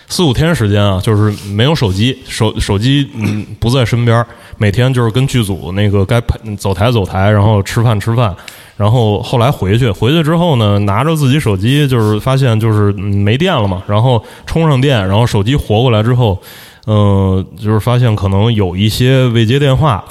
[0.08, 4.26] 四五天时间啊，就是没有手机，手手机嗯不在身边，
[4.58, 8.34] 每天就是跟剧组那个该拍走台走台，然后吃饭吃饭，
[8.78, 16.42] 然后后来回去，回去之后呢，拿着自己手机，就是发现就是没电了嘛，然后充上电，然后手机活过来之后，
[16.88, 20.04] 嗯、就是发现可能有一些未接电话，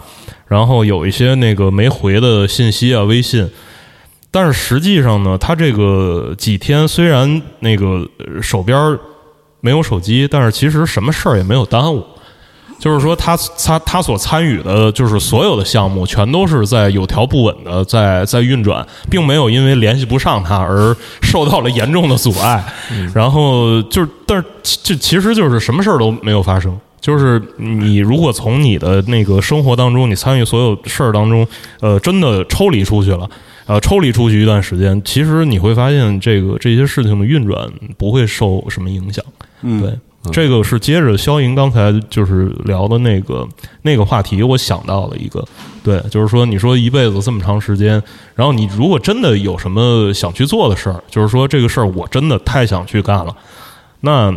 [0.48, 3.48] 然后有一些那个没回的信息啊，微信。
[4.30, 8.06] 但是实际上呢，他这个几天虽然那个
[8.42, 8.98] 手边
[9.60, 12.04] 没有手机，但是其实什么事儿也没有耽误。
[12.78, 22.64] 就是说他，他他所参与的，就是所有的项目，全都是在有条不紊的在在运转，并没有因为联系不上他而受到了严重的阻碍。
[23.12, 26.78] 然后就是，但是这其实就是什么事儿都没有发生。
[27.08, 31.48] 就是你如果从你的那个生活当中，你参与所有事儿当中，
[31.80, 33.26] 呃，真的抽离出去了，
[33.64, 37.66] 呃，抽离出去一段时间，其实你会发现，这个这些事情的运转
[37.96, 39.24] 不会受什么影响。
[39.62, 39.98] 嗯，对，
[40.30, 43.48] 这个是接着肖莹刚才就是聊的那个
[43.80, 45.42] 那个话题，我想到了一个，
[45.82, 48.02] 对，就是说你说一辈子这么长时间，
[48.34, 53.34] 然后你如果真的有什么想去做的事儿，就是说这个事儿我真的太想去干了，
[54.00, 54.30] 那。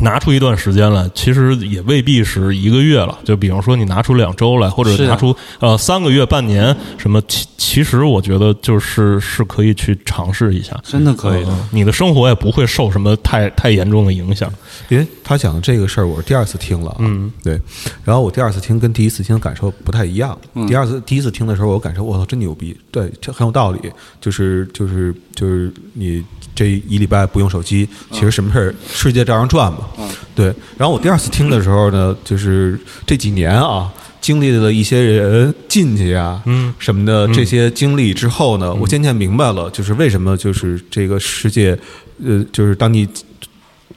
[0.00, 3.18] 拿出一段时间来，其实也未必是一个月了。
[3.24, 10.78] 就比方说，你拿出两周来，或者拿出呃三个月、半年，什么其其实我觉得就是是可以去尝试一下。
[10.82, 11.50] 真的可以的。
[11.50, 14.52] 嗯你的生活也不会受什么太太严重的影响。
[14.88, 17.60] 因为他讲的这个事儿，我是第二次听了，嗯，对。
[18.04, 20.38] 然后我第二次听跟第一次听感受不太一样。
[20.68, 23.78] 第二次第一次听的时候，我感受我操真牛逼，对，这很有道理。
[24.20, 26.24] 就是就是就是你
[26.54, 29.88] 这一礼拜不用手机，其实什么事儿世界照样转嘛。
[30.34, 30.46] 对。
[30.76, 33.92] 然后我第二次听的时候呢，就是这几年啊。
[34.22, 41.76] 经历了一些人进去啊，嗯什么的这些经历之后呢，我渐渐明白了，就是为什么就是这个世界，
[42.24, 43.04] 呃，就是当你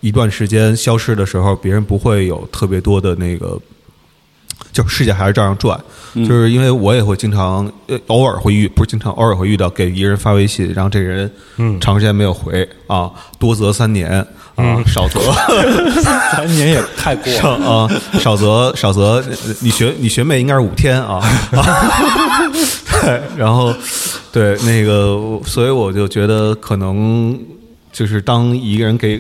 [0.06, 3.60] 一段时间消失的时候，别人不会有特别多的那个，
[4.72, 5.80] 就是世界还是照样转。
[6.18, 11.80] 就是因为我也会经常，呃，偶尔会遇，不是经常，偶尔会遇到给一个人发微信，然后这个人嗯。
[11.82, 14.10] 长时间没有回啊，多则三年
[14.56, 15.20] 啊，少则
[16.32, 17.66] 三年也太过了。
[17.66, 19.22] 啊，少则少则，
[19.60, 21.20] 你学你学妹应该是五天啊，
[23.02, 23.74] 对，然后
[24.32, 27.38] 对那个，所以我就觉得可能
[27.92, 29.20] 就是当一个人给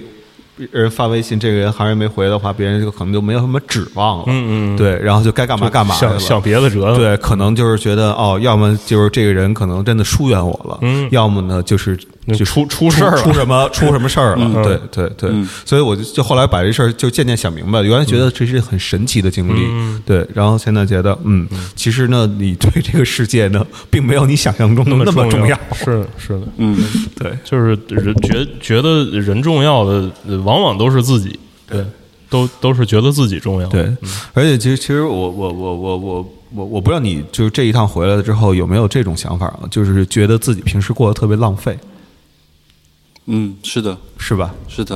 [0.71, 6.11] 人发微信，这个人还是没回的话，别人就可能就没有什么指望了，嗯嗯对，然后就该干嘛干嘛去了。
[6.19, 6.87] 想想别的辙。
[6.89, 6.95] 了。
[6.97, 11.07] 对，可能就是觉得哦，要么就是这个人可能真的疏远我了，嗯。
[11.11, 13.21] 要么呢就是就出出事儿了。
[13.21, 14.63] 出什么 出什么事儿了，嗯。
[14.63, 15.31] 对对对，
[15.65, 20.01] 所以我就就后来把这事儿就渐渐想明白了，原来觉得这是很神奇的经历，嗯。
[20.05, 26.77] 对，然后现在觉得嗯，其实呢，你对这个世界呢，并没有你想象中的那么重要，是是的，嗯，
[27.19, 27.31] 对。
[27.43, 31.83] 就是人觉觉得人重要的，呃往往都是自己，对，
[32.29, 33.67] 都都是觉得自己重要。
[33.67, 33.93] 对，
[34.33, 41.77] 而且其实其实我我我我我我我不知道你就是这一趟回来了之后有没有这种想法啊，就是觉得自己平时过得特别浪费，
[43.25, 44.53] 嗯，是的，是吧？
[44.67, 44.95] 是的，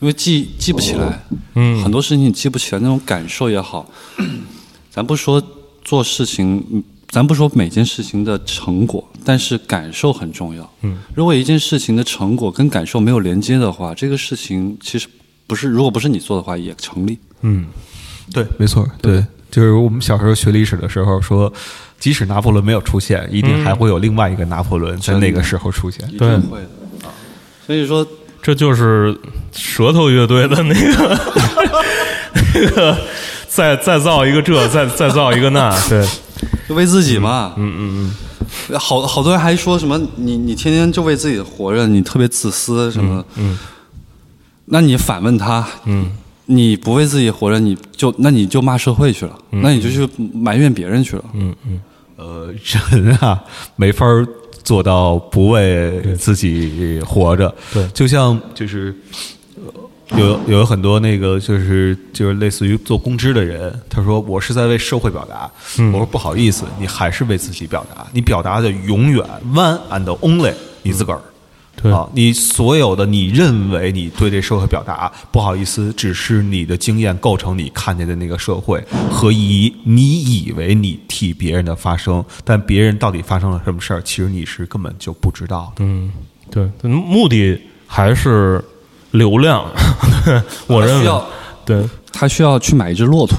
[0.00, 1.22] 因为记记不起来，
[1.54, 1.82] 嗯。
[1.82, 3.86] 很多事情你记不起来，那种感受也好，
[4.90, 5.42] 咱不说
[5.84, 10.70] 做事情，嗯咱不说每件事情的成果，但是感受很重要。
[10.82, 15.08] 嗯，如果一件事情的成果跟感受没有连接的话，这个事情其实
[15.46, 17.18] 不是，如果不是你做的话，也成立。
[17.40, 17.66] 嗯，
[18.32, 21.50] 对，没错，对，就是我们小时候学历史的时候说，
[21.98, 26.06] 即使拿破仑没有出现，一定还会有另外一个拿破仑在那个时候出现。
[26.12, 27.14] 一对定会的啊。
[27.66, 28.06] 所以说，
[28.42, 29.18] 这就是
[29.52, 31.18] 舌头乐队的那个
[32.54, 32.98] 那个
[33.48, 36.06] 再再造一个这，再再造一个那，对，
[36.68, 37.54] 就为自己嘛。
[37.56, 38.14] 嗯嗯
[38.70, 38.78] 嗯。
[38.78, 43.24] 好好多人还说什么你你天天就为自己活着，你特别自私什么。
[43.36, 43.58] 嗯
[44.66, 46.10] 那你反问他，嗯
[46.46, 51.24] 你不为自己活着，你就那你就骂社会去了，那你就去埋怨别人去了。
[51.34, 51.80] 嗯嗯
[52.16, 52.52] 呃，
[52.90, 53.42] 人啊，
[53.76, 54.06] 没法
[54.62, 57.54] 做到不为自己活着。
[57.72, 58.94] 对就像就是。
[60.10, 65.50] 呃有有很多那个就是就是类似于做公知的人，他说我是在为社会表达，
[65.92, 69.22] 我说不好意思，你还是为自己表达，你表达的永远
[69.52, 70.52] one and only
[70.82, 71.20] 你自个儿。
[71.80, 71.92] 对。
[71.92, 85.84] 啊，你所有的你认为你对这社会表达，不好意思，只是你的经验构成你看见的那个社会和以你以为你替别人的发声，但别人到底发生了什么事儿，其实你是根本就不知道的。
[85.84, 86.10] 嗯，
[86.50, 88.64] 对，目的还是
[89.12, 89.64] 流量，
[90.66, 91.26] 我认为需要，
[91.64, 91.82] 对，
[92.12, 93.38] 他需要去买一只骆驼。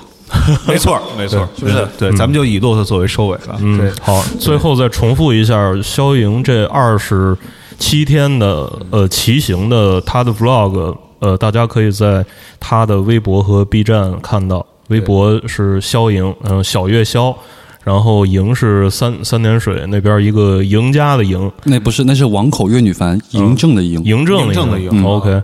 [0.67, 1.87] 没错儿，没错儿，是不是？
[1.97, 3.55] 对，咱们就以骆驼作为收尾吧。
[3.57, 7.35] 对嗯，，好，最后再重复一下肖莹这二十
[7.79, 12.23] 七天的呃骑行的他的 vlog，呃，大家可以在
[12.59, 14.65] 他的微博和 B 站看到。
[14.89, 17.35] 微博是肖莹，嗯、小月肖，
[17.83, 24.01] 然后莹是三三点水那边一个赢家的赢，那不是，那是王口岳女凡嬴政的嬴。
[24.03, 25.41] 嬴政的赢嬴 OK，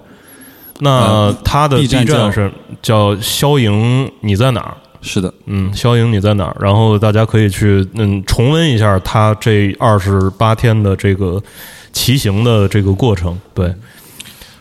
[0.79, 4.75] 那他的 B 站叫是叫肖莹，你在哪儿？
[5.01, 6.57] 是的，嗯，肖莹你在哪儿？
[6.59, 11.41] 然后大家可以去嗯重温一下他这二十八天的这个
[11.93, 13.39] 骑行的这个过程。
[13.53, 13.71] 对，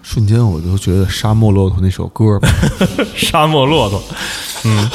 [0.03, 2.49] 瞬间我就觉得《沙漠骆驼》那首歌吧，
[3.17, 4.03] 沙漠骆驼，
[4.65, 4.91] 嗯，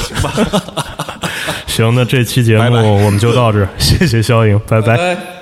[1.66, 4.96] 行，那这期节目我们就到这儿，谢谢肖莹，拜拜。
[4.96, 5.39] 拜。